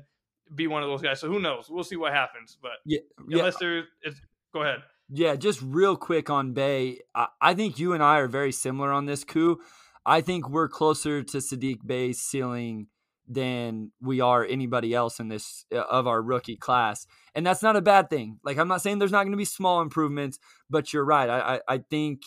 be 0.54 0.66
one 0.66 0.82
of 0.82 0.88
those 0.90 1.00
guys. 1.00 1.20
So 1.20 1.28
who 1.28 1.40
knows? 1.40 1.68
We'll 1.70 1.84
see 1.84 1.96
what 1.96 2.12
happens. 2.12 2.58
But 2.60 2.72
yeah, 2.84 3.00
unless 3.30 3.56
there 3.56 3.84
is, 4.04 4.20
go 4.52 4.62
ahead. 4.62 4.80
Yeah, 5.08 5.36
just 5.36 5.60
real 5.62 5.96
quick 5.96 6.28
on 6.28 6.52
Bey. 6.52 7.00
I, 7.14 7.28
I 7.40 7.54
think 7.54 7.78
you 7.78 7.94
and 7.94 8.02
I 8.02 8.18
are 8.18 8.28
very 8.28 8.52
similar 8.52 8.92
on 8.92 9.06
this 9.06 9.24
Ku. 9.24 9.60
I 10.04 10.20
think 10.20 10.48
we're 10.48 10.68
closer 10.68 11.22
to 11.22 11.38
Saddiq 11.38 11.86
Bey's 11.86 12.20
ceiling 12.20 12.88
than 13.28 13.92
we 14.00 14.20
are 14.20 14.44
anybody 14.44 14.94
else 14.94 15.20
in 15.20 15.28
this 15.28 15.64
uh, 15.72 15.78
of 15.78 16.06
our 16.06 16.20
rookie 16.20 16.56
class. 16.56 17.06
And 17.34 17.46
that's 17.46 17.62
not 17.62 17.76
a 17.76 17.80
bad 17.80 18.10
thing. 18.10 18.38
Like 18.44 18.58
I'm 18.58 18.68
not 18.68 18.82
saying 18.82 18.98
there's 18.98 19.12
not 19.12 19.22
going 19.22 19.32
to 19.32 19.38
be 19.38 19.44
small 19.44 19.80
improvements, 19.80 20.38
but 20.68 20.92
you're 20.92 21.04
right. 21.04 21.30
I, 21.30 21.54
I, 21.54 21.60
I 21.68 21.78
think 21.78 22.22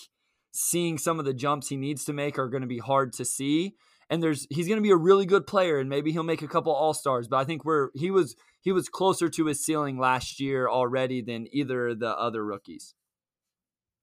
seeing 0.52 0.98
some 0.98 1.20
of 1.20 1.26
the 1.26 1.34
jumps 1.34 1.68
he 1.68 1.76
needs 1.76 2.06
to 2.06 2.14
make 2.14 2.40
are 2.40 2.48
going 2.48 2.62
to 2.62 2.68
be 2.68 2.80
hard 2.80 3.14
to 3.14 3.26
see. 3.26 3.76
And 4.10 4.22
there's 4.22 4.48
he's 4.50 4.68
going 4.68 4.78
to 4.78 4.84
be 4.84 4.92
a 4.92 4.96
really 4.96 5.26
good 5.26 5.48
player, 5.48 5.80
and 5.80 5.90
maybe 5.90 6.12
he'll 6.12 6.22
make 6.22 6.44
a 6.44 6.48
couple 6.48 6.72
All 6.72 6.94
Stars. 6.94 7.28
But 7.28 7.38
I 7.38 7.44
think 7.44 7.66
we're 7.66 7.90
he 7.96 8.12
was 8.12 8.36
he 8.62 8.72
was 8.72 8.88
closer 8.88 9.30
to 9.30 9.46
his 9.48 9.66
ceiling 9.66 9.98
last 9.98 10.40
year 10.40 10.70
already 10.70 11.22
than 11.22 11.48
either 11.52 11.88
of 11.88 12.00
the 12.00 12.16
other 12.16 12.46
rookies. 12.46 12.94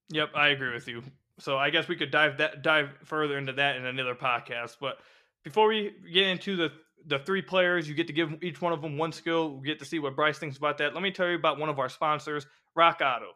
Yep, 0.09 0.31
I 0.35 0.49
agree 0.49 0.73
with 0.73 0.89
you. 0.89 1.03
So 1.39 1.57
I 1.57 1.69
guess 1.69 1.87
we 1.87 1.95
could 1.95 2.11
dive 2.11 2.37
that 2.37 2.61
dive 2.61 2.89
further 3.05 3.37
into 3.37 3.53
that 3.53 3.75
in 3.75 3.85
another 3.85 4.15
podcast. 4.15 4.77
But 4.79 4.97
before 5.43 5.67
we 5.67 5.91
get 6.11 6.27
into 6.27 6.55
the 6.55 6.71
the 7.05 7.19
three 7.19 7.41
players, 7.41 7.87
you 7.87 7.95
get 7.95 8.07
to 8.07 8.13
give 8.13 8.41
each 8.41 8.61
one 8.61 8.71
of 8.71 8.81
them 8.81 8.97
one 8.97 9.11
skill. 9.11 9.57
We 9.57 9.67
get 9.67 9.79
to 9.79 9.85
see 9.85 9.99
what 9.99 10.15
Bryce 10.15 10.37
thinks 10.37 10.57
about 10.57 10.77
that. 10.77 10.93
Let 10.93 11.03
me 11.03 11.11
tell 11.11 11.27
you 11.27 11.35
about 11.35 11.59
one 11.59 11.69
of 11.69 11.79
our 11.79 11.89
sponsors, 11.89 12.45
Rock 12.75 13.01
Auto 13.03 13.31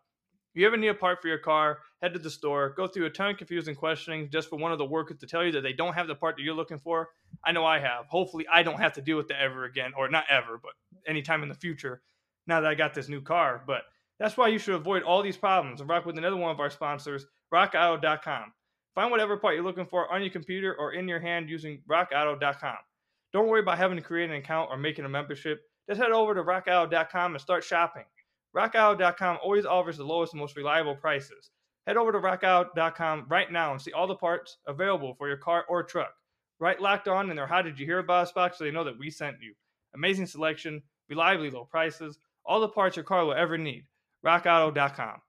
If 0.53 0.61
you 0.61 0.67
ever 0.67 0.77
need 0.77 0.87
a 0.87 0.93
part 0.93 1.21
for 1.21 1.27
your 1.27 1.37
car, 1.37 1.79
head 2.01 2.13
to 2.13 2.19
the 2.19 2.29
store, 2.29 2.73
go 2.77 2.87
through 2.87 3.05
a 3.05 3.09
ton 3.09 3.31
of 3.31 3.37
confusing 3.37 3.75
questioning 3.75 4.29
just 4.31 4.49
for 4.49 4.55
one 4.55 4.71
of 4.71 4.77
the 4.77 4.85
workers 4.85 5.17
to 5.19 5.27
tell 5.27 5.43
you 5.43 5.51
that 5.53 5.61
they 5.61 5.73
don't 5.73 5.95
have 5.95 6.07
the 6.07 6.15
part 6.15 6.37
that 6.37 6.43
you're 6.43 6.55
looking 6.55 6.79
for. 6.79 7.09
I 7.43 7.51
know 7.51 7.65
I 7.65 7.79
have. 7.79 8.05
Hopefully, 8.07 8.45
I 8.51 8.63
don't 8.63 8.79
have 8.79 8.93
to 8.93 9.01
deal 9.01 9.17
with 9.17 9.27
that 9.29 9.41
ever 9.41 9.65
again, 9.65 9.91
or 9.97 10.07
not 10.09 10.25
ever, 10.29 10.59
but 10.61 10.71
anytime 11.05 11.43
in 11.43 11.49
the 11.49 11.55
future 11.55 12.01
now 12.45 12.61
that 12.61 12.69
I 12.69 12.75
got 12.75 12.93
this 12.93 13.09
new 13.09 13.21
car. 13.21 13.63
But 13.67 13.83
that's 14.19 14.37
why 14.37 14.47
you 14.47 14.59
should 14.59 14.75
avoid 14.75 15.03
all 15.03 15.21
these 15.21 15.37
problems 15.37 15.81
and 15.81 15.89
rock 15.89 16.05
with 16.05 16.17
another 16.17 16.37
one 16.37 16.51
of 16.51 16.59
our 16.59 16.69
sponsors, 16.69 17.25
rockauto.com. 17.53 18.53
Find 18.95 19.11
whatever 19.11 19.37
part 19.37 19.55
you're 19.55 19.63
looking 19.63 19.85
for 19.85 20.11
on 20.11 20.21
your 20.21 20.31
computer 20.31 20.75
or 20.77 20.93
in 20.93 21.07
your 21.07 21.19
hand 21.19 21.49
using 21.49 21.81
rockauto.com. 21.89 22.77
Don't 23.33 23.47
worry 23.47 23.59
about 23.59 23.77
having 23.77 23.97
to 23.97 24.03
create 24.03 24.29
an 24.29 24.35
account 24.35 24.69
or 24.71 24.77
making 24.77 25.05
a 25.05 25.09
membership. 25.09 25.61
Just 25.87 26.01
head 26.01 26.11
over 26.11 26.33
to 26.33 26.43
rockauto.com 26.43 27.33
and 27.33 27.41
start 27.41 27.63
shopping. 27.63 28.05
RockAuto.com 28.55 29.37
always 29.43 29.65
offers 29.65 29.97
the 29.97 30.03
lowest 30.03 30.33
and 30.33 30.39
most 30.39 30.55
reliable 30.55 30.95
prices. 30.95 31.51
Head 31.85 31.97
over 31.97 32.11
to 32.11 32.17
RockAuto.com 32.17 33.25
right 33.29 33.51
now 33.51 33.71
and 33.71 33.81
see 33.81 33.91
all 33.91 34.07
the 34.07 34.15
parts 34.15 34.57
available 34.65 35.13
for 35.13 35.27
your 35.27 35.37
car 35.37 35.65
or 35.69 35.83
truck. 35.83 36.13
Write 36.59 36.81
locked 36.81 37.07
on 37.07 37.29
in 37.29 37.35
their 37.35 37.45
How 37.45 37.61
Did 37.61 37.79
You 37.79 37.85
Hear 37.85 37.99
About 37.99 38.23
Us 38.23 38.31
box 38.31 38.57
so 38.57 38.63
they 38.63 38.71
know 38.71 38.83
that 38.83 38.97
we 38.97 39.11
sent 39.11 39.37
you. 39.41 39.53
Amazing 39.93 40.25
selection, 40.25 40.81
reliably 41.07 41.51
low 41.51 41.65
prices, 41.65 42.17
all 42.45 42.59
the 42.59 42.67
parts 42.67 42.95
your 42.95 43.05
car 43.05 43.25
will 43.25 43.33
ever 43.33 43.57
need. 43.57 43.85
RockAuto.com. 44.25 45.21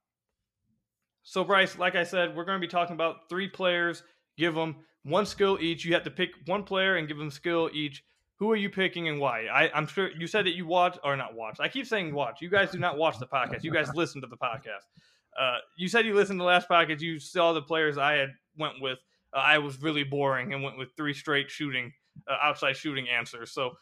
So, 1.23 1.45
Bryce, 1.45 1.79
like 1.79 1.95
I 1.95 2.05
said, 2.05 2.35
we're 2.35 2.45
going 2.45 2.61
to 2.61 2.67
be 2.67 2.71
talking 2.71 2.95
about 2.95 3.29
three 3.29 3.49
players. 3.49 4.03
Give 4.37 4.55
them 4.55 4.77
one 5.03 5.27
skill 5.27 5.59
each. 5.61 5.85
You 5.85 5.95
have 5.95 6.05
to 6.05 6.11
pick 6.11 6.31
one 6.47 6.63
player 6.63 6.97
and 6.97 7.09
give 7.09 7.19
them 7.19 7.31
skill 7.31 7.71
each. 7.73 8.05
Who 8.39 8.53
are 8.53 8.57
you 8.57 8.71
picking 8.71 9.09
and 9.09 9.19
why? 9.19 9.47
I, 9.47 9.77
am 9.77 9.87
sure 9.87 10.11
you 10.13 10.29
said 10.29 10.47
that 10.47 10.55
you 10.55 10.65
watch 10.65 10.97
or 11.03 11.17
not 11.17 11.35
watch. 11.35 11.59
I 11.59 11.69
keep 11.69 11.87
saying 11.87 12.15
watch. 12.15 12.41
You 12.41 12.49
guys 12.49 12.71
do 12.71 12.79
not 12.79 12.97
watch 12.97 13.19
the 13.19 13.27
podcast. 13.27 13.65
You 13.65 13.73
guys 13.73 13.93
listen 13.95 14.21
to 14.21 14.29
the 14.29 14.37
podcast. 14.37 14.87
Uh, 15.39 15.59
you 15.77 15.89
said 15.89 16.07
you 16.07 16.15
listened 16.15 16.39
to 16.39 16.43
the 16.43 16.47
last 16.49 16.69
podcast. 16.69 17.01
You 17.01 17.19
saw 17.19 17.53
the 17.53 17.63
players 17.63 17.99
I 17.99 18.13
had 18.13 18.31
went 18.57 18.81
with. 18.81 18.99
Uh, 19.35 19.39
I 19.39 19.59
was 19.59 19.83
really 19.83 20.05
boring 20.05 20.55
and 20.55 20.63
went 20.63 20.79
with 20.79 20.91
three 20.97 21.15
straight 21.15 21.51
shooting, 21.51 21.93
uh, 22.29 22.37
outside 22.41 22.77
shooting 22.77 23.09
answers. 23.09 23.53
So, 23.53 23.73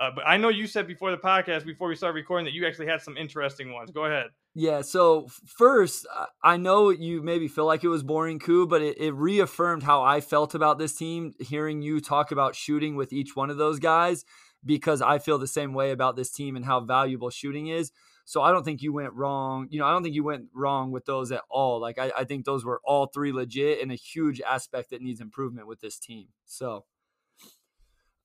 uh, 0.00 0.10
but 0.14 0.26
I 0.26 0.38
know 0.38 0.48
you 0.48 0.66
said 0.66 0.86
before 0.86 1.10
the 1.10 1.18
podcast, 1.18 1.66
before 1.66 1.88
we 1.88 1.94
started 1.94 2.14
recording, 2.14 2.46
that 2.46 2.54
you 2.54 2.66
actually 2.66 2.86
had 2.86 3.02
some 3.02 3.16
interesting 3.18 3.72
ones. 3.72 3.90
Go 3.90 4.06
ahead. 4.06 4.28
Yeah. 4.58 4.80
So 4.80 5.28
first, 5.44 6.06
I 6.42 6.56
know 6.56 6.88
you 6.88 7.22
maybe 7.22 7.46
feel 7.46 7.66
like 7.66 7.84
it 7.84 7.88
was 7.88 8.02
boring, 8.02 8.38
Ku, 8.38 8.66
but 8.66 8.80
it, 8.80 8.98
it, 8.98 9.12
reaffirmed 9.12 9.82
how 9.82 10.02
I 10.02 10.22
felt 10.22 10.54
about 10.54 10.78
this 10.78 10.94
team. 10.94 11.34
Hearing 11.38 11.82
you 11.82 12.00
talk 12.00 12.32
about 12.32 12.54
shooting 12.56 12.96
with 12.96 13.12
each 13.12 13.36
one 13.36 13.50
of 13.50 13.58
those 13.58 13.78
guys, 13.78 14.24
because 14.64 15.02
I 15.02 15.18
feel 15.18 15.36
the 15.36 15.46
same 15.46 15.74
way 15.74 15.90
about 15.90 16.16
this 16.16 16.30
team 16.30 16.56
and 16.56 16.64
how 16.64 16.80
valuable 16.80 17.28
shooting 17.28 17.66
is. 17.66 17.92
So 18.24 18.40
I 18.40 18.50
don't 18.50 18.64
think 18.64 18.80
you 18.80 18.94
went 18.94 19.12
wrong. 19.12 19.68
You 19.68 19.78
know, 19.78 19.84
I 19.84 19.92
don't 19.92 20.02
think 20.02 20.14
you 20.14 20.24
went 20.24 20.46
wrong 20.54 20.90
with 20.90 21.04
those 21.04 21.30
at 21.32 21.42
all. 21.50 21.78
Like 21.78 21.98
I, 21.98 22.10
I 22.16 22.24
think 22.24 22.46
those 22.46 22.64
were 22.64 22.80
all 22.82 23.08
three 23.08 23.32
legit 23.32 23.82
and 23.82 23.92
a 23.92 23.94
huge 23.94 24.40
aspect 24.40 24.88
that 24.88 25.02
needs 25.02 25.20
improvement 25.20 25.68
with 25.68 25.82
this 25.82 25.98
team. 25.98 26.28
So, 26.46 26.86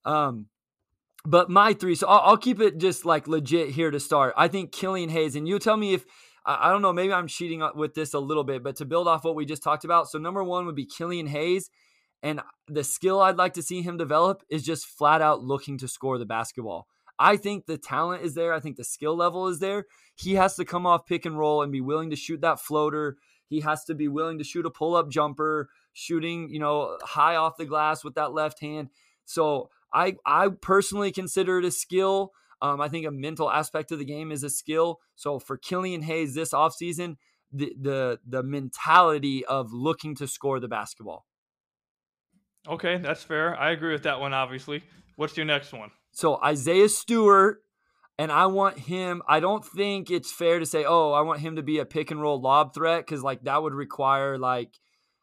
um, 0.06 0.46
but 1.24 1.48
my 1.48 1.72
three, 1.72 1.94
so 1.94 2.08
I'll, 2.08 2.30
I'll, 2.30 2.36
keep 2.36 2.60
it 2.60 2.78
just 2.78 3.04
like 3.04 3.28
legit 3.28 3.70
here 3.70 3.90
to 3.90 4.00
start. 4.00 4.34
I 4.36 4.48
think 4.48 4.72
Killian 4.72 5.10
Hayes, 5.10 5.36
and 5.36 5.46
you 5.46 5.58
tell 5.58 5.76
me 5.76 5.94
if 5.94 6.04
I, 6.44 6.68
I 6.68 6.72
don't 6.72 6.82
know, 6.82 6.92
maybe 6.92 7.12
I'm 7.12 7.28
cheating 7.28 7.62
with 7.74 7.94
this 7.94 8.14
a 8.14 8.18
little 8.18 8.44
bit, 8.44 8.62
but 8.62 8.76
to 8.76 8.84
build 8.84 9.08
off 9.08 9.24
what 9.24 9.36
we 9.36 9.46
just 9.46 9.62
talked 9.62 9.84
about, 9.84 10.08
so 10.08 10.18
number 10.18 10.42
one 10.42 10.66
would 10.66 10.74
be 10.74 10.86
Killian 10.86 11.28
Hayes, 11.28 11.70
and 12.22 12.40
the 12.68 12.84
skill 12.84 13.20
I'd 13.20 13.36
like 13.36 13.54
to 13.54 13.62
see 13.62 13.82
him 13.82 13.96
develop 13.96 14.42
is 14.48 14.62
just 14.62 14.86
flat 14.86 15.22
out 15.22 15.42
looking 15.42 15.78
to 15.78 15.88
score 15.88 16.18
the 16.18 16.26
basketball. 16.26 16.86
I 17.18 17.36
think 17.36 17.66
the 17.66 17.78
talent 17.78 18.24
is 18.24 18.34
there. 18.34 18.52
I 18.52 18.60
think 18.60 18.76
the 18.76 18.84
skill 18.84 19.16
level 19.16 19.46
is 19.48 19.60
there. 19.60 19.86
He 20.16 20.34
has 20.34 20.56
to 20.56 20.64
come 20.64 20.86
off 20.86 21.06
pick 21.06 21.24
and 21.24 21.38
roll 21.38 21.62
and 21.62 21.70
be 21.70 21.80
willing 21.80 22.10
to 22.10 22.16
shoot 22.16 22.40
that 22.40 22.60
floater. 22.60 23.16
He 23.46 23.60
has 23.60 23.84
to 23.84 23.94
be 23.94 24.08
willing 24.08 24.38
to 24.38 24.44
shoot 24.44 24.66
a 24.66 24.70
pull 24.70 24.96
up 24.96 25.10
jumper, 25.10 25.68
shooting, 25.92 26.48
you 26.50 26.58
know, 26.58 26.96
high 27.02 27.36
off 27.36 27.58
the 27.58 27.64
glass 27.64 28.02
with 28.02 28.14
that 28.14 28.32
left 28.32 28.60
hand. 28.60 28.88
So 29.24 29.68
I 29.92 30.16
I 30.24 30.48
personally 30.48 31.12
consider 31.12 31.58
it 31.58 31.64
a 31.64 31.70
skill. 31.70 32.32
Um, 32.60 32.80
I 32.80 32.88
think 32.88 33.06
a 33.06 33.10
mental 33.10 33.50
aspect 33.50 33.90
of 33.90 33.98
the 33.98 34.04
game 34.04 34.30
is 34.30 34.44
a 34.44 34.50
skill. 34.50 35.00
So 35.16 35.38
for 35.38 35.56
Killian 35.56 36.02
Hayes 36.02 36.34
this 36.34 36.52
offseason, 36.52 37.16
the 37.52 37.74
the 37.80 38.18
the 38.26 38.42
mentality 38.42 39.44
of 39.44 39.72
looking 39.72 40.14
to 40.16 40.26
score 40.26 40.60
the 40.60 40.68
basketball. 40.68 41.26
Okay, 42.68 42.98
that's 42.98 43.22
fair. 43.22 43.58
I 43.58 43.72
agree 43.72 43.92
with 43.92 44.04
that 44.04 44.20
one. 44.20 44.32
Obviously, 44.32 44.82
what's 45.16 45.36
your 45.36 45.46
next 45.46 45.72
one? 45.72 45.90
So 46.12 46.40
Isaiah 46.42 46.88
Stewart, 46.88 47.62
and 48.18 48.30
I 48.30 48.46
want 48.46 48.78
him. 48.78 49.22
I 49.28 49.40
don't 49.40 49.64
think 49.64 50.10
it's 50.10 50.30
fair 50.30 50.58
to 50.60 50.66
say, 50.66 50.84
oh, 50.86 51.12
I 51.12 51.22
want 51.22 51.40
him 51.40 51.56
to 51.56 51.62
be 51.62 51.78
a 51.78 51.84
pick 51.84 52.10
and 52.10 52.22
roll 52.22 52.40
lob 52.40 52.74
threat 52.74 53.04
because 53.04 53.22
like 53.22 53.42
that 53.42 53.62
would 53.62 53.74
require 53.74 54.38
like 54.38 54.78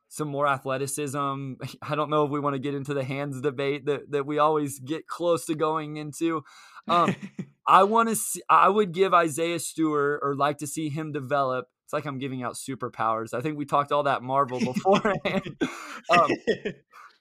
some 0.10 0.28
more 0.28 0.48
athleticism. 0.48 1.54
I 1.82 1.96
don't 1.96 2.10
know 2.10 2.26
if 2.26 2.32
we 2.32 2.40
want 2.42 2.56
to 2.56 2.60
get 2.60 2.76
into 2.76 2.94
the 2.94 3.04
hands 3.04 3.40
debate 3.40 3.86
that, 3.86 4.12
that 4.12 4.26
we 4.26 4.40
always 4.40 4.80
get 4.80 5.08
close 5.08 5.46
to 5.46 5.56
going 5.56 5.96
into. 5.96 6.44
Um, 6.88 7.16
I 7.68 7.84
want 7.84 8.10
to 8.10 8.16
see, 8.16 8.42
I 8.50 8.68
would 8.68 8.92
give 8.92 9.14
Isaiah 9.14 9.60
Stewart 9.60 10.20
or 10.24 10.36
like 10.36 10.58
to 10.58 10.68
see 10.68 10.90
him 10.90 11.12
develop. 11.12 11.68
It's 11.86 11.94
like 11.94 12.06
I'm 12.06 12.20
giving 12.20 12.44
out 12.44 12.56
superpowers. 12.56 13.34
I 13.34 13.42
think 13.42 13.58
we 13.58 13.66
talked 13.66 13.92
all 13.92 14.04
that 14.04 14.24
Marvel 14.24 14.60
beforehand. 14.60 15.58
um, 16.10 16.32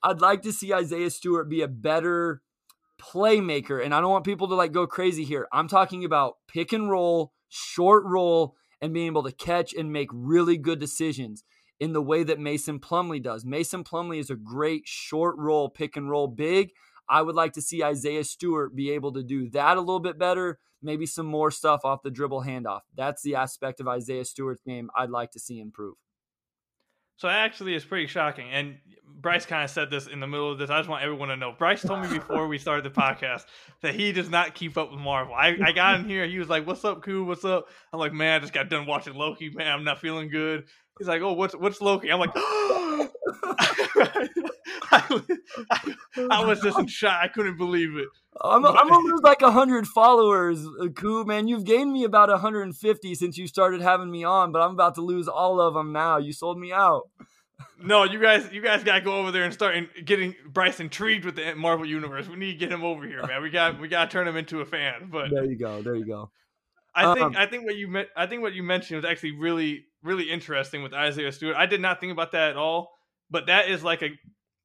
I'd 0.03 0.21
like 0.21 0.43
to 0.43 0.53
see 0.53 0.73
Isaiah 0.73 1.11
Stewart 1.11 1.49
be 1.49 1.61
a 1.61 1.69
better 1.69 2.43
playmaker. 3.01 3.83
And 3.83 3.95
I 3.95 4.01
don't 4.01 4.11
want 4.11 4.25
people 4.25 4.49
to 4.49 4.55
like 4.55 4.73
go 4.73 4.87
crazy 4.87 5.25
here. 5.25 5.47
I'm 5.53 5.69
talking 5.69 6.05
about 6.05 6.37
pick 6.49 6.73
and 6.73 6.91
roll, 6.91 7.33
short 7.49 8.05
roll, 8.07 8.57
and 8.81 8.95
being 8.95 9.07
able 9.07 9.25
to 9.25 9.33
catch 9.33 9.75
and 9.75 9.93
make 9.93 10.09
really 10.13 10.57
good 10.57 10.79
decisions 10.79 11.45
in 11.81 11.93
the 11.93 12.03
way 12.03 12.23
that 12.25 12.41
Mason 12.41 12.79
Plumlee 12.81 13.23
does. 13.23 13.45
Mason 13.45 13.85
Plumlee 13.85 14.19
is 14.19 14.31
a 14.31 14.37
great 14.37 14.87
short 14.87 15.37
roll, 15.39 15.69
pick 15.69 15.97
and 15.97 16.11
roll 16.11 16.27
big. 16.27 16.73
I 17.09 17.23
would 17.23 17.35
like 17.35 17.55
to 17.55 17.63
see 17.63 17.83
Isaiah 17.83 18.25
Stewart 18.25 18.75
be 18.75 18.91
able 18.91 19.13
to 19.13 19.23
do 19.23 19.49
that 19.51 19.77
a 19.77 19.81
little 19.81 20.01
bit 20.01 20.19
better. 20.19 20.59
Maybe 20.83 21.07
some 21.07 21.27
more 21.27 21.51
stuff 21.51 21.81
off 21.85 22.03
the 22.03 22.11
dribble 22.11 22.43
handoff. 22.43 22.81
That's 22.95 23.23
the 23.23 23.37
aspect 23.37 23.81
of 23.81 23.89
Isaiah 23.89 24.25
Stewart's 24.25 24.63
game 24.63 24.91
I'd 24.95 25.11
like 25.11 25.33
to 25.33 25.41
see 25.41 25.61
improve. 25.61 25.95
So 27.19 27.27
actually, 27.27 27.75
it's 27.75 27.85
pretty 27.85 28.07
shocking. 28.07 28.49
And 28.49 28.77
Bryce 29.05 29.45
kind 29.45 29.65
of 29.65 29.71
said 29.71 29.91
this 29.91 30.07
in 30.07 30.21
the 30.21 30.29
middle 30.29 30.53
of 30.53 30.59
this. 30.59 30.71
I 30.71 30.79
just 30.79 30.89
want 30.89 31.03
everyone 31.03 31.31
to 31.31 31.37
know. 31.37 31.53
Bryce 31.53 31.83
told 31.83 32.03
me 32.03 32.09
before 32.19 32.47
we 32.47 32.59
started 32.59 32.85
the 32.85 33.01
podcast 33.01 33.45
that 33.83 33.97
he 33.97 34.13
does 34.13 34.31
not 34.31 34.55
keep 34.55 34.79
up 34.79 34.93
with 34.93 35.01
Marvel. 35.01 35.35
I, 35.35 35.57
I 35.65 35.73
got 35.73 35.99
in 35.99 36.09
here. 36.09 36.27
He 36.29 36.39
was 36.39 36.49
like, 36.49 36.65
"What's 36.65 36.85
up, 36.85 37.03
Ku? 37.03 37.25
What's 37.25 37.45
up?" 37.45 37.67
I'm 37.93 37.99
like, 37.99 38.13
"Man, 38.13 38.37
I 38.37 38.39
just 38.39 38.53
got 38.53 38.69
done 38.69 38.87
watching 38.87 39.15
Loki. 39.15 39.51
Man, 39.51 39.67
I'm 39.67 39.83
not 39.83 39.99
feeling 39.99 40.29
good." 40.29 40.67
He's 40.99 41.09
like, 41.09 41.23
"Oh, 41.23 41.33
what's 41.33 41.55
what's 41.55 41.81
Loki?" 41.81 42.11
I'm 42.11 42.21
like, 42.21 42.31
I, 42.37 43.09
I, 45.71 45.95
I 46.31 46.45
was 46.45 46.61
just 46.61 46.79
in 46.79 46.87
shock. 46.87 47.19
I 47.23 47.29
couldn't 47.29 47.57
believe 47.57 47.97
it. 47.97 48.09
I'm, 48.41 48.65
I'm 48.65 48.89
gonna 48.89 49.05
lose 49.05 49.21
like 49.23 49.41
hundred 49.43 49.87
followers, 49.87 50.65
uh, 50.81 50.89
Ku. 50.89 51.25
Man, 51.25 51.49
you've 51.49 51.65
gained 51.65 51.93
me 51.93 52.05
about 52.05 52.29
150 52.29 53.15
since 53.15 53.37
you 53.37 53.47
started 53.47 53.81
having 53.81 54.11
me 54.11 54.25
on, 54.25 54.53
but 54.53 54.63
I'm 54.63 54.73
about 54.73 54.95
to 54.97 55.01
lose 55.01 55.29
all 55.29 55.61
of 55.61 55.75
them 55.75 55.93
now. 55.93 56.19
You 56.19 56.33
sold 56.33 56.59
me 56.59 56.73
out. 56.73 57.09
No, 57.81 58.05
you 58.05 58.21
guys, 58.21 58.49
you 58.53 58.61
guys 58.61 58.83
gotta 58.83 59.01
go 59.01 59.19
over 59.21 59.31
there 59.31 59.45
and 59.45 59.55
start 59.55 59.77
in, 59.77 59.89
getting 60.05 60.35
Bryce 60.49 60.81
intrigued 60.81 61.25
with 61.25 61.37
the 61.37 61.55
Marvel 61.55 61.87
universe. 61.87 62.29
We 62.29 62.37
need 62.37 62.53
to 62.53 62.59
get 62.59 62.73
him 62.73 62.85
over 62.85 63.07
here, 63.07 63.25
man. 63.27 63.43
We 63.43 63.51
got, 63.51 63.81
we 63.81 63.89
got 63.89 64.07
to 64.07 64.11
turn 64.11 64.27
him 64.27 64.37
into 64.37 64.61
a 64.61 64.65
fan. 64.65 65.09
But 65.11 65.31
there 65.31 65.45
you 65.45 65.57
go, 65.57 65.83
there 65.83 65.95
you 65.95 66.07
go. 66.07 66.31
I 66.95 67.15
think, 67.15 67.27
um, 67.27 67.37
I 67.37 67.47
think 67.47 67.65
what 67.65 67.77
you 67.77 67.87
meant, 67.87 68.09
I 68.17 68.27
think 68.27 68.43
what 68.43 68.55
you 68.55 68.65
mentioned 68.65 68.97
was 68.97 69.05
actually 69.09 69.33
really, 69.33 69.85
really 70.03 70.31
interesting 70.31 70.83
with 70.83 70.93
Isaiah 70.93 71.33
Stewart. 71.33 71.57
I 71.57 71.67
did 71.67 71.81
not 71.81 72.01
think 72.01 72.13
about 72.13 72.33
that 72.33 72.51
at 72.51 72.57
all, 72.57 72.91
but 73.31 73.47
that 73.47 73.69
is 73.69 73.83
like 73.83 74.03
a 74.03 74.11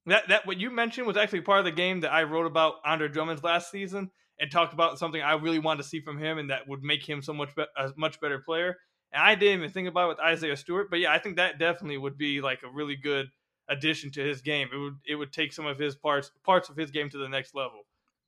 that 0.06 0.28
that 0.30 0.46
what 0.46 0.60
you 0.60 0.70
mentioned 0.70 1.08
was 1.08 1.18
actually 1.18 1.42
part 1.42 1.60
of 1.60 1.66
the 1.66 1.72
game 1.72 2.02
that 2.02 2.12
I 2.12 2.24
wrote 2.24 2.46
about 2.46 2.76
Andre 2.86 3.08
Drummond's 3.08 3.44
last 3.44 3.72
season 3.72 4.12
and 4.40 4.52
talked 4.52 4.74
about 4.74 5.00
something 5.00 5.22
I 5.22 5.34
really 5.34 5.60
wanted 5.60 5.84
to 5.84 5.90
see 5.90 6.02
from 6.02 6.18
him 6.18 6.38
and 6.38 6.50
that 6.50 6.68
would 6.68 6.84
make 6.84 7.08
him 7.08 7.22
so 7.22 7.34
much 7.34 7.56
be- 7.56 7.66
a 7.78 7.92
much 7.98 8.20
better 8.20 8.40
player. 8.40 8.78
And 9.12 9.22
I 9.22 9.36
didn't 9.36 9.60
even 9.60 9.70
think 9.72 9.88
about 9.88 10.06
it 10.06 10.10
with 10.10 10.20
Isaiah 10.20 10.58
Stewart, 10.58 10.90
but 10.90 11.00
yeah, 11.00 11.14
I 11.14 11.20
think 11.20 11.36
that 11.36 11.60
definitely 11.60 11.98
would 11.98 12.18
be 12.18 12.42
like 12.42 12.62
a 12.64 12.72
really 12.72 12.96
good 12.96 13.28
addition 13.70 14.12
to 14.12 14.22
his 14.22 14.42
game. 14.42 14.70
It 14.74 14.78
would 14.78 14.96
it 15.06 15.16
would 15.16 15.32
take 15.32 15.54
some 15.54 15.66
of 15.66 15.80
his 15.80 15.96
parts 15.96 16.32
parts 16.44 16.70
of 16.70 16.76
his 16.76 16.92
game 16.92 17.10
to 17.10 17.18
the 17.18 17.30
next 17.30 17.56
level. 17.56 17.82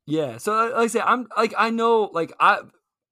Yeah. 0.06 0.38
So 0.38 0.54
like 0.54 0.74
I 0.76 0.88
say, 0.88 1.02
I'm 1.02 1.28
like 1.36 1.54
I 1.58 1.72
know 1.72 2.10
like 2.14 2.34
I 2.40 2.60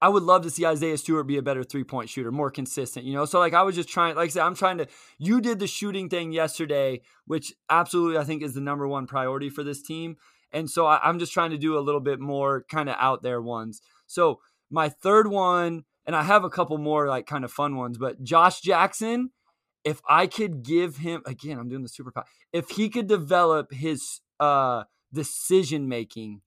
I 0.03 0.09
would 0.09 0.23
love 0.23 0.41
to 0.41 0.49
see 0.49 0.65
Isaiah 0.65 0.97
Stewart 0.97 1.27
be 1.27 1.37
a 1.37 1.41
better 1.41 1.63
three 1.63 1.85
point 1.85 2.09
shooter, 2.09 2.29
more 2.29 2.51
consistent, 2.51 3.05
you 3.05 3.13
know? 3.13 3.23
So, 3.23 3.39
like, 3.39 3.53
I 3.53 3.63
was 3.63 3.73
just 3.73 3.87
trying, 3.87 4.17
like 4.17 4.25
I 4.25 4.31
said, 4.33 4.43
I'm 4.43 4.53
trying 4.53 4.79
to, 4.79 4.87
you 5.17 5.39
did 5.39 5.59
the 5.59 5.65
shooting 5.67 6.09
thing 6.09 6.33
yesterday, 6.33 6.99
which 7.25 7.53
absolutely 7.69 8.17
I 8.17 8.25
think 8.25 8.43
is 8.43 8.53
the 8.53 8.59
number 8.59 8.85
one 8.85 9.07
priority 9.07 9.49
for 9.49 9.63
this 9.63 9.81
team. 9.81 10.17
And 10.51 10.69
so 10.69 10.85
I, 10.85 10.99
I'm 11.01 11.19
just 11.19 11.31
trying 11.31 11.51
to 11.51 11.57
do 11.57 11.77
a 11.77 11.79
little 11.79 12.01
bit 12.01 12.19
more 12.19 12.65
kind 12.69 12.89
of 12.89 12.97
out 12.99 13.23
there 13.23 13.41
ones. 13.41 13.81
So, 14.05 14.41
my 14.69 14.89
third 14.89 15.29
one, 15.29 15.85
and 16.05 16.17
I 16.17 16.23
have 16.23 16.43
a 16.43 16.49
couple 16.49 16.77
more 16.77 17.07
like 17.07 17.25
kind 17.25 17.45
of 17.45 17.51
fun 17.53 17.77
ones, 17.77 17.97
but 17.97 18.21
Josh 18.21 18.59
Jackson, 18.59 19.31
if 19.85 20.01
I 20.09 20.27
could 20.27 20.63
give 20.63 20.97
him, 20.97 21.21
again, 21.25 21.57
I'm 21.57 21.69
doing 21.69 21.83
the 21.83 21.87
super 21.87 22.11
power, 22.11 22.25
if 22.51 22.71
he 22.71 22.89
could 22.89 23.07
develop 23.07 23.71
his 23.71 24.19
uh, 24.41 24.83
decision 25.13 25.87
making 25.87 26.41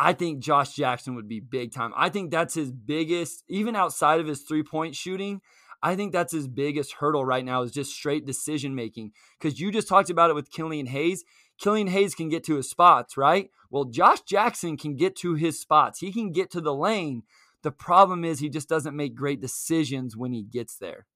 I 0.00 0.12
think 0.12 0.40
Josh 0.40 0.74
Jackson 0.74 1.14
would 1.16 1.28
be 1.28 1.40
big 1.40 1.72
time. 1.72 1.92
I 1.96 2.08
think 2.08 2.30
that's 2.30 2.54
his 2.54 2.70
biggest, 2.70 3.42
even 3.48 3.74
outside 3.74 4.20
of 4.20 4.26
his 4.26 4.42
three 4.42 4.62
point 4.62 4.94
shooting. 4.94 5.40
I 5.82 5.96
think 5.96 6.12
that's 6.12 6.32
his 6.32 6.48
biggest 6.48 6.94
hurdle 6.94 7.24
right 7.24 7.44
now 7.44 7.62
is 7.62 7.72
just 7.72 7.92
straight 7.92 8.26
decision 8.26 8.74
making. 8.74 9.12
Because 9.38 9.60
you 9.60 9.70
just 9.70 9.88
talked 9.88 10.10
about 10.10 10.30
it 10.30 10.34
with 10.34 10.50
Killian 10.50 10.86
Hayes. 10.86 11.24
Killian 11.58 11.88
Hayes 11.88 12.14
can 12.14 12.28
get 12.28 12.44
to 12.44 12.56
his 12.56 12.70
spots, 12.70 13.16
right? 13.16 13.50
Well, 13.70 13.84
Josh 13.84 14.20
Jackson 14.22 14.76
can 14.76 14.96
get 14.96 15.16
to 15.16 15.34
his 15.34 15.60
spots. 15.60 15.98
He 15.98 16.12
can 16.12 16.32
get 16.32 16.50
to 16.52 16.60
the 16.60 16.74
lane. 16.74 17.22
The 17.62 17.72
problem 17.72 18.24
is 18.24 18.38
he 18.38 18.48
just 18.48 18.68
doesn't 18.68 18.96
make 18.96 19.14
great 19.14 19.40
decisions 19.40 20.16
when 20.16 20.32
he 20.32 20.42
gets 20.42 20.76
there. 20.76 21.06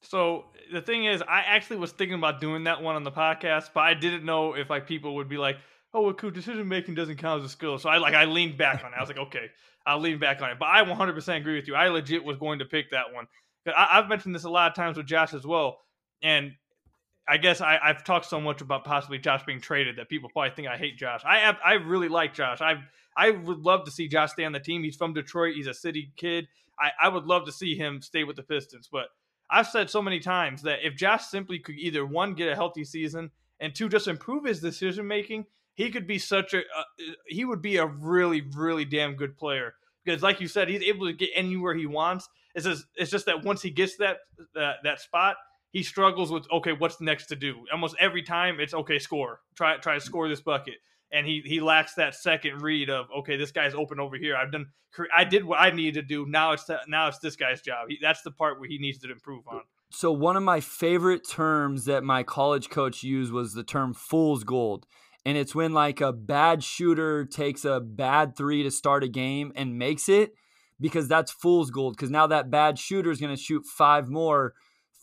So 0.00 0.46
the 0.72 0.80
thing 0.80 1.04
is, 1.04 1.22
I 1.22 1.40
actually 1.40 1.78
was 1.78 1.92
thinking 1.92 2.18
about 2.18 2.40
doing 2.40 2.64
that 2.64 2.82
one 2.82 2.96
on 2.96 3.04
the 3.04 3.12
podcast, 3.12 3.70
but 3.74 3.80
I 3.80 3.94
didn't 3.94 4.24
know 4.24 4.54
if 4.54 4.70
like 4.70 4.86
people 4.86 5.16
would 5.16 5.28
be 5.28 5.38
like, 5.38 5.56
oh, 5.98 6.02
well, 6.02 6.14
cool, 6.14 6.30
decision 6.30 6.68
making 6.68 6.94
doesn't 6.94 7.16
count 7.16 7.40
as 7.40 7.46
a 7.46 7.52
skill. 7.52 7.78
So 7.78 7.88
I 7.88 7.98
like 7.98 8.14
I 8.14 8.24
leaned 8.24 8.56
back 8.56 8.84
on 8.84 8.92
it. 8.92 8.96
I 8.96 9.00
was 9.00 9.08
like, 9.08 9.18
okay, 9.18 9.46
I'll 9.86 10.00
lean 10.00 10.18
back 10.18 10.40
on 10.40 10.50
it. 10.50 10.58
But 10.58 10.66
I 10.66 10.84
100% 10.84 11.36
agree 11.36 11.56
with 11.56 11.66
you. 11.66 11.74
I 11.74 11.88
legit 11.88 12.24
was 12.24 12.36
going 12.36 12.60
to 12.60 12.64
pick 12.64 12.90
that 12.90 13.12
one. 13.12 13.26
I, 13.66 13.96
have 13.96 14.08
mentioned 14.08 14.34
this 14.34 14.44
a 14.44 14.50
lot 14.50 14.70
of 14.70 14.76
times 14.76 14.96
with 14.96 15.06
Josh 15.06 15.34
as 15.34 15.46
well, 15.46 15.78
and 16.22 16.52
I 17.28 17.36
guess 17.36 17.60
I, 17.60 17.78
have 17.82 18.04
talked 18.04 18.26
so 18.26 18.40
much 18.40 18.62
about 18.62 18.84
possibly 18.84 19.18
Josh 19.18 19.42
being 19.44 19.60
traded 19.60 19.96
that 19.96 20.08
people 20.08 20.30
probably 20.30 20.54
think 20.54 20.68
I 20.68 20.78
hate 20.78 20.96
Josh. 20.96 21.22
I 21.26 21.54
I 21.64 21.74
really 21.74 22.08
like 22.08 22.32
Josh. 22.32 22.60
I 22.62 22.76
I 23.16 23.30
would 23.30 23.58
love 23.58 23.84
to 23.84 23.90
see 23.90 24.08
Josh 24.08 24.32
stay 24.32 24.44
on 24.44 24.52
the 24.52 24.60
team. 24.60 24.82
He's 24.84 24.96
from 24.96 25.12
Detroit. 25.12 25.56
He's 25.56 25.66
a 25.66 25.74
city 25.74 26.12
kid. 26.16 26.48
I, 26.80 26.90
I 27.02 27.08
would 27.08 27.24
love 27.24 27.44
to 27.46 27.52
see 27.52 27.74
him 27.74 28.00
stay 28.00 28.24
with 28.24 28.36
the 28.36 28.44
Pistons. 28.44 28.88
But 28.90 29.08
I've 29.50 29.66
said 29.66 29.90
so 29.90 30.00
many 30.00 30.20
times 30.20 30.62
that 30.62 30.86
if 30.86 30.96
Josh 30.96 31.26
simply 31.26 31.58
could 31.58 31.74
either 31.74 32.06
one 32.06 32.34
get 32.34 32.48
a 32.50 32.54
healthy 32.54 32.84
season 32.84 33.30
and 33.60 33.74
two 33.74 33.88
just 33.88 34.06
improve 34.06 34.44
his 34.44 34.60
decision 34.60 35.06
making, 35.06 35.46
he 35.78 35.90
could 35.90 36.08
be 36.08 36.18
such 36.18 36.54
a 36.54 36.58
uh, 36.58 36.82
he 37.26 37.44
would 37.44 37.62
be 37.62 37.76
a 37.76 37.86
really 37.86 38.42
really 38.54 38.84
damn 38.84 39.14
good 39.14 39.38
player. 39.38 39.74
Because 40.04 40.22
like 40.22 40.40
you 40.40 40.48
said 40.48 40.68
he's 40.68 40.82
able 40.82 41.06
to 41.06 41.12
get 41.12 41.30
anywhere 41.34 41.74
he 41.74 41.86
wants. 41.86 42.28
It's 42.54 42.66
just 42.66 42.84
it's 42.96 43.12
just 43.12 43.26
that 43.26 43.44
once 43.44 43.62
he 43.62 43.70
gets 43.70 43.96
that 43.98 44.18
that, 44.54 44.76
that 44.82 45.00
spot 45.00 45.36
he 45.70 45.84
struggles 45.84 46.32
with 46.32 46.50
okay 46.50 46.72
what's 46.72 47.00
next 47.00 47.26
to 47.26 47.36
do? 47.36 47.64
Almost 47.72 47.94
every 48.00 48.24
time 48.24 48.58
it's 48.58 48.74
okay 48.74 48.98
score. 48.98 49.40
Try 49.54 49.76
try 49.76 49.94
to 49.94 50.00
score 50.00 50.28
this 50.28 50.40
bucket. 50.40 50.74
And 51.12 51.24
he 51.24 51.42
he 51.44 51.60
lacks 51.60 51.94
that 51.94 52.16
second 52.16 52.60
read 52.60 52.90
of 52.90 53.06
okay 53.18 53.36
this 53.36 53.52
guy's 53.52 53.74
open 53.74 54.00
over 54.00 54.16
here. 54.16 54.36
I've 54.36 54.50
done 54.50 54.66
i 55.14 55.22
did 55.22 55.44
what 55.44 55.60
i 55.60 55.70
needed 55.70 55.94
to 55.94 56.02
do. 56.02 56.26
Now 56.26 56.52
it's 56.52 56.68
now 56.88 57.06
it's 57.06 57.20
this 57.20 57.36
guy's 57.36 57.62
job. 57.62 57.86
He, 57.88 57.98
that's 58.02 58.22
the 58.22 58.32
part 58.32 58.58
where 58.58 58.68
he 58.68 58.78
needs 58.78 58.98
to 58.98 59.12
improve 59.12 59.46
on. 59.46 59.60
So 59.90 60.10
one 60.10 60.36
of 60.36 60.42
my 60.42 60.58
favorite 60.58 61.26
terms 61.26 61.84
that 61.84 62.02
my 62.02 62.24
college 62.24 62.68
coach 62.68 63.04
used 63.04 63.32
was 63.32 63.52
the 63.54 63.62
term 63.62 63.94
fool's 63.94 64.42
gold 64.42 64.84
and 65.24 65.36
it's 65.36 65.54
when 65.54 65.72
like 65.72 66.00
a 66.00 66.12
bad 66.12 66.62
shooter 66.62 67.24
takes 67.24 67.64
a 67.64 67.80
bad 67.80 68.36
three 68.36 68.62
to 68.62 68.70
start 68.70 69.04
a 69.04 69.08
game 69.08 69.52
and 69.56 69.78
makes 69.78 70.08
it 70.08 70.34
because 70.80 71.08
that's 71.08 71.32
fool's 71.32 71.70
gold 71.70 71.96
because 71.96 72.10
now 72.10 72.26
that 72.26 72.50
bad 72.50 72.78
shooter 72.78 73.10
is 73.10 73.20
going 73.20 73.34
to 73.34 73.42
shoot 73.42 73.64
five 73.64 74.08
more 74.08 74.54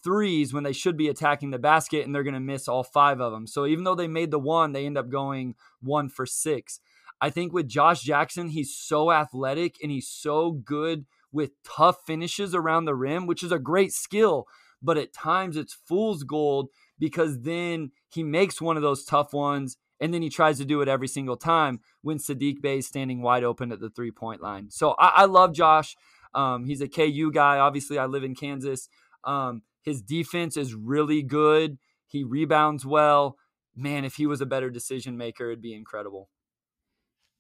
threes 0.04 0.54
when 0.54 0.64
they 0.64 0.74
should 0.74 0.96
be 0.98 1.10
attacking 1.10 1.52
the 1.52 1.60
basket 1.60 2.06
and 2.06 2.14
they're 2.14 2.24
going 2.24 2.34
to 2.34 2.40
miss 2.40 2.68
all 2.68 2.84
five 2.84 3.20
of 3.20 3.32
them 3.32 3.48
so 3.48 3.66
even 3.66 3.84
though 3.84 3.96
they 3.96 4.08
made 4.08 4.32
the 4.32 4.40
one 4.40 4.72
they 4.72 4.86
end 4.86 4.98
up 4.98 5.10
going 5.10 5.56
one 5.82 6.10
for 6.10 6.26
six. 6.26 6.80
I 7.22 7.30
think 7.30 7.54
with 7.54 7.68
josh 7.68 8.02
jackson 8.02 8.50
he's 8.50 8.76
so 8.76 9.12
athletic 9.12 9.78
and 9.82 9.92
he's 9.92 10.08
so 10.08 10.52
good 10.52 11.06
with 11.32 11.52
tough 11.64 11.98
finishes 12.06 12.54
around 12.56 12.86
the 12.86 12.96
rim 12.96 13.26
which 13.26 13.44
is 13.44 13.52
a 13.52 13.60
great 13.60 13.94
skill 13.94 14.48
but 14.82 14.98
at 14.98 15.14
times 15.14 15.58
it's 15.58 15.74
fool's 15.74 16.24
gold 16.24 16.70
because 17.00 17.42
then 17.42 17.92
he 18.10 18.24
makes 18.24 18.62
one 18.62 18.78
of 18.78 18.84
those 18.84 19.04
tough 19.04 19.34
ones 19.34 19.78
and 20.00 20.14
then 20.14 20.22
he 20.22 20.30
tries 20.30 20.58
to 20.58 20.66
do 20.66 20.82
it 20.82 20.88
every 20.88 21.08
single 21.08 21.38
time 21.38 21.80
when 22.02 22.18
Saddiq 22.18 22.62
Bey 22.62 22.80
is 22.80 22.88
standing 22.88 23.22
wide 23.22 23.44
open 23.44 23.72
at 23.72 23.80
the 23.80 23.90
three 23.90 24.12
point 24.12 24.42
line. 24.42 24.70
So 24.70 24.96
I, 25.00 25.08
I 25.16 25.26
love 25.26 25.54
Josh. 25.54 25.96
Um, 26.34 26.66
he's 26.66 26.82
a 26.82 26.88
KU 26.88 27.32
guy. 27.32 27.60
Obviously, 27.60 27.98
I 27.98 28.06
live 28.06 28.24
in 28.24 28.36
Kansas. 28.36 28.90
Um, 29.24 29.62
his 29.82 30.02
defense 30.02 30.58
is 30.58 30.74
really 30.74 31.24
good. 31.24 31.78
He 32.08 32.24
rebounds 32.24 32.86
well. 32.86 33.38
Man, 33.76 34.06
if 34.06 34.16
he 34.16 34.26
was 34.26 34.42
a 34.42 34.46
better 34.46 34.70
decision 34.70 35.18
maker, 35.18 35.48
it'd 35.48 35.62
be 35.62 35.74
incredible. 35.74 36.30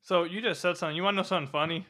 So 0.02 0.24
you 0.24 0.42
just 0.42 0.62
said 0.62 0.78
something. 0.78 0.96
You 0.96 1.04
want 1.04 1.16
to 1.16 1.18
know 1.18 1.24
something 1.24 1.52
funny? 1.52 1.88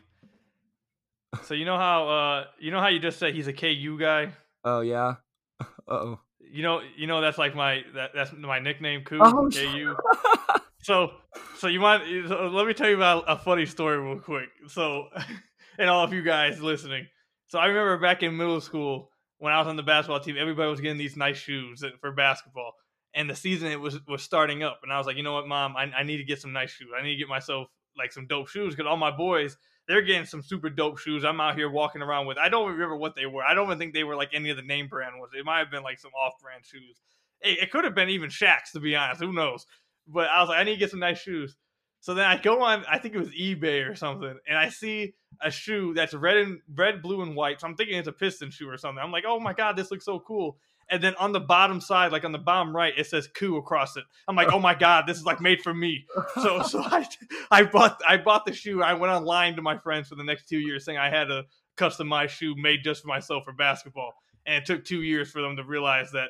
So 1.44 1.54
you 1.54 1.66
know 1.66 1.78
how 1.78 2.08
uh, 2.08 2.46
you 2.60 2.72
know 2.72 2.80
how 2.80 2.88
you 2.88 3.00
just 3.00 3.20
said 3.20 3.34
he's 3.34 3.48
a 3.48 3.54
KU 3.54 3.98
guy. 4.00 4.32
Oh 4.64 4.82
yeah. 4.82 5.16
oh. 5.88 6.20
You 6.56 6.64
know, 6.64 6.80
you 6.96 7.06
know 7.06 7.20
that's 7.20 7.38
like 7.38 7.54
my 7.54 7.84
that, 7.96 8.12
that's 8.16 8.32
my 8.32 8.60
nickname, 8.60 9.04
Ku, 9.04 9.20
oh, 9.22 9.50
KU. 9.52 9.94
so, 10.82 11.12
so 11.58 11.68
you 11.68 11.82
want? 11.82 12.04
So 12.30 12.48
let 12.48 12.66
me 12.66 12.74
tell 12.74 12.88
you 12.88 12.96
about 12.96 13.26
a 13.28 13.38
funny 13.38 13.66
story 13.66 14.00
real 14.00 14.22
quick. 14.22 14.48
So, 14.70 15.08
and 15.78 15.90
all 15.90 16.06
of 16.06 16.14
you 16.14 16.24
guys 16.24 16.62
listening. 16.62 17.08
So 17.48 17.60
I 17.60 17.66
remember 17.66 17.98
back 17.98 18.24
in 18.24 18.38
middle 18.38 18.62
school 18.62 19.10
when 19.40 19.52
I 19.52 19.60
was 19.60 19.68
on 19.68 19.76
the 19.76 19.84
basketball 19.84 20.22
team, 20.22 20.38
everybody 20.40 20.70
was 20.70 20.80
getting 20.80 20.98
these 20.98 21.18
nice 21.18 21.36
shoes 21.36 21.84
for 22.00 22.14
basketball, 22.14 22.72
and 23.14 23.30
the 23.30 23.36
season 23.36 23.70
it 23.70 23.82
was 23.82 24.00
was 24.08 24.24
starting 24.24 24.64
up, 24.64 24.80
and 24.82 24.94
I 24.94 24.98
was 24.98 25.06
like, 25.06 25.18
you 25.18 25.24
know 25.24 25.34
what, 25.34 25.50
mom, 25.50 25.76
I, 25.76 25.92
I 25.92 26.04
need 26.04 26.18
to 26.18 26.24
get 26.24 26.40
some 26.40 26.54
nice 26.54 26.72
shoes. 26.72 26.88
I 26.98 27.04
need 27.04 27.16
to 27.16 27.20
get 27.20 27.28
myself 27.28 27.68
like 27.98 28.12
some 28.12 28.28
dope 28.28 28.50
shoes 28.50 28.76
because 28.76 28.90
all 28.90 28.98
my 28.98 29.16
boys 29.16 29.58
they're 29.88 30.02
getting 30.02 30.26
some 30.26 30.42
super 30.42 30.70
dope 30.70 30.98
shoes. 30.98 31.24
I'm 31.24 31.40
out 31.40 31.56
here 31.56 31.70
walking 31.70 32.02
around 32.02 32.26
with. 32.26 32.38
I 32.38 32.50
don't 32.50 32.72
remember 32.72 32.96
what 32.96 33.16
they 33.16 33.26
were. 33.26 33.44
I 33.44 33.54
don't 33.54 33.68
even 33.68 33.78
think 33.78 33.94
they 33.94 34.04
were 34.04 34.16
like 34.16 34.32
any 34.34 34.50
of 34.50 34.58
the 34.58 34.64
name 34.64 34.88
brand 34.88 35.20
ones. 35.20 35.32
It 35.38 35.46
might 35.46 35.60
have 35.60 35.72
been 35.72 35.84
like 35.84 36.00
some 36.00 36.12
off 36.14 36.34
brand 36.42 36.66
shoes. 36.66 37.02
It, 37.42 37.60
it 37.64 37.72
could 37.72 37.84
have 37.84 37.96
been 37.96 38.10
even 38.10 38.30
Shaq's 38.30 38.72
to 38.72 38.80
be 38.80 38.96
honest. 38.96 39.22
Who 39.22 39.34
knows? 39.34 39.66
But 40.08 40.30
I 40.30 40.42
was 40.42 40.50
like, 40.50 40.60
I 40.60 40.64
need 40.64 40.74
to 40.74 40.80
get 40.80 40.92
some 40.92 41.00
nice 41.00 41.20
shoes. 41.20 41.56
So 42.00 42.14
then 42.14 42.26
I 42.26 42.38
go 42.38 42.62
on, 42.62 42.84
I 42.90 43.00
think 43.00 43.16
it 43.16 43.20
was 43.20 43.30
eBay 43.30 43.90
or 43.90 43.96
something, 43.96 44.38
and 44.48 44.58
I 44.58 44.70
see 44.70 45.16
a 45.42 45.50
shoe 45.50 45.96
that's 45.96 46.14
red 46.14 46.38
and 46.38 46.60
red, 46.76 47.02
blue, 47.02 47.24
and 47.24 47.36
white. 47.36 47.60
So 47.60 47.68
I'm 47.68 47.76
thinking 47.76 47.98
it's 47.98 48.08
a 48.08 48.12
piston 48.12 48.52
shoe 48.52 48.70
or 48.70 48.78
something. 48.78 49.04
I'm 49.04 49.12
like, 49.12 49.24
oh 49.28 49.40
my 49.40 49.54
god, 49.54 49.76
this 49.76 49.90
looks 49.90 50.06
so 50.06 50.20
cool 50.20 50.58
and 50.90 51.02
then 51.02 51.16
on 51.16 51.32
the 51.32 51.40
bottom 51.40 51.82
side, 51.82 52.12
like 52.12 52.24
on 52.24 52.32
the 52.32 52.38
bottom 52.38 52.76
right, 52.76 52.94
it 52.96 53.08
says 53.08 53.28
"Koo" 53.28 53.58
across 53.58 53.98
it. 53.98 54.04
I'm 54.28 54.36
like, 54.36 54.52
oh 54.52 54.60
my 54.60 54.76
god, 54.76 55.06
this 55.08 55.18
is 55.18 55.26
like 55.26 55.42
made 55.42 55.62
for 55.62 55.74
me. 55.74 56.06
So, 56.36 56.62
so 56.68 56.82
I, 56.82 57.08
I 57.52 57.64
bought, 57.64 58.02
I 58.08 58.18
bought 58.18 58.46
the 58.46 58.54
shoe. 58.54 58.84
I 58.84 58.94
went 58.94 59.12
online 59.12 59.56
to 59.56 59.62
my 59.62 59.78
friends 59.78 60.10
for 60.10 60.16
the 60.16 60.24
next 60.24 60.48
two 60.48 60.60
years, 60.60 60.86
saying 60.86 60.98
I 60.98 61.10
had 61.10 61.32
a 61.32 61.44
customized 61.78 62.30
shoe 62.30 62.56
made 62.56 62.84
just 62.84 63.02
for 63.02 63.08
myself 63.08 63.46
for 63.46 63.54
basketball, 63.54 64.14
and 64.46 64.56
it 64.56 64.66
took 64.66 64.86
two 64.86 65.02
years 65.02 65.32
for 65.32 65.42
them 65.42 65.56
to 65.58 65.64
realize 65.64 66.12
that 66.12 66.30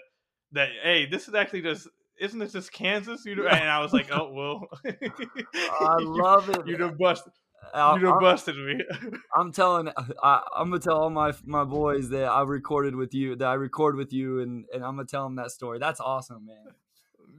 that 0.54 0.70
hey, 0.84 1.06
this 1.06 1.28
is 1.28 1.36
actually 1.36 1.62
just 1.62 1.88
isn't 2.20 2.40
this 2.40 2.54
just 2.54 2.72
Kansas? 2.72 3.26
You 3.26 3.36
know, 3.36 3.48
and 3.48 3.70
I 3.70 3.80
was 3.80 3.94
like, 3.94 4.10
oh 4.12 4.32
well. 4.32 4.68
I 4.86 5.98
love 6.00 6.50
it. 6.50 6.66
You 6.66 6.78
done 6.78 6.96
busted. 6.98 7.34
I- 7.74 7.96
You 7.96 8.02
done 8.02 8.12
I'm- 8.14 8.20
busted 8.22 8.56
me. 8.58 8.82
I'm 9.36 9.52
telling, 9.52 9.90
I, 10.24 10.42
I'm 10.56 10.70
gonna 10.70 10.80
tell 10.80 10.98
all 10.98 11.10
my 11.10 11.34
my 11.46 11.64
boys 11.64 12.10
that 12.10 12.26
I 12.26 12.42
recorded 12.44 12.96
with 12.96 13.14
you, 13.14 13.36
that 13.38 13.48
I 13.48 13.54
record 13.56 13.96
with 13.96 14.14
you, 14.14 14.42
and 14.42 14.66
and 14.74 14.84
I'm 14.84 14.96
gonna 14.96 15.06
tell 15.08 15.24
them 15.24 15.36
that 15.38 15.52
story. 15.52 15.80
That's 15.80 16.00
awesome, 16.00 16.46
man. 16.46 16.66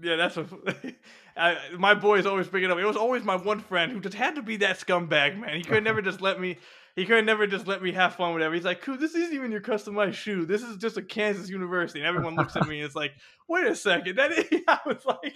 Yeah, 0.03 0.17
that's 0.17 0.37
a. 0.37 0.47
I, 1.39 1.57
my 1.79 1.95
boys 1.95 2.27
always 2.27 2.49
bring 2.49 2.65
it 2.65 2.71
up. 2.71 2.79
It 2.79 2.85
was 2.85 2.97
always 2.97 3.23
my 3.25 3.37
one 3.37 3.61
friend 3.61 3.93
who 3.93 4.01
just 4.01 4.15
had 4.17 4.35
to 4.37 4.43
be 4.43 4.57
that 4.59 4.79
scumbag, 4.79 5.39
man. 5.39 5.57
He 5.57 5.63
could 5.63 5.85
never 5.85 6.03
just 6.03 6.21
let 6.21 6.41
me. 6.41 6.59
He 6.97 7.05
could 7.05 7.27
never 7.27 7.47
just 7.47 7.67
let 7.67 7.83
me 7.83 7.93
have 7.93 8.15
fun 8.15 8.29
with 8.29 8.37
whatever. 8.37 8.55
He's 8.55 8.65
like, 8.65 8.81
"Ku, 8.83 8.97
this 8.97 9.15
isn't 9.15 9.35
even 9.35 9.51
your 9.53 9.61
customized 9.61 10.15
shoe. 10.15 10.47
This 10.47 10.63
is 10.63 10.77
just 10.79 10.97
a 10.97 11.03
Kansas 11.03 11.49
University." 11.51 12.01
And 12.01 12.09
everyone 12.09 12.37
looks 12.37 12.57
at 12.57 12.67
me 12.67 12.79
and 12.79 12.87
it's 12.87 12.95
like, 12.97 13.13
"Wait 13.49 13.67
a 13.67 13.75
second, 13.75 14.17
that 14.17 14.33
is." 14.33 14.47
I 14.69 14.79
was 14.87 15.05
like, 15.05 15.35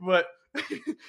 but, 0.00 0.26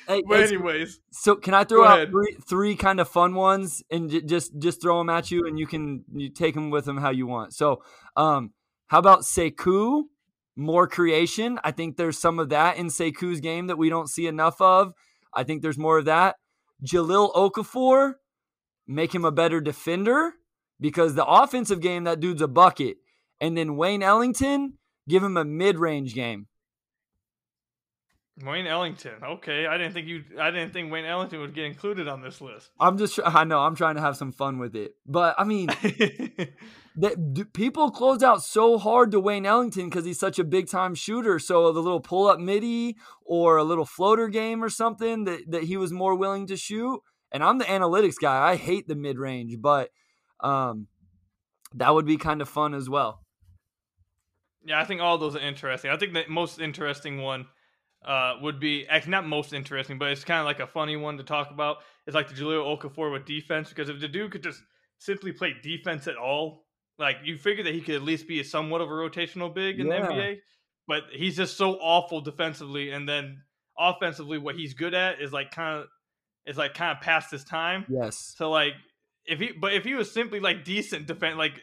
Hey, 0.08 0.22
but 0.28 0.42
anyways, 0.42 1.00
So 1.12 1.36
can 1.36 1.54
I 1.54 1.64
throw 1.64 1.86
out 1.86 2.10
three 2.10 2.38
three 2.48 2.76
kind 2.76 3.00
of 3.00 3.10
fun 3.10 3.34
ones 3.36 3.84
and 3.90 4.10
j- 4.10 4.22
just 4.22 4.58
just 4.60 4.82
throw 4.82 5.00
them 5.00 5.10
at 5.10 5.32
you 5.32 5.48
and 5.48 5.58
you 5.58 5.68
can 5.68 6.04
you 6.14 6.30
take 6.30 6.54
them 6.54 6.70
with 6.70 6.86
them 6.86 6.98
how 6.98 7.10
you 7.10 7.28
want. 7.28 7.54
So, 7.54 7.84
um, 8.16 8.52
how 8.88 9.00
about 9.00 9.22
Sekou? 9.22 10.04
More 10.56 10.88
creation. 10.88 11.60
I 11.64 11.72
think 11.72 11.96
there's 11.96 12.18
some 12.18 12.38
of 12.38 12.50
that 12.50 12.78
in 12.78 12.88
Sekou's 12.88 13.40
game 13.40 13.68
that 13.68 13.78
we 13.78 13.90
don't 13.90 14.10
see 14.10 14.28
enough 14.28 14.60
of. 14.62 14.94
I 15.34 15.44
think 15.44 15.62
there's 15.62 15.78
more 15.78 15.98
of 15.98 16.06
that. 16.06 16.36
Jahlil 16.86 17.34
Okafor, 17.34 18.16
make 18.88 19.16
him 19.16 19.24
a 19.24 19.32
better 19.32 19.62
defender 19.62 20.34
because 20.80 21.16
the 21.16 21.26
offensive 21.26 21.80
game 21.80 22.04
that 22.04 22.20
dude's 22.20 22.42
a 22.42 22.48
bucket. 22.48 22.98
And 23.40 23.56
then 23.58 23.76
Wayne 23.78 24.04
Ellington, 24.04 24.78
give 25.08 25.24
him 25.24 25.38
a 25.38 25.46
mid-range 25.46 26.14
game. 26.14 26.48
Wayne 28.44 28.68
Ellington. 28.68 29.24
Okay, 29.24 29.66
I 29.66 29.78
didn't 29.78 29.94
think 29.94 30.08
you. 30.08 30.24
I 30.40 30.52
didn't 30.52 30.74
think 30.74 30.92
Wayne 30.92 31.06
Ellington 31.06 31.40
would 31.42 31.54
get 31.54 31.66
included 31.66 32.08
on 32.08 32.22
this 32.22 32.42
list. 32.42 32.70
I'm 32.80 32.98
just 32.98 33.20
I 33.24 33.44
know 33.44 33.60
I'm 33.60 33.76
trying 33.76 33.96
to 33.96 34.02
have 34.02 34.18
some 34.18 34.32
fun 34.32 34.58
with 34.60 34.76
it. 34.76 34.96
But 35.06 35.36
I 35.38 35.44
mean, 35.44 35.68
that 36.96 37.50
people 37.54 37.92
close 37.92 38.22
out 38.22 38.44
so 38.44 38.78
hard 38.78 39.12
to 39.12 39.20
Wayne 39.20 39.46
Ellington 39.46 39.90
because 39.90 40.06
he's 40.06 40.20
such 40.20 40.40
a 40.40 40.44
big 40.44 40.68
time 40.68 40.96
shooter. 40.96 41.40
So 41.40 41.72
the 41.72 41.82
little 41.82 42.02
pull 42.02 42.28
up 42.28 42.40
midi 42.40 42.98
or 43.24 43.58
a 43.58 43.64
little 43.64 43.86
floater 43.86 44.28
game 44.28 44.64
or 44.64 44.70
something 44.70 45.24
that, 45.26 45.50
that 45.50 45.64
he 45.64 45.78
was 45.78 45.92
more 45.92 46.16
willing 46.16 46.48
to 46.48 46.58
shoot. 46.58 47.02
And 47.32 47.44
I'm 47.44 47.60
the 47.60 47.66
analytics 47.66 48.16
guy. 48.22 48.50
I 48.50 48.56
hate 48.58 48.88
the 48.88 48.96
mid 48.96 49.18
range, 49.18 49.56
but 49.62 49.90
um, 50.42 50.88
that 51.74 51.94
would 51.94 52.06
be 52.06 52.18
kind 52.18 52.42
of 52.42 52.50
fun 52.50 52.74
as 52.74 52.90
well. 52.90 53.22
Yeah, 54.64 54.80
I 54.80 54.86
think 54.86 55.02
all 55.02 55.18
those 55.18 55.36
are 55.36 55.40
interesting. 55.40 55.92
I 55.92 55.98
think 55.98 56.14
the 56.14 56.26
most 56.28 56.60
interesting 56.60 57.22
one 57.22 57.48
uh, 58.06 58.36
would 58.42 58.60
be 58.60 58.88
actually 58.88 59.12
not 59.12 59.28
most 59.28 59.54
interesting, 59.54 59.98
but 59.98 60.10
it's 60.10 60.24
kind 60.24 60.40
of 60.40 60.46
like 60.46 60.60
a 60.60 60.68
funny 60.68 60.96
one 60.96 61.18
to 61.18 61.24
talk 61.24 61.52
about. 61.52 61.78
It's 62.08 62.16
like 62.16 62.28
the 62.28 62.34
Jahlil 62.34 62.78
Okafor 62.80 63.12
with 63.12 63.26
defense 63.26 63.70
because 63.70 63.90
if 63.90 64.00
the 64.00 64.08
dude 64.08 64.32
could 64.32 64.44
just 64.44 64.62
simply 64.98 65.32
play 65.32 65.54
defense 65.62 66.08
at 66.08 66.16
all, 66.18 66.66
like 66.98 67.18
you 67.24 67.38
figure 67.38 67.64
that 67.64 67.74
he 67.74 67.82
could 67.82 67.96
at 67.96 68.02
least 68.04 68.28
be 68.28 68.42
somewhat 68.44 68.82
of 68.82 68.90
a 68.90 68.92
rotational 68.94 69.54
big 69.54 69.80
in 69.80 69.88
Yeah. 69.88 70.02
the 70.08 70.14
NBA. 70.14 70.38
But 70.88 71.04
he's 71.12 71.38
just 71.38 71.58
so 71.58 71.74
awful 71.76 72.22
defensively, 72.22 72.92
and 72.92 73.08
then 73.08 73.44
offensively, 73.78 74.38
what 74.40 74.56
he's 74.56 74.74
good 74.74 74.94
at 74.94 75.22
is 75.22 75.32
like 75.32 75.52
kind 75.52 75.80
of 75.82 75.88
is 76.46 76.58
like 76.58 76.74
kind 76.74 76.98
of 76.98 77.02
past 77.04 77.32
his 77.32 77.44
time. 77.44 77.86
Yes. 77.88 78.34
So 78.36 78.50
like 78.50 78.74
if 79.26 79.40
he 79.40 79.52
but 79.52 79.74
if 79.74 79.84
he 79.84 79.94
was 79.94 80.12
simply 80.12 80.40
like 80.40 80.64
decent 80.66 81.06
defend 81.06 81.38
like 81.38 81.54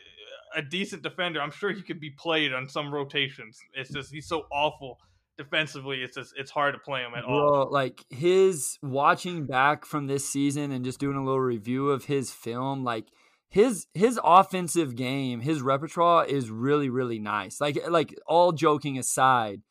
a 0.54 0.62
decent 0.62 1.02
defender, 1.02 1.42
I'm 1.42 1.50
sure 1.50 1.72
he 1.72 1.82
could 1.82 2.00
be 2.00 2.10
played 2.10 2.54
on 2.54 2.68
some 2.68 2.94
rotations. 2.94 3.58
It's 3.74 3.92
just 3.92 4.12
he's 4.12 4.26
so 4.28 4.46
awful 4.52 4.98
defensively. 5.38 6.02
It's 6.02 6.16
just 6.16 6.34
it's 6.36 6.50
hard 6.50 6.74
to 6.74 6.78
play 6.78 7.00
him 7.00 7.14
at 7.16 7.24
all. 7.24 7.68
Like 7.70 8.04
his 8.10 8.78
watching 8.82 9.46
back 9.46 9.86
from 9.86 10.06
this 10.06 10.28
season 10.28 10.72
and 10.72 10.84
just 10.84 11.00
doing 11.00 11.16
a 11.16 11.24
little 11.24 11.40
review 11.40 11.88
of 11.88 12.04
his 12.04 12.30
film, 12.30 12.84
like 12.84 13.06
his 13.48 13.86
his 13.94 14.20
offensive 14.22 14.96
game, 14.96 15.40
his 15.40 15.62
repertoire 15.62 16.26
is 16.26 16.50
really 16.50 16.90
really 16.90 17.18
nice. 17.18 17.60
Like 17.60 17.78
eh, 17.78 17.88
like 17.88 18.14
all 18.26 18.52
joking 18.52 18.98
aside, 18.98 19.62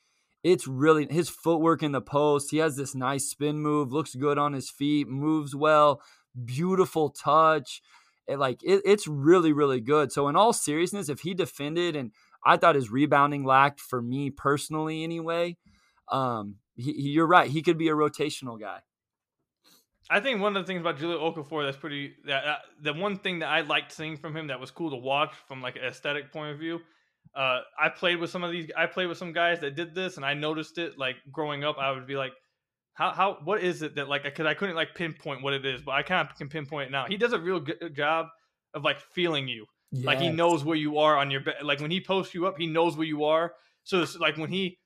it's 0.44 0.68
really 0.68 1.08
his 1.12 1.30
footwork 1.30 1.84
in 1.84 1.92
the 1.92 2.02
post. 2.02 2.50
He 2.50 2.58
has 2.58 2.76
this 2.76 2.96
nice 2.96 3.26
spin 3.26 3.60
move, 3.60 3.92
looks 3.92 4.16
good 4.16 4.40
on 4.40 4.54
his 4.54 4.72
feet, 4.72 5.08
moves 5.08 5.56
well, 5.56 6.02
beautiful 6.44 7.10
touch. 7.10 7.82
It, 8.28 8.40
like 8.40 8.64
it, 8.64 8.82
it's 8.86 9.08
really 9.08 9.54
really 9.54 9.82
good. 9.82 10.12
So 10.12 10.28
in 10.28 10.36
all 10.36 10.54
seriousness, 10.54 11.10
if 11.10 11.20
he 11.20 11.34
defended 11.34 11.96
and 11.96 12.12
I 12.48 12.58
thought 12.58 12.76
his 12.76 12.90
rebounding 12.90 13.44
lacked 13.44 13.82
for 13.82 14.02
me 14.02 14.30
personally 14.30 15.04
anyway. 15.04 15.58
Um, 16.10 16.56
he, 16.76 16.94
he- 16.94 17.10
you're 17.10 17.28
right. 17.28 17.50
He 17.50 17.62
could 17.62 17.78
be 17.78 17.90
a 17.90 17.94
rotational 17.94 18.60
guy. 18.60 18.80
I 20.10 20.22
think 20.22 20.40
one 20.42 20.56
of 20.56 20.64
the 20.64 20.68
things 20.68 20.80
about 20.80 20.98
Jahlil 20.98 21.20
Okafor 21.20 21.66
that's 21.66 21.76
pretty 21.78 22.14
that, 22.26 22.46
that 22.46 22.60
the 22.82 22.94
one 22.94 23.18
thing 23.18 23.40
that 23.40 23.50
I 23.50 23.62
liked 23.62 23.92
seeing 23.92 24.16
from 24.16 24.36
him 24.36 24.48
that 24.48 24.60
was 24.60 24.72
cool 24.72 24.90
to 24.92 24.96
watch 24.96 25.34
from 25.48 25.62
like 25.62 25.76
an 25.76 25.84
aesthetic 25.84 26.32
point 26.32 26.54
of 26.54 26.60
view. 26.60 26.80
Uh, 27.36 27.60
I 27.78 27.90
played 27.90 28.18
with 28.20 28.30
some 28.30 28.44
of 28.44 28.52
these. 28.52 28.72
I 28.76 28.86
played 28.86 29.08
with 29.08 29.18
some 29.18 29.34
guys 29.34 29.60
that 29.60 29.76
did 29.76 29.94
this, 29.94 30.16
and 30.16 30.26
I 30.26 30.34
noticed 30.34 30.78
it. 30.78 30.98
Like 30.98 31.18
growing 31.32 31.66
up, 31.66 31.78
I 31.78 31.92
would 31.92 32.08
be 32.08 32.16
like, 32.16 32.32
"How 32.94 33.12
how 33.12 33.40
what 33.44 33.62
is 33.62 33.82
it 33.82 33.96
that 33.96 34.08
like?" 34.08 34.24
Because 34.24 34.46
I 34.46 34.54
couldn't 34.54 34.76
like 34.76 34.96
pinpoint 34.96 35.44
what 35.44 35.54
it 35.54 35.66
is, 35.66 35.82
but 35.82 35.92
I 35.92 36.04
kind 36.04 36.28
of 36.28 36.36
can 36.38 36.48
pinpoint 36.48 36.88
it 36.88 36.92
now. 36.92 37.06
He 37.06 37.18
does 37.18 37.34
a 37.34 37.40
real 37.40 37.60
good 37.60 37.94
job 37.94 38.28
of 38.74 38.84
like 38.84 39.02
feeling 39.02 39.48
you. 39.50 39.66
Like 39.92 40.20
he 40.20 40.30
knows 40.30 40.64
where 40.64 40.76
you 40.76 40.98
are 40.98 41.18
on 41.18 41.32
your 41.32 41.42
be- 41.42 41.54
like 41.64 41.80
when 41.80 41.92
he 41.92 42.02
posts 42.02 42.34
you 42.34 42.46
up, 42.46 42.58
he 42.58 42.68
knows 42.68 42.98
where 42.98 43.08
you 43.08 43.24
are. 43.24 43.54
So 43.84 44.02
it's 44.02 44.18
like 44.18 44.38
when 44.38 44.50
he 44.50 44.80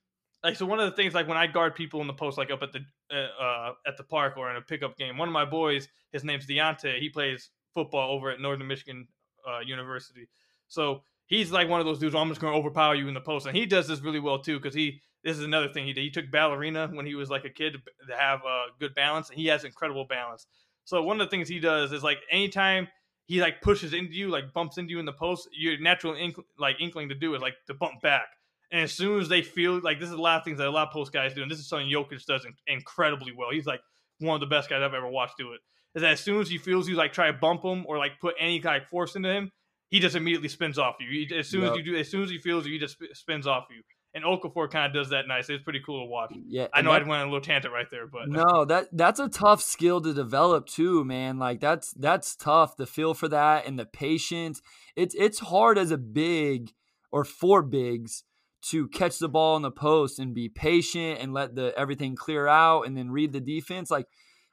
like 0.43 0.55
so 0.55 0.65
one 0.65 0.79
of 0.79 0.89
the 0.89 0.95
things 0.95 1.13
like 1.13 1.27
when 1.27 1.37
I 1.37 1.47
guard 1.47 1.75
people 1.75 2.01
in 2.01 2.07
the 2.07 2.13
post 2.13 2.37
like 2.37 2.51
up 2.51 2.61
at 2.61 2.71
the 2.71 2.79
uh, 3.11 3.43
uh, 3.43 3.73
at 3.87 3.97
the 3.97 4.03
park 4.03 4.37
or 4.37 4.49
in 4.49 4.57
a 4.57 4.61
pickup 4.61 4.97
game. 4.97 5.17
One 5.17 5.27
of 5.27 5.33
my 5.33 5.45
boys, 5.45 5.87
his 6.11 6.23
name's 6.23 6.45
Deontay. 6.47 6.99
He 6.99 7.09
plays 7.09 7.49
football 7.73 8.11
over 8.11 8.29
at 8.29 8.39
Northern 8.39 8.67
Michigan 8.67 9.07
uh, 9.47 9.59
University. 9.59 10.27
So 10.67 11.03
he's 11.25 11.51
like 11.51 11.67
one 11.67 11.79
of 11.79 11.85
those 11.85 11.99
dudes. 11.99 12.15
I'm 12.15 12.29
just 12.29 12.41
going 12.41 12.53
to 12.53 12.59
overpower 12.59 12.95
you 12.95 13.07
in 13.07 13.13
the 13.13 13.21
post, 13.21 13.47
and 13.47 13.55
he 13.55 13.65
does 13.65 13.87
this 13.87 14.01
really 14.01 14.19
well 14.19 14.39
too 14.39 14.59
because 14.59 14.75
he. 14.75 15.01
This 15.23 15.37
is 15.37 15.43
another 15.43 15.71
thing 15.71 15.85
he 15.85 15.93
did. 15.93 16.01
He 16.01 16.09
took 16.09 16.31
ballerina 16.31 16.89
when 16.91 17.05
he 17.05 17.13
was 17.13 17.29
like 17.29 17.45
a 17.45 17.49
kid 17.51 17.73
to, 18.07 18.17
have 18.17 18.39
uh, 18.39 18.71
good 18.79 18.95
balance, 18.95 19.29
and 19.29 19.37
he 19.37 19.45
has 19.47 19.63
incredible 19.63 20.05
balance. 20.05 20.47
So 20.83 21.03
one 21.03 21.21
of 21.21 21.27
the 21.27 21.29
things 21.29 21.47
he 21.47 21.59
does 21.59 21.91
is 21.91 22.01
like 22.01 22.17
anytime 22.31 22.87
he 23.27 23.41
like 23.41 23.61
pushes 23.61 23.93
into 23.93 24.13
you, 24.13 24.29
like 24.29 24.53
bumps 24.53 24.77
into 24.77 24.91
you 24.91 24.99
in 24.99 25.05
the 25.05 25.13
post, 25.13 25.47
your 25.53 25.79
natural 25.79 26.15
inkling, 26.15 26.45
like 26.57 26.77
inkling 26.79 27.09
to 27.09 27.15
do 27.15 27.33
is 27.35 27.41
like 27.41 27.55
to 27.67 27.73
bump 27.73 28.01
back. 28.01 28.27
And 28.71 28.81
as 28.81 28.91
soon 28.93 29.19
as 29.19 29.27
they 29.29 29.41
feel 29.41 29.79
like 29.81 29.99
this 29.99 30.07
is 30.09 30.15
a 30.15 30.21
lot 30.21 30.37
of 30.39 30.45
things 30.45 30.57
that 30.57 30.67
a 30.67 30.71
lot 30.71 30.87
of 30.87 30.93
post 30.93 31.11
guys 31.11 31.33
do, 31.33 31.41
and 31.41 31.51
this 31.51 31.59
is 31.59 31.67
something 31.67 31.87
Jokic 31.89 32.25
does 32.25 32.45
in- 32.45 32.55
incredibly 32.67 33.33
well. 33.33 33.49
He's 33.51 33.65
like 33.65 33.81
one 34.19 34.35
of 34.35 34.39
the 34.41 34.47
best 34.47 34.69
guys 34.69 34.81
I've 34.81 34.93
ever 34.93 35.07
watched 35.09 35.37
do 35.37 35.53
it. 35.53 35.59
Is 35.93 36.01
that 36.03 36.11
as 36.11 36.19
soon 36.21 36.39
as 36.39 36.49
he 36.49 36.57
feels 36.57 36.87
you 36.87 36.95
like 36.95 37.11
try 37.11 37.27
to 37.27 37.33
bump 37.33 37.63
him 37.63 37.85
or 37.87 37.97
like 37.97 38.13
put 38.21 38.35
any 38.39 38.59
kind 38.59 38.81
of 38.81 38.87
force 38.87 39.15
into 39.15 39.29
him, 39.29 39.51
he 39.89 39.99
just 39.99 40.15
immediately 40.15 40.47
spins 40.47 40.77
off 40.79 40.95
you. 41.01 41.07
He, 41.27 41.35
as 41.37 41.49
soon 41.49 41.63
Yep. 41.63 41.71
as 41.71 41.77
you 41.77 41.83
do, 41.83 41.95
as 41.97 42.09
soon 42.09 42.23
as 42.23 42.29
he 42.29 42.37
feels 42.37 42.65
you, 42.65 42.71
he 42.73 42.79
just 42.79 42.93
sp- 42.95 43.11
spins 43.13 43.45
off 43.45 43.65
you. 43.69 43.81
And 44.13 44.25
Okafor 44.25 44.69
kind 44.69 44.85
of 44.85 44.93
does 44.93 45.11
that 45.11 45.27
nice. 45.27 45.49
It's 45.49 45.63
pretty 45.63 45.81
cool 45.85 46.05
to 46.05 46.09
watch. 46.09 46.33
Yeah, 46.47 46.67
I 46.73 46.81
know 46.81 46.91
I 46.91 46.97
went 46.97 47.11
on 47.11 47.21
a 47.21 47.25
little 47.25 47.39
tangent 47.39 47.73
right 47.73 47.87
there, 47.89 48.07
but 48.07 48.27
no, 48.27 48.65
that 48.65 48.89
that's 48.91 49.21
a 49.21 49.29
tough 49.29 49.61
skill 49.61 50.01
to 50.01 50.13
develop 50.13 50.67
too, 50.67 51.05
man. 51.05 51.39
Like 51.39 51.61
that's 51.61 51.93
that's 51.93 52.35
tough. 52.35 52.75
The 52.75 52.85
feel 52.85 53.13
for 53.13 53.29
that 53.29 53.65
and 53.65 53.79
the 53.79 53.85
patience. 53.85 54.61
It's 54.97 55.15
it's 55.15 55.39
hard 55.39 55.77
as 55.77 55.91
a 55.91 55.97
big 55.97 56.73
or 57.09 57.23
for 57.23 57.61
bigs 57.61 58.23
to 58.63 58.87
catch 58.89 59.17
the 59.17 59.29
ball 59.29 59.55
in 59.55 59.63
the 59.63 59.71
post 59.71 60.19
and 60.19 60.35
be 60.35 60.49
patient 60.49 61.19
and 61.19 61.33
let 61.33 61.55
the 61.55 61.73
everything 61.77 62.15
clear 62.15 62.47
out 62.47 62.85
and 62.85 62.97
then 62.97 63.11
read 63.11 63.31
the 63.31 63.39
defense. 63.39 63.89
Like 63.89 64.07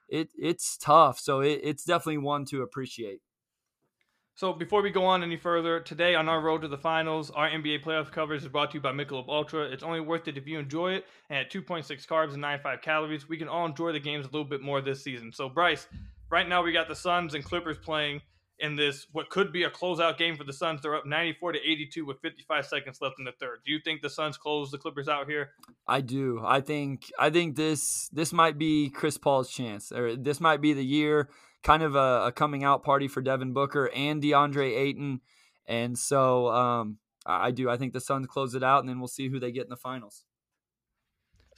it 0.09 0.31
it's 0.39 0.77
tough. 0.77 1.19
So 1.19 1.41
it, 1.41 1.61
it's 1.63 1.85
definitely 1.85 2.19
one 2.19 2.45
to 2.47 2.63
appreciate. 2.63 3.21
So 4.39 4.53
before 4.53 4.83
we 4.83 4.91
go 4.91 5.05
on 5.05 5.25
any 5.25 5.37
further, 5.37 5.81
today 5.81 6.15
on 6.15 6.29
our 6.29 6.41
road 6.41 6.63
to 6.63 6.69
the 6.69 6.79
finals, 6.79 7.29
our 7.33 7.51
NBA 7.51 7.83
playoff 7.83 8.13
coverage 8.13 8.43
is 8.43 8.49
brought 8.49 8.71
to 8.71 8.77
you 8.77 8.81
by 8.81 8.93
Michelob 8.93 9.29
Ultra. 9.29 9.65
It's 9.65 9.83
only 9.83 9.99
worth 9.99 10.29
it 10.29 10.37
if 10.37 10.47
you 10.47 10.61
enjoy 10.61 10.93
it, 10.93 11.07
and 11.29 11.41
at 11.41 11.51
2.6 11.51 12.07
carbs 12.07 12.35
and 12.35 12.41
95 12.41 12.81
calories, 12.81 13.29
we 13.29 13.37
can 13.37 13.49
all 13.49 13.67
enjoy 13.67 13.91
the 13.91 13.99
games 13.99 14.27
a 14.27 14.29
little 14.29 14.45
bit 14.45 14.63
more 14.63 14.81
this 14.81 15.03
season. 15.03 15.33
So 15.33 15.49
Bryce, 15.49 15.89
right 16.31 16.49
now 16.49 16.63
we 16.63 16.71
got 16.71 16.87
the 16.87 16.95
Suns 16.95 17.35
and 17.35 17.45
Clippers 17.45 17.79
playing 17.79 18.21
in 18.61 18.77
this 18.77 19.09
what 19.11 19.29
could 19.29 19.53
be 19.53 19.65
a 19.65 19.71
closeout 19.71 20.19
game 20.19 20.37
for 20.37 20.45
the 20.45 20.53
Suns. 20.53 20.83
They're 20.83 20.95
up 20.95 21.05
94 21.05 21.55
to 21.55 21.59
82 21.59 22.07
with 22.07 22.21
55 22.21 22.65
seconds 22.65 22.99
left 23.01 23.17
in 23.19 23.25
the 23.25 23.33
third. 23.41 23.63
Do 23.67 23.73
you 23.73 23.81
think 23.85 24.03
the 24.03 24.11
Suns 24.11 24.37
close 24.37 24.71
the 24.71 24.79
Clippers 24.79 25.09
out 25.09 25.29
here? 25.29 25.51
I 25.89 26.01
do. 26.01 26.41
I 26.45 26.61
think 26.61 27.11
I 27.19 27.31
think 27.31 27.57
this 27.57 28.09
this 28.13 28.33
might 28.33 28.57
be 28.57 28.89
Chris 28.91 29.19
Paul's 29.19 29.51
chance, 29.51 29.91
or 29.91 30.15
this 30.15 30.41
might 30.41 30.61
be 30.61 30.75
the 30.75 30.85
year, 30.85 31.29
kind 31.63 31.83
of 31.83 31.95
a, 31.95 32.27
a 32.27 32.33
coming 32.33 32.65
out 32.65 32.83
party 32.83 33.09
for 33.09 33.21
Devin 33.21 33.53
Booker 33.53 33.91
and 33.95 34.23
DeAndre 34.23 34.77
Ayton, 34.77 35.21
and 35.67 35.99
so 35.99 36.49
um, 36.49 36.99
I, 37.27 37.51
do. 37.51 37.69
I 37.69 37.77
think 37.77 37.93
the 37.93 38.01
Suns 38.01 38.27
close 38.27 38.55
it 38.55 38.63
out, 38.63 38.81
and 38.81 38.89
then 38.89 38.99
we'll 38.99 39.09
see 39.09 39.29
who 39.29 39.39
they 39.39 39.53
get 39.53 39.65
in 39.65 39.71
the 39.71 39.77
finals. 39.77 40.25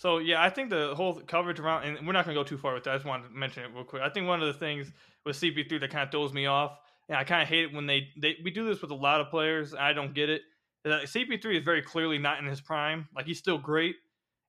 So 0.01 0.17
yeah, 0.17 0.43
I 0.43 0.49
think 0.49 0.71
the 0.71 0.95
whole 0.95 1.21
coverage 1.21 1.61
around, 1.61 1.85
and 1.85 2.07
we're 2.07 2.15
not 2.15 2.25
gonna 2.25 2.35
go 2.35 2.43
too 2.43 2.57
far 2.57 2.73
with 2.73 2.85
that. 2.85 2.93
I 2.93 2.97
just 2.97 3.07
wanted 3.07 3.29
to 3.29 3.35
mention 3.35 3.65
it 3.65 3.71
real 3.75 3.85
quick. 3.85 4.03
I 4.03 4.09
think 4.09 4.27
one 4.27 4.41
of 4.41 4.47
the 4.47 4.59
things 4.59 4.91
with 5.27 5.37
CP3 5.37 5.79
that 5.81 5.91
kind 5.91 6.05
of 6.05 6.11
throws 6.11 6.33
me 6.33 6.47
off, 6.47 6.79
and 7.09 7.19
I 7.19 7.25
kind 7.25 7.43
of 7.43 7.49
hate 7.49 7.65
it 7.65 7.75
when 7.75 7.87
they 7.87 8.09
they 8.17 8.37
we 8.43 8.51
do 8.51 8.65
this 8.65 8.81
with 8.81 8.91
a 8.91 8.95
lot 8.95 9.21
of 9.21 9.29
players. 9.29 9.75
I 9.75 9.93
don't 9.93 10.15
get 10.15 10.31
it. 10.31 10.41
Uh, 10.87 11.01
CP3 11.05 11.59
is 11.59 11.65
very 11.65 11.83
clearly 11.83 12.17
not 12.17 12.39
in 12.39 12.47
his 12.47 12.63
prime. 12.63 13.09
Like 13.15 13.27
he's 13.27 13.39
still 13.39 13.59
great, 13.59 13.97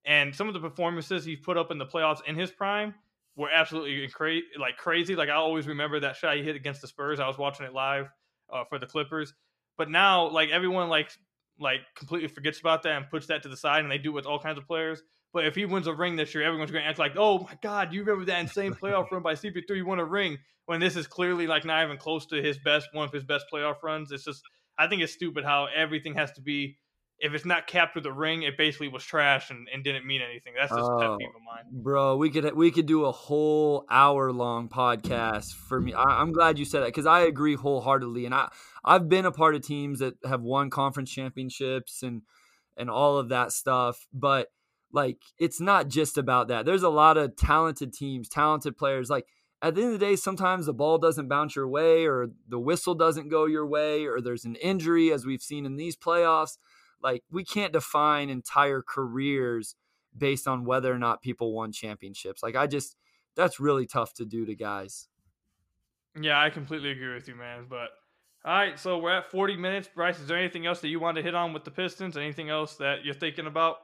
and 0.06 0.34
some 0.34 0.48
of 0.48 0.54
the 0.54 0.62
performances 0.62 1.26
he's 1.26 1.40
put 1.40 1.58
up 1.58 1.70
in 1.70 1.78
the 1.78 1.86
playoffs 1.86 2.20
in 2.26 2.36
his 2.38 2.50
prime 2.50 2.94
were 3.42 3.52
absolutely 3.52 4.08
cra- 4.08 4.40
like 4.60 4.78
crazy. 4.78 5.16
Like 5.16 5.30
I 5.30 5.34
always 5.34 5.68
remember 5.68 6.00
that 6.00 6.16
shot 6.16 6.38
he 6.38 6.44
hit 6.44 6.56
against 6.56 6.82
the 6.82 6.88
Spurs. 6.88 7.20
I 7.20 7.28
was 7.28 7.38
watching 7.38 7.66
it 7.66 7.74
live 7.74 8.08
uh, 8.52 8.64
for 8.70 8.80
the 8.80 8.86
Clippers, 8.86 9.34
but 9.78 9.90
now 9.90 10.30
like 10.30 10.50
everyone 10.50 10.90
like 10.90 11.12
like 11.60 11.82
completely 11.96 12.28
forgets 12.28 12.60
about 12.60 12.84
that 12.84 12.98
and 12.98 13.10
puts 13.10 13.28
that 13.28 13.44
to 13.44 13.50
the 13.50 13.58
side, 13.58 13.84
and 13.84 13.92
they 13.92 13.98
do 13.98 14.12
it 14.12 14.16
with 14.16 14.26
all 14.26 14.40
kinds 14.40 14.58
of 14.58 14.66
players. 14.66 15.02
But 15.34 15.46
if 15.46 15.56
he 15.56 15.66
wins 15.66 15.88
a 15.88 15.94
ring 15.94 16.16
this 16.16 16.34
year, 16.34 16.44
everyone's 16.44 16.72
going 16.72 16.84
to 16.84 16.90
act 16.90 17.00
like, 17.00 17.14
"Oh 17.18 17.40
my 17.40 17.58
God, 17.62 17.94
you 17.94 18.02
remember 18.02 18.26
that 18.26 18.40
insane 18.40 18.74
playoff 18.74 19.12
run 19.12 19.22
by 19.22 19.34
CP3? 19.34 19.76
You 19.76 19.86
won 19.86 20.00
a 20.00 20.06
ring." 20.06 20.38
When 20.66 20.80
this 20.80 20.96
is 20.96 21.08
clearly 21.08 21.48
like 21.48 21.66
not 21.66 21.84
even 21.84 21.98
close 21.98 22.26
to 22.28 22.42
his 22.42 22.58
best, 22.60 22.88
one 22.94 23.06
of 23.06 23.14
his 23.14 23.24
best 23.24 23.46
playoff 23.52 23.84
runs. 23.84 24.12
It's 24.12 24.24
just, 24.24 24.42
I 24.78 24.88
think 24.88 25.02
it's 25.02 25.12
stupid 25.12 25.44
how 25.44 25.68
everything 25.76 26.14
has 26.16 26.32
to 26.34 26.42
be. 26.42 26.78
If 27.24 27.34
it's 27.34 27.46
not 27.46 27.68
capped 27.68 27.96
with 27.96 28.06
a 28.08 28.12
ring, 28.12 28.44
it 28.44 28.58
basically 28.58 28.88
was 28.88 29.04
trash 29.04 29.52
and, 29.52 29.68
and 29.72 29.84
didn't 29.84 30.08
mean 30.08 30.22
anything. 30.22 30.54
That's 30.58 30.72
just 30.72 30.90
a 30.92 30.98
pet 31.00 31.10
Oh. 31.10 31.18
peeve 31.20 31.28
of 31.30 31.42
mine. 31.46 31.66
Bro, 31.84 32.18
we 32.18 32.30
could 32.32 32.56
we 32.56 32.72
could 32.72 32.88
do 32.88 33.06
a 33.06 33.12
whole 33.12 33.86
hour 33.90 34.32
long 34.32 34.70
podcast 34.70 35.54
for 35.54 35.80
me. 35.80 35.94
I, 35.94 36.04
I'm 36.22 36.32
glad 36.32 36.58
you 36.58 36.66
said 36.66 36.82
that 36.82 36.88
because 36.88 37.06
I 37.06 37.22
agree 37.22 37.56
wholeheartedly, 37.56 38.26
and 38.26 38.34
I 38.34 38.50
I've 38.84 39.08
been 39.08 39.26
a 39.26 39.32
part 39.32 39.54
of 39.56 39.62
teams 39.62 40.00
that 40.00 40.16
have 40.26 40.42
won 40.42 40.70
conference 40.72 41.12
championships 41.12 42.02
and 42.04 42.24
and 42.76 42.90
all 42.90 43.18
of 43.18 43.30
that 43.30 43.52
stuff, 43.52 44.08
but 44.12 44.48
like 44.92 45.18
it's 45.38 45.62
not 45.62 45.88
just 45.90 46.18
about 46.18 46.48
that. 46.48 46.66
There's 46.66 46.84
a 46.84 46.90
lot 46.90 47.18
of 47.18 47.36
talented 47.36 47.94
teams, 47.94 48.28
talented 48.30 48.76
players. 48.78 49.10
Like 49.10 49.28
at 49.62 49.76
the 49.76 49.84
end 49.84 49.94
of 49.94 50.00
the 50.00 50.06
day, 50.06 50.16
sometimes 50.16 50.66
the 50.66 50.74
ball 50.74 50.98
doesn't 50.98 51.28
bounce 51.28 51.56
your 51.56 51.68
way, 51.68 52.06
or 52.08 52.30
the 52.50 52.60
whistle 52.60 52.96
doesn't 52.96 53.30
go 53.30 53.46
your 53.46 53.68
way, 53.68 54.06
or 54.08 54.20
there's 54.20 54.44
an 54.46 54.56
injury, 54.56 55.12
as 55.14 55.24
we've 55.26 55.44
seen 55.44 55.68
in 55.68 55.76
these 55.78 55.96
playoffs. 55.96 56.58
Like 57.02 57.24
we 57.32 57.44
can't 57.44 57.74
define 57.74 58.30
entire 58.30 58.82
careers 58.82 59.76
based 60.18 60.48
on 60.48 60.66
whether 60.66 60.94
or 60.94 61.00
not 61.00 61.22
people 61.22 61.54
won 61.54 61.72
championships. 61.72 62.44
Like 62.44 62.56
I 62.56 62.68
just 62.68 62.96
that's 63.36 63.60
really 63.60 63.86
tough 63.86 64.14
to 64.16 64.26
do 64.26 64.46
to 64.46 64.56
guys. 64.56 65.08
Yeah, 66.20 66.42
I 66.42 66.50
completely 66.50 66.92
agree 66.92 67.14
with 67.14 67.28
you, 67.28 67.36
man. 67.36 67.66
But 67.70 67.90
all 68.44 68.54
right, 68.54 68.78
so 68.80 68.98
we're 68.98 69.18
at 69.18 69.32
40 69.32 69.56
minutes. 69.58 69.90
Bryce, 69.94 70.20
is 70.20 70.28
there 70.28 70.38
anything 70.38 70.66
else 70.66 70.82
that 70.82 70.90
you 70.90 71.00
want 71.00 71.16
to 71.18 71.24
hit 71.24 71.36
on 71.36 71.54
with 71.54 71.64
the 71.64 71.72
Pistons? 71.72 72.18
Anything 72.18 72.50
else 72.50 72.76
that 72.76 73.06
you're 73.06 73.14
thinking 73.14 73.46
about? 73.46 73.78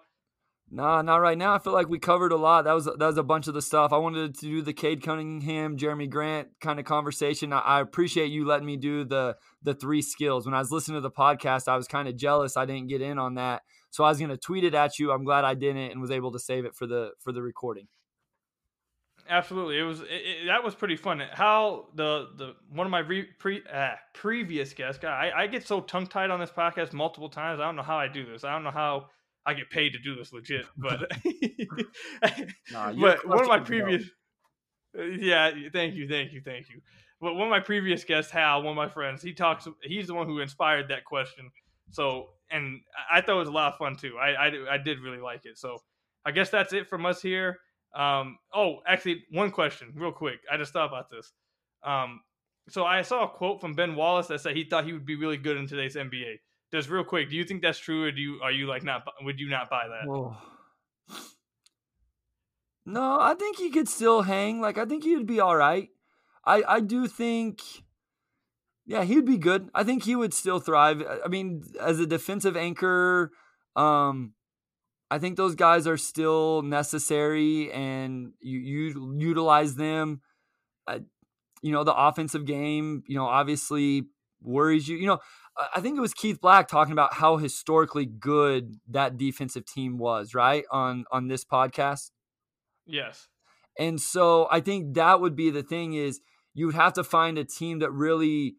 Nah, 0.69 1.01
not 1.01 1.17
right 1.21 1.37
now. 1.37 1.53
I 1.53 1.59
feel 1.59 1.71
like 1.71 1.87
we 1.87 1.97
covered 1.97 2.33
a 2.33 2.37
lot. 2.37 2.63
That 2.65 2.73
was 2.73 2.85
that 2.85 2.99
was 2.99 3.17
a 3.17 3.23
bunch 3.23 3.47
of 3.47 3.53
the 3.53 3.61
stuff. 3.61 3.93
I 3.93 3.97
wanted 3.97 4.35
to 4.35 4.41
do 4.41 4.61
the 4.61 4.73
Cade 4.73 5.01
Cunningham, 5.01 5.77
Jerami 5.77 6.09
Grant 6.09 6.49
kind 6.59 6.77
of 6.77 6.85
conversation. 6.85 7.53
I, 7.53 7.59
I 7.59 7.81
appreciate 7.81 8.31
you 8.31 8.45
letting 8.45 8.65
me 8.65 8.75
do 8.75 9.05
the 9.05 9.37
the 9.63 9.73
three 9.73 10.01
skills. 10.01 10.45
When 10.45 10.53
I 10.53 10.59
was 10.59 10.71
listening 10.71 10.97
to 10.97 11.01
the 11.01 11.11
podcast, 11.11 11.69
I 11.69 11.77
was 11.77 11.87
kind 11.87 12.09
of 12.09 12.17
jealous 12.17 12.57
I 12.57 12.65
didn't 12.65 12.87
get 12.87 13.01
in 13.01 13.17
on 13.17 13.35
that. 13.35 13.61
So 13.91 14.03
I 14.03 14.09
was 14.09 14.19
gonna 14.19 14.35
tweet 14.35 14.65
it 14.65 14.75
at 14.75 14.99
you. 14.99 15.13
I'm 15.13 15.23
glad 15.23 15.45
I 15.45 15.53
didn't 15.53 15.91
and 15.91 16.01
was 16.01 16.11
able 16.11 16.33
to 16.33 16.39
save 16.39 16.65
it 16.65 16.75
for 16.75 16.85
the 16.85 17.11
for 17.19 17.31
the 17.31 17.41
recording. 17.41 17.87
Absolutely, 19.29 19.77
it 19.77 19.83
was 19.83 20.01
it, 20.01 20.07
it- 20.09 20.47
that 20.47 20.63
was 20.63 20.73
pretty 20.75 20.95
fun. 20.95 21.21
How 21.31 21.87
the 21.95 22.27
the 22.37 22.55
one 22.69 22.85
of 22.87 22.91
my 22.91 22.99
re, 22.99 23.23
pre 23.23 23.61
uh, 23.73 23.91
previous 24.13 24.73
guests, 24.73 25.01
God, 25.01 25.11
I, 25.11 25.43
I 25.43 25.47
get 25.47 25.65
so 25.67 25.81
tongue 25.81 26.07
tied 26.07 26.29
on 26.29 26.39
this 26.39 26.51
podcast 26.51 26.93
multiple 26.93 27.29
times. 27.29 27.59
I 27.59 27.65
don't 27.65 27.75
know 27.75 27.83
how 27.83 27.97
I 27.97 28.07
do 28.07 28.25
this. 28.25 28.43
I 28.43 28.53
don't 28.53 28.63
know 28.63 28.71
how 28.71 29.07
I 29.47 29.53
get 29.53 29.69
paid 29.69 29.93
to 29.93 29.99
do 29.99 30.15
this 30.15 30.33
legit, 30.33 30.65
but 30.77 31.11
Nah, 32.71 32.93
but 32.93 33.27
one 33.27 33.39
of 33.41 33.47
my 33.47 33.59
crushing 33.59 33.79
it, 33.79 33.79
bro. 33.79 33.87
previous 33.87 34.09
Uh, 34.97 35.03
yeah, 35.03 35.51
thank 35.71 35.95
you, 35.95 36.07
thank 36.07 36.33
you, 36.33 36.41
thank 36.43 36.69
you. 36.69 36.81
But 37.19 37.33
one 37.33 37.47
of 37.47 37.49
my 37.49 37.59
previous 37.59 38.03
guests, 38.03 38.31
Hal, 38.31 38.61
one 38.61 38.71
of 38.71 38.75
my 38.75 38.89
friends, 38.89 39.23
he 39.23 39.33
talks. 39.33 39.67
He's 39.81 40.07
the 40.07 40.13
one 40.13 40.27
who 40.27 40.39
inspired 40.39 40.89
that 40.89 41.05
question. 41.05 41.49
So, 41.89 42.29
and 42.51 42.81
I 43.11 43.17
I 43.17 43.21
thought 43.21 43.37
it 43.37 43.39
was 43.39 43.47
a 43.47 43.53
lot 43.53 43.73
of 43.73 43.79
fun 43.79 43.95
too. 43.95 44.17
I 44.19 44.47
I, 44.47 44.73
I 44.73 44.77
did 44.77 44.99
really 44.99 45.19
like 45.19 45.45
it. 45.45 45.57
So, 45.57 45.79
I 46.25 46.31
guess 46.31 46.49
that's 46.49 46.73
it 46.73 46.87
from 46.87 47.05
us 47.05 47.21
here. 47.21 47.59
Um, 47.95 48.37
oh, 48.53 48.81
actually, 48.85 49.23
one 49.31 49.51
question, 49.51 49.93
real 49.95 50.11
quick. 50.11 50.39
I 50.51 50.57
just 50.57 50.73
thought 50.73 50.89
about 50.89 51.09
this. 51.09 51.31
Um, 51.83 52.21
so 52.69 52.85
I 52.85 53.01
saw 53.01 53.23
a 53.23 53.29
quote 53.29 53.61
from 53.61 53.73
Ben 53.73 53.95
Wallace 53.95 54.27
that 54.27 54.41
said 54.41 54.55
he 54.55 54.65
thought 54.65 54.85
he 54.85 54.93
would 54.93 55.05
be 55.05 55.15
really 55.15 55.37
good 55.37 55.57
in 55.57 55.67
today's 55.67 55.95
NBA. 55.95 56.35
Just 56.73 56.89
real 56.89 57.03
quick, 57.03 57.29
do 57.29 57.35
you 57.35 57.45
think 57.45 57.61
that's 57.61 57.79
true, 57.79 58.03
or 58.03 58.11
do 58.11 58.21
you 58.21 58.39
are 58.43 58.51
you 58.51 58.67
like 58.67 58.83
not? 58.83 59.03
Would 59.21 59.39
you 59.39 59.49
not 59.49 59.69
buy 59.69 59.87
that? 59.87 60.09
Oh. 60.09 60.35
No, 62.85 63.19
I 63.19 63.33
think 63.33 63.57
he 63.57 63.69
could 63.69 63.89
still 63.89 64.21
hang. 64.21 64.61
Like 64.61 64.77
I 64.77 64.85
think 64.85 65.03
he'd 65.03 65.25
be 65.27 65.39
all 65.39 65.55
right. 65.55 65.89
I 66.45 66.63
I 66.67 66.79
do 66.79 67.07
think 67.07 67.61
yeah, 68.85 69.03
he'd 69.03 69.25
be 69.25 69.37
good. 69.37 69.69
I 69.75 69.83
think 69.83 70.03
he 70.03 70.15
would 70.15 70.33
still 70.33 70.59
thrive. 70.59 71.01
I- 71.01 71.19
I 71.25 71.27
mean, 71.27 71.63
as 71.79 71.99
a 71.99 72.05
defensive 72.07 72.55
anchor, 72.55 73.31
um 73.75 74.33
I 75.09 75.19
think 75.19 75.37
those 75.37 75.55
guys 75.55 75.87
are 75.87 75.97
still 75.97 76.61
necessary 76.63 77.71
and 77.71 78.33
you, 78.41 78.59
you 78.59 79.15
utilize 79.17 79.75
them. 79.75 80.21
I, 80.85 81.01
you 81.61 81.71
know, 81.71 81.85
the 81.85 81.95
offensive 81.95 82.45
game, 82.45 83.03
you 83.07 83.15
know, 83.15 83.25
obviously 83.25 84.03
worries 84.41 84.87
you. 84.87 84.97
You 84.97 85.07
know, 85.07 85.19
I- 85.75 85.81
think 85.81 85.97
it 85.97 86.01
was 86.01 86.13
Keith 86.13 86.39
Black 86.41 86.67
talking 86.67 86.91
about 86.91 87.13
how 87.15 87.37
historically 87.37 88.05
good 88.05 88.79
that 88.87 89.17
defensive 89.17 89.65
team 89.65 89.97
was, 89.97 90.33
right? 90.33 90.63
On 90.71 91.05
on 91.11 91.27
this 91.27 91.43
podcast. 91.45 92.11
Yes. 92.85 93.27
And 93.77 94.01
so 94.01 94.47
I 94.51 94.59
think 94.59 94.95
that 94.95 95.21
would 95.21 95.35
be 95.35 95.49
the 95.49 95.63
thing 95.63 95.93
is 95.93 96.21
you 96.53 96.65
would 96.67 96.75
have 96.75 96.93
to 96.93 97.03
find 97.03 97.37
a 97.37 97.43
team 97.45 97.79
that 97.79 97.91
really 97.91 98.55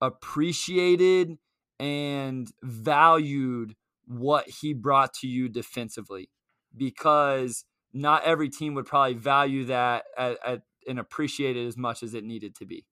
appreciated 0.00 1.38
and 1.78 2.50
valued 2.62 3.74
what 4.06 4.48
he 4.48 4.72
brought 4.74 5.14
to 5.14 5.26
you 5.26 5.48
defensively 5.48 6.30
because 6.76 7.64
not 7.92 8.22
every 8.24 8.48
team 8.48 8.74
would 8.74 8.86
probably 8.86 9.14
value 9.14 9.64
that 9.64 10.04
at, 10.16 10.38
at, 10.44 10.62
and 10.86 10.98
appreciate 10.98 11.56
it 11.56 11.66
as 11.66 11.76
much 11.76 12.02
as 12.02 12.14
it 12.14 12.24
needed 12.24 12.54
to 12.56 12.66
be. 12.66 12.86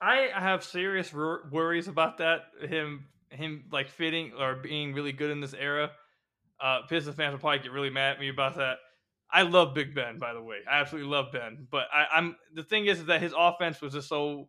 I 0.00 0.28
have 0.34 0.64
serious 0.64 1.12
wor- 1.12 1.48
worries 1.50 1.88
about 1.88 2.18
that. 2.18 2.40
Him, 2.60 3.06
him, 3.30 3.64
like 3.72 3.90
fitting 3.90 4.32
or 4.38 4.56
being 4.56 4.92
really 4.92 5.12
good 5.12 5.30
in 5.30 5.40
this 5.40 5.54
era. 5.54 5.90
Uh, 6.60 6.80
Pistons 6.88 7.16
fans 7.16 7.32
will 7.32 7.38
probably 7.38 7.58
get 7.60 7.72
really 7.72 7.90
mad 7.90 8.14
at 8.14 8.20
me 8.20 8.28
about 8.28 8.56
that. 8.56 8.78
I 9.30 9.42
love 9.42 9.74
Big 9.74 9.94
Ben, 9.94 10.18
by 10.18 10.32
the 10.32 10.42
way. 10.42 10.58
I 10.70 10.80
absolutely 10.80 11.10
love 11.10 11.26
Ben. 11.32 11.66
But 11.70 11.86
I, 11.92 12.06
I'm 12.14 12.36
the 12.54 12.62
thing 12.62 12.86
is 12.86 13.04
that 13.06 13.20
his 13.20 13.34
offense 13.36 13.80
was 13.80 13.92
just 13.92 14.08
so, 14.08 14.48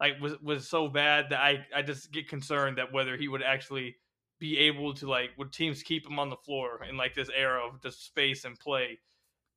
like, 0.00 0.20
was 0.20 0.40
was 0.42 0.68
so 0.68 0.88
bad 0.88 1.26
that 1.30 1.40
I 1.40 1.64
I 1.74 1.82
just 1.82 2.12
get 2.12 2.28
concerned 2.28 2.78
that 2.78 2.92
whether 2.92 3.16
he 3.16 3.28
would 3.28 3.42
actually 3.42 3.96
be 4.40 4.58
able 4.58 4.94
to 4.94 5.08
like 5.08 5.30
would 5.38 5.52
teams 5.52 5.82
keep 5.82 6.06
him 6.06 6.18
on 6.18 6.30
the 6.30 6.36
floor 6.36 6.84
in 6.88 6.96
like 6.96 7.14
this 7.14 7.30
era 7.34 7.66
of 7.66 7.82
just 7.82 8.04
space 8.04 8.44
and 8.44 8.58
play 8.58 8.98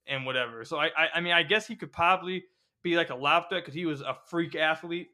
and 0.07 0.25
whatever. 0.25 0.63
So 0.65 0.77
I 0.77 0.87
I, 0.87 1.07
I 1.15 1.21
mean 1.21 1.33
I 1.33 1.43
guess 1.43 1.67
he 1.67 1.75
could 1.75 1.91
probably 1.91 2.43
be 2.83 2.95
like 2.95 3.09
a 3.09 3.15
threat 3.17 3.49
because 3.49 3.73
he 3.73 3.85
was 3.85 4.01
a 4.01 4.15
freak 4.27 4.55
athlete. 4.55 5.09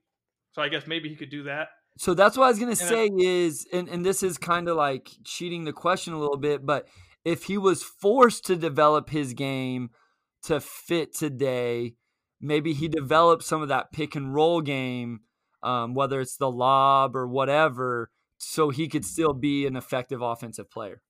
So 0.57 0.63
I 0.63 0.69
guess 0.69 0.87
maybe 0.87 1.07
he 1.07 1.15
could 1.15 1.29
do 1.29 1.43
that. 1.43 1.67
So 1.99 2.15
that's 2.15 2.35
what 2.35 2.45
I 2.45 2.49
was 2.49 2.57
gonna 2.57 2.71
And 2.71 2.81
I- 2.81 2.85
say 2.85 3.09
is, 3.15 3.67
and, 3.71 3.87
and 3.87 4.03
this 4.03 4.23
is 4.23 4.39
kind 4.39 4.67
of 4.67 4.75
like 4.75 5.07
cheating 5.23 5.65
the 5.65 5.71
question 5.73 6.13
a 6.13 6.19
little 6.19 6.37
bit, 6.37 6.65
but 6.65 6.87
if 7.23 7.43
he 7.43 7.59
was 7.59 7.83
forced 7.83 8.43
to 8.47 8.55
develop 8.55 9.11
his 9.11 9.33
game 9.33 9.91
to 10.43 10.59
fit 10.59 11.13
today, 11.15 11.93
maybe 12.41 12.73
he 12.73 12.87
developed 12.87 13.43
some 13.43 13.61
of 13.61 13.67
that 13.67 13.91
pick 13.91 14.15
and 14.15 14.33
roll 14.33 14.61
game, 14.61 15.19
um, 15.61 15.93
whether 15.93 16.19
it's 16.21 16.37
the 16.37 16.49
lob 16.49 17.15
or 17.15 17.27
whatever, 17.27 18.09
so 18.39 18.71
he 18.71 18.87
could 18.87 19.05
still 19.05 19.33
be 19.33 19.67
an 19.67 19.75
effective 19.75 20.23
offensive 20.23 20.71
player. 20.71 21.03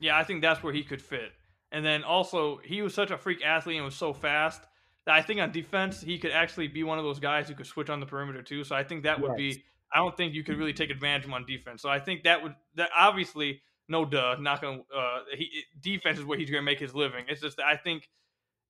Yeah, 0.00 0.16
I 0.16 0.24
think 0.24 0.40
that's 0.40 0.62
where 0.62 0.72
he 0.72 0.84
could 0.84 1.02
fit. 1.02 1.32
And 1.70 1.84
then 1.84 2.02
also, 2.02 2.60
he 2.64 2.80
was 2.80 2.94
such 2.94 3.10
a 3.10 3.18
freak 3.18 3.44
athlete 3.44 3.76
and 3.76 3.84
was 3.84 3.94
so 3.94 4.14
fast 4.14 4.62
I 5.06 5.22
think 5.22 5.40
on 5.40 5.50
defense, 5.50 6.00
he 6.00 6.18
could 6.18 6.30
actually 6.30 6.68
be 6.68 6.84
one 6.84 6.98
of 6.98 7.04
those 7.04 7.18
guys 7.18 7.48
who 7.48 7.54
could 7.54 7.66
switch 7.66 7.90
on 7.90 7.98
the 8.00 8.06
perimeter 8.06 8.42
too. 8.42 8.62
So 8.64 8.76
I 8.76 8.84
think 8.84 9.02
that 9.02 9.20
would 9.20 9.32
Yes. 9.38 9.56
be, 9.56 9.64
I 9.92 9.98
don't 9.98 10.16
think 10.16 10.32
you 10.34 10.44
could 10.44 10.56
really 10.58 10.72
take 10.72 10.90
advantage 10.90 11.24
of 11.24 11.30
him 11.30 11.34
on 11.34 11.44
defense. 11.44 11.82
So 11.82 11.88
I 11.88 11.98
think 11.98 12.22
that 12.24 12.42
would, 12.42 12.54
that 12.76 12.90
obviously, 12.96 13.62
no 13.88 14.04
duh, 14.04 14.36
not 14.38 14.60
going 14.60 14.84
to, 14.90 14.96
uh, 14.96 15.18
he, 15.36 15.64
defense 15.80 16.18
is 16.18 16.24
where 16.24 16.38
he's 16.38 16.50
going 16.50 16.62
to 16.62 16.64
make 16.64 16.78
his 16.78 16.94
living. 16.94 17.24
It's 17.28 17.40
just 17.40 17.58
I 17.60 17.76
think, 17.76 18.08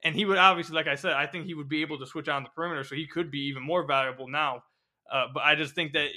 and 0.02 0.14
he 0.14 0.24
would 0.24 0.38
obviously, 0.38 0.74
like 0.74 0.88
I 0.88 0.94
said, 0.96 1.12
I 1.12 1.26
think 1.26 1.46
he 1.46 1.54
would 1.54 1.68
be 1.68 1.82
able 1.82 1.98
to 1.98 2.06
switch 2.06 2.28
on 2.28 2.42
the 2.42 2.48
perimeter. 2.48 2.82
So 2.82 2.94
he 2.96 3.06
could 3.06 3.30
be 3.30 3.40
even 3.48 3.62
more 3.62 3.86
valuable 3.86 4.26
now. 4.26 4.64
Uh, 5.12 5.26
but 5.32 5.42
I 5.44 5.54
just 5.54 5.74
think 5.74 5.92
that 5.92 6.08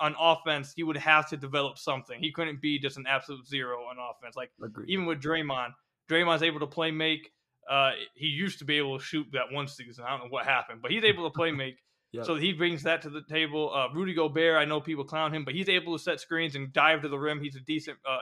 on 0.00 0.14
offense, 0.18 0.72
he 0.74 0.82
would 0.84 0.96
have 0.96 1.28
to 1.30 1.36
develop 1.36 1.76
something. 1.78 2.18
He 2.20 2.30
couldn't 2.32 2.62
be 2.62 2.78
just 2.78 2.96
an 2.96 3.06
absolute 3.08 3.46
zero 3.46 3.80
on 3.80 3.96
offense. 3.98 4.36
Like, 4.36 4.50
Agreed. 4.62 4.88
even 4.88 5.04
with 5.04 5.20
Draymond, 5.20 5.74
Draymond's 6.08 6.42
able 6.42 6.60
to 6.60 6.66
play 6.66 6.90
make. 6.90 7.32
Uh, 7.70 7.92
he 8.14 8.26
used 8.26 8.58
to 8.58 8.64
be 8.64 8.78
able 8.78 8.98
to 8.98 9.04
shoot 9.04 9.26
that 9.32 9.52
one 9.52 9.68
season. 9.68 10.04
I 10.06 10.10
don't 10.10 10.20
know 10.20 10.30
what 10.30 10.44
happened, 10.44 10.80
but 10.82 10.90
he's 10.90 11.04
able 11.12 11.28
to 11.30 11.34
play 11.34 11.50
make. 11.52 11.76
Yep. 12.12 12.26
So 12.26 12.36
he 12.36 12.52
brings 12.52 12.84
that 12.84 13.02
to 13.02 13.10
the 13.10 13.22
table. 13.28 13.72
Uh, 13.74 13.88
Rudy 13.92 14.14
Gobert, 14.14 14.56
I 14.56 14.64
know 14.64 14.80
people 14.80 15.04
clown 15.04 15.34
him, 15.34 15.44
but 15.44 15.52
he's 15.52 15.68
able 15.68 15.96
to 15.96 16.02
set 16.02 16.20
screens 16.20 16.54
and 16.54 16.72
dive 16.72 17.02
to 17.02 17.08
the 17.08 17.18
rim. 17.18 17.40
He's 17.40 17.56
a 17.56 17.60
decent, 17.60 17.98
uh, 18.08 18.18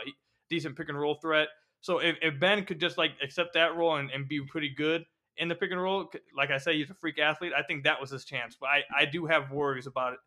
decent 0.48 0.76
pick 0.76 0.88
and 0.88 0.98
roll 0.98 1.16
threat. 1.20 1.48
So 1.82 1.98
if, 1.98 2.16
if 2.22 2.40
Ben 2.40 2.64
could 2.64 2.80
just 2.80 2.96
like 2.96 3.10
accept 3.22 3.54
that 3.54 3.76
role 3.76 3.96
and, 3.96 4.10
and 4.10 4.26
be 4.26 4.40
pretty 4.46 4.70
good 4.70 5.04
in 5.36 5.48
the 5.48 5.54
pick 5.54 5.72
and 5.72 5.82
roll, 5.82 6.10
like 6.34 6.50
I 6.50 6.56
say, 6.56 6.76
he's 6.78 6.88
a 6.88 6.94
freak 6.94 7.18
athlete. 7.18 7.52
I 7.54 7.62
think 7.62 7.84
that 7.84 8.00
was 8.00 8.10
his 8.10 8.24
chance. 8.24 8.56
But 8.58 8.68
I, 8.68 8.82
I 9.00 9.04
do 9.04 9.26
have 9.26 9.50
worries 9.50 9.86
about 9.86 10.14
it 10.14 10.20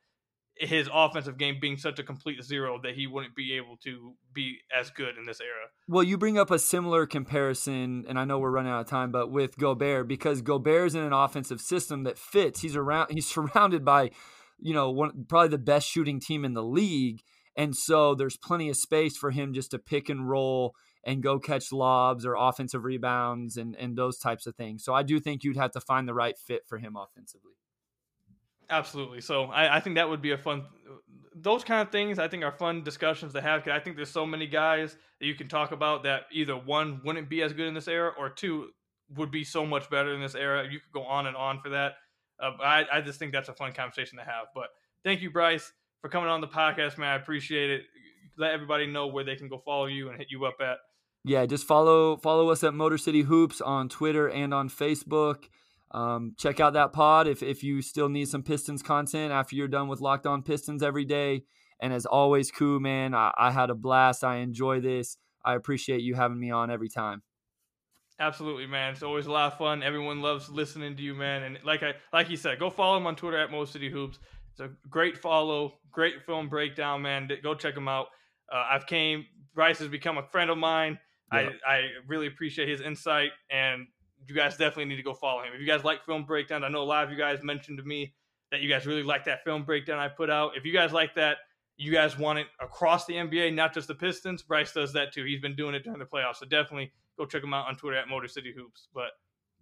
his 0.57 0.89
offensive 0.93 1.37
game 1.37 1.57
being 1.59 1.77
such 1.77 1.99
a 1.99 2.03
complete 2.03 2.41
zero 2.43 2.79
that 2.81 2.95
he 2.95 3.07
wouldn't 3.07 3.35
be 3.35 3.53
able 3.53 3.77
to 3.77 4.13
be 4.33 4.59
as 4.77 4.89
good 4.89 5.17
in 5.17 5.25
this 5.25 5.41
era. 5.41 5.67
Well, 5.87 6.03
you 6.03 6.17
bring 6.17 6.37
up 6.37 6.49
a 6.49 6.59
similar 6.59 7.05
comparison, 7.05 8.05
and 8.07 8.17
I 8.17 8.25
know 8.25 8.39
we're 8.39 8.51
running 8.51 8.71
out 8.71 8.81
of 8.81 8.87
time, 8.87 9.11
but 9.11 9.29
with 9.29 9.57
Gobert 9.57 10.07
because 10.07 10.41
Gobert's 10.41 10.95
in 10.95 11.03
an 11.03 11.13
offensive 11.13 11.59
system 11.59 12.03
that 12.03 12.17
fits. 12.17 12.61
He's 12.61 12.75
around. 12.75 13.09
He's 13.11 13.27
surrounded 13.27 13.83
by, 13.83 14.11
you 14.59 14.73
know, 14.73 14.91
one 14.91 15.25
probably 15.27 15.49
the 15.49 15.57
best 15.57 15.87
shooting 15.87 16.19
team 16.19 16.45
in 16.45 16.53
the 16.53 16.63
league, 16.63 17.21
and 17.57 17.75
so 17.75 18.15
there's 18.15 18.37
plenty 18.37 18.69
of 18.69 18.77
space 18.77 19.17
for 19.17 19.31
him 19.31 19.53
just 19.53 19.71
to 19.71 19.79
pick 19.79 20.09
and 20.09 20.29
roll 20.29 20.73
and 21.03 21.21
go 21.21 21.37
catch 21.37 21.71
lobs 21.71 22.25
or 22.25 22.35
offensive 22.35 22.85
rebounds 22.85 23.57
and 23.57 23.75
and 23.75 23.97
those 23.97 24.17
types 24.17 24.47
of 24.47 24.55
things. 24.55 24.85
So 24.85 24.93
I 24.93 25.03
do 25.03 25.19
think 25.19 25.43
you'd 25.43 25.57
have 25.57 25.71
to 25.71 25.81
find 25.81 26.07
the 26.07 26.13
right 26.13 26.37
fit 26.37 26.61
for 26.65 26.77
him 26.77 26.95
offensively. 26.95 27.51
Absolutely. 28.69 29.21
So 29.21 29.45
I, 29.45 29.77
I, 29.77 29.79
think 29.79 29.95
that 29.95 30.09
would 30.09 30.21
be 30.21 30.31
a 30.31 30.37
fun. 30.37 30.65
Those 31.35 31.63
kind 31.63 31.81
of 31.81 31.91
things 31.91 32.17
I 32.17 32.27
think 32.27 32.43
are 32.43 32.51
fun 32.51 32.83
discussions 32.83 33.33
to 33.33 33.41
have. 33.41 33.63
Cause 33.63 33.73
I 33.73 33.79
think 33.79 33.95
there's 33.95 34.09
so 34.09 34.25
many 34.25 34.47
guys 34.47 34.95
that 35.19 35.25
you 35.27 35.35
can 35.35 35.47
talk 35.47 35.71
about 35.71 36.03
that 36.03 36.23
either 36.31 36.55
one 36.55 37.01
wouldn't 37.03 37.29
be 37.29 37.41
as 37.41 37.53
good 37.53 37.67
in 37.67 37.73
this 37.73 37.87
era, 37.87 38.11
or 38.17 38.29
two 38.29 38.69
would 39.15 39.31
be 39.31 39.43
so 39.43 39.65
much 39.65 39.89
better 39.89 40.13
in 40.13 40.21
this 40.21 40.35
era. 40.35 40.63
You 40.63 40.79
could 40.79 40.91
go 40.91 41.03
on 41.03 41.27
and 41.27 41.35
on 41.35 41.59
for 41.59 41.69
that. 41.69 41.93
Uh, 42.41 42.51
I, 42.61 42.85
I 42.91 43.01
just 43.01 43.19
think 43.19 43.31
that's 43.31 43.49
a 43.49 43.53
fun 43.53 43.71
conversation 43.73 44.17
to 44.17 44.23
have. 44.23 44.47
But 44.53 44.67
thank 45.03 45.21
you, 45.21 45.29
Bryce, 45.29 45.71
for 46.01 46.09
coming 46.09 46.29
on 46.29 46.41
the 46.41 46.47
podcast, 46.47 46.97
man. 46.97 47.09
I 47.09 47.15
appreciate 47.15 47.69
it. 47.69 47.83
Let 48.37 48.51
everybody 48.51 48.87
know 48.87 49.07
where 49.07 49.23
they 49.23 49.35
can 49.35 49.47
go 49.47 49.59
follow 49.59 49.85
you 49.85 50.09
and 50.09 50.17
hit 50.17 50.27
you 50.31 50.45
up 50.45 50.55
at. 50.59 50.77
Yeah, 51.23 51.45
just 51.45 51.65
follow 51.65 52.17
follow 52.17 52.49
us 52.49 52.63
at 52.63 52.73
Motor 52.73 52.97
City 52.97 53.21
Hoops 53.21 53.59
on 53.61 53.89
Twitter 53.89 54.29
and 54.29 54.53
on 54.53 54.69
Facebook. 54.69 55.45
Um, 55.95 56.33
check 56.37 56.59
out 56.59 56.73
that 56.73 56.91
pod 56.91 57.25
if, 57.25 57.41
if 57.41 57.63
you 57.63 57.81
still 57.81 58.09
need 58.09 58.27
some 58.27 58.43
Pistons 58.43 58.83
content 58.83 59.31
after 59.31 59.55
you're 59.55 59.69
done 59.69 59.87
with 59.87 60.01
Locked 60.01 60.27
On 60.27 60.43
Pistons 60.43 60.83
every 60.83 61.05
day. 61.05 61.43
And 61.79 61.93
as 61.93 62.05
always, 62.05 62.51
cool 62.51 62.81
man, 62.81 63.15
I, 63.15 63.31
I 63.37 63.49
had 63.49 63.69
a 63.69 63.75
blast. 63.75 64.25
I 64.25 64.37
enjoy 64.37 64.81
this. 64.81 65.15
I 65.45 65.55
appreciate 65.55 66.01
you 66.01 66.13
having 66.13 66.37
me 66.37 66.51
on 66.51 66.69
every 66.69 66.89
time. 66.89 67.23
Absolutely, 68.19 68.67
man. 68.67 68.91
It's 68.91 69.03
always 69.03 69.25
a 69.25 69.31
lot 69.31 69.53
of 69.53 69.57
fun. 69.57 69.83
Everyone 69.83 70.21
loves 70.21 70.49
listening 70.49 70.97
to 70.97 71.01
you, 71.01 71.15
man. 71.15 71.43
And 71.43 71.59
like 71.63 71.81
I 71.81 71.93
like 72.11 72.29
you 72.29 72.37
said, 72.37 72.59
go 72.59 72.69
follow 72.69 72.97
him 72.97 73.07
on 73.07 73.15
Twitter 73.15 73.37
at 73.37 73.49
Motor 73.49 73.71
City 73.71 73.89
Hoops. 73.89 74.19
It's 74.51 74.59
a 74.59 74.71
great 74.89 75.17
follow, 75.17 75.75
great 75.91 76.25
film 76.25 76.49
breakdown, 76.49 77.01
man. 77.03 77.29
Go 77.41 77.55
check 77.55 77.75
him 77.75 77.87
out. 77.87 78.07
Uh, 78.51 78.65
I've 78.69 78.85
came. 78.85 79.25
Bryce 79.53 79.79
has 79.79 79.87
become 79.87 80.17
a 80.17 80.23
friend 80.23 80.49
of 80.49 80.57
mine. 80.57 80.99
I, 81.31 81.49
I 81.67 81.81
really 82.07 82.27
appreciate 82.27 82.69
his 82.69 82.81
insight 82.81 83.31
and 83.49 83.87
you 84.27 84.35
guys 84.35 84.57
definitely 84.57 84.85
need 84.85 84.97
to 84.97 85.03
go 85.03 85.13
follow 85.13 85.41
him. 85.41 85.53
If 85.53 85.61
you 85.61 85.67
guys 85.67 85.83
like 85.83 86.05
film 86.05 86.23
breakdowns, 86.23 86.63
I 86.63 86.69
know 86.69 86.81
a 86.81 86.83
lot 86.83 87.03
of 87.03 87.11
you 87.11 87.17
guys 87.17 87.43
mentioned 87.43 87.77
to 87.77 87.83
me 87.83 88.13
that 88.51 88.61
you 88.61 88.69
guys 88.69 88.85
really 88.85 89.03
like 89.03 89.25
that 89.25 89.43
film 89.43 89.63
breakdown 89.63 89.99
I 89.99 90.07
put 90.07 90.29
out. 90.29 90.51
If 90.55 90.65
you 90.65 90.73
guys 90.73 90.91
like 90.91 91.15
that, 91.15 91.37
you 91.77 91.91
guys 91.91 92.17
want 92.17 92.39
it 92.39 92.47
across 92.61 93.05
the 93.05 93.13
NBA, 93.13 93.53
not 93.53 93.73
just 93.73 93.87
the 93.87 93.95
Pistons. 93.95 94.41
Bryce 94.41 94.71
does 94.71 94.93
that 94.93 95.13
too. 95.13 95.25
He's 95.25 95.41
been 95.41 95.55
doing 95.55 95.75
it 95.75 95.83
during 95.83 95.99
the 95.99 96.05
playoffs. 96.05 96.37
So 96.37 96.45
definitely 96.45 96.91
go 97.17 97.25
check 97.25 97.43
him 97.43 97.53
out 97.53 97.67
on 97.67 97.75
Twitter 97.75 97.97
at 97.97 98.07
Motor 98.07 98.27
City 98.27 98.53
Hoops. 98.55 98.87
But 98.93 99.11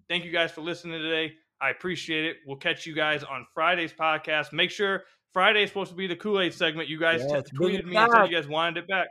thank 0.10 0.24
you 0.24 0.32
guys 0.32 0.52
for 0.52 0.62
listening 0.62 1.02
today. 1.02 1.34
I 1.62 1.70
appreciate 1.70 2.26
it. 2.26 2.38
We'll 2.46 2.58
catch 2.58 2.86
you 2.86 2.94
guys 2.94 3.24
on 3.24 3.48
Friday's 3.54 3.94
podcast. 3.94 4.54
Make 4.54 4.70
sure 4.70 5.04
Friday 5.32 5.64
is 5.64 5.70
supposed 5.70 5.92
to 5.92 5.96
be 5.96 6.08
the 6.08 6.16
Kool 6.16 6.42
Aid 6.42 6.54
segment. 6.54 6.90
You 6.90 7.00
guys 7.00 7.24
yeah, 7.28 7.42
t- 7.42 7.58
tweeted 7.58 7.86
me 7.86 7.96
and 7.96 8.12
said 8.12 8.30
you 8.30 8.36
guys 8.36 8.48
wanted 8.48 8.84
it 8.84 8.88
back. 8.88 9.08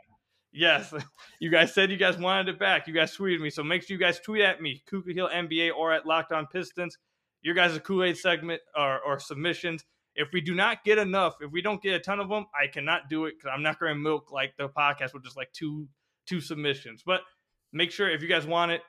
Yes, 0.53 0.92
you 1.40 1.50
guys 1.50 1.74
said 1.74 1.90
you 1.90 1.96
guys 1.96 2.18
wanted 2.18 2.48
it 2.48 2.59
back. 2.59 2.86
You 2.86 2.94
guys 2.94 3.16
tweeted 3.16 3.40
me, 3.40 3.50
so 3.50 3.62
make 3.62 3.82
sure 3.82 3.96
you 3.96 4.00
guys 4.00 4.20
tweet 4.20 4.42
at 4.42 4.61
me, 4.61 4.82
Ku 4.86 5.03
Khahil 5.03 5.32
NBA, 5.32 5.70
or 5.74 5.92
at 5.92 6.07
Locked 6.07 6.32
On 6.32 6.46
Pistons. 6.46 6.98
Your 7.40 7.55
guys' 7.55 7.78
Kool 7.80 8.05
Aid 8.05 8.16
segment 8.16 8.62
or, 8.76 9.00
or 9.00 9.18
submissions. 9.18 9.84
If 10.14 10.28
we 10.32 10.40
do 10.40 10.55
not 10.55 10.84
get 10.84 10.98
enough, 10.98 11.36
if 11.40 11.50
we 11.50 11.62
don't 11.62 11.82
get 11.82 11.94
a 11.94 11.98
ton 11.98 12.20
of 12.20 12.28
them, 12.28 12.46
I 12.55 12.68
cannot 12.68 13.09
do 13.09 13.24
it 13.24 13.34
because 13.36 13.50
I'm 13.53 13.62
not 13.62 13.80
going 13.80 13.94
to 13.94 13.98
milk 13.98 14.30
like 14.30 14.57
the 14.57 14.68
podcast 14.68 15.14
with 15.14 15.24
just 15.24 15.36
like 15.36 15.53
two 15.53 15.88
two 16.26 16.40
submissions. 16.40 17.03
But 17.05 17.22
make 17.72 17.90
sure 17.90 18.09
if 18.09 18.22
you 18.22 18.28
guys 18.28 18.46
want 18.46 18.70
it, 18.72 18.82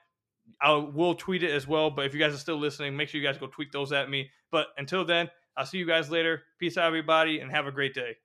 I 0.61 0.73
will 0.73 1.15
tweet 1.15 1.43
it 1.43 1.51
as 1.51 1.67
well. 1.67 1.89
But 1.89 2.05
if 2.05 2.13
you 2.13 2.19
guys 2.19 2.33
are 2.33 2.39
still 2.39 2.57
listening, 2.57 2.95
make 2.95 3.09
sure 3.09 3.19
you 3.19 3.25
guys 3.25 3.37
go 3.37 3.47
tweet 3.47 3.71
those 3.71 3.91
at 3.91 4.09
me. 4.09 4.29
But 4.51 4.67
until 4.77 5.05
then, 5.05 5.29
I'll 5.55 5.65
see 5.65 5.77
you 5.77 5.87
guys 5.87 6.11
later. 6.11 6.43
Peace 6.59 6.77
out, 6.77 6.85
everybody, 6.85 7.39
and 7.39 7.49
have 7.51 7.67
a 7.67 7.71
great 7.71 7.93
day. 7.93 8.17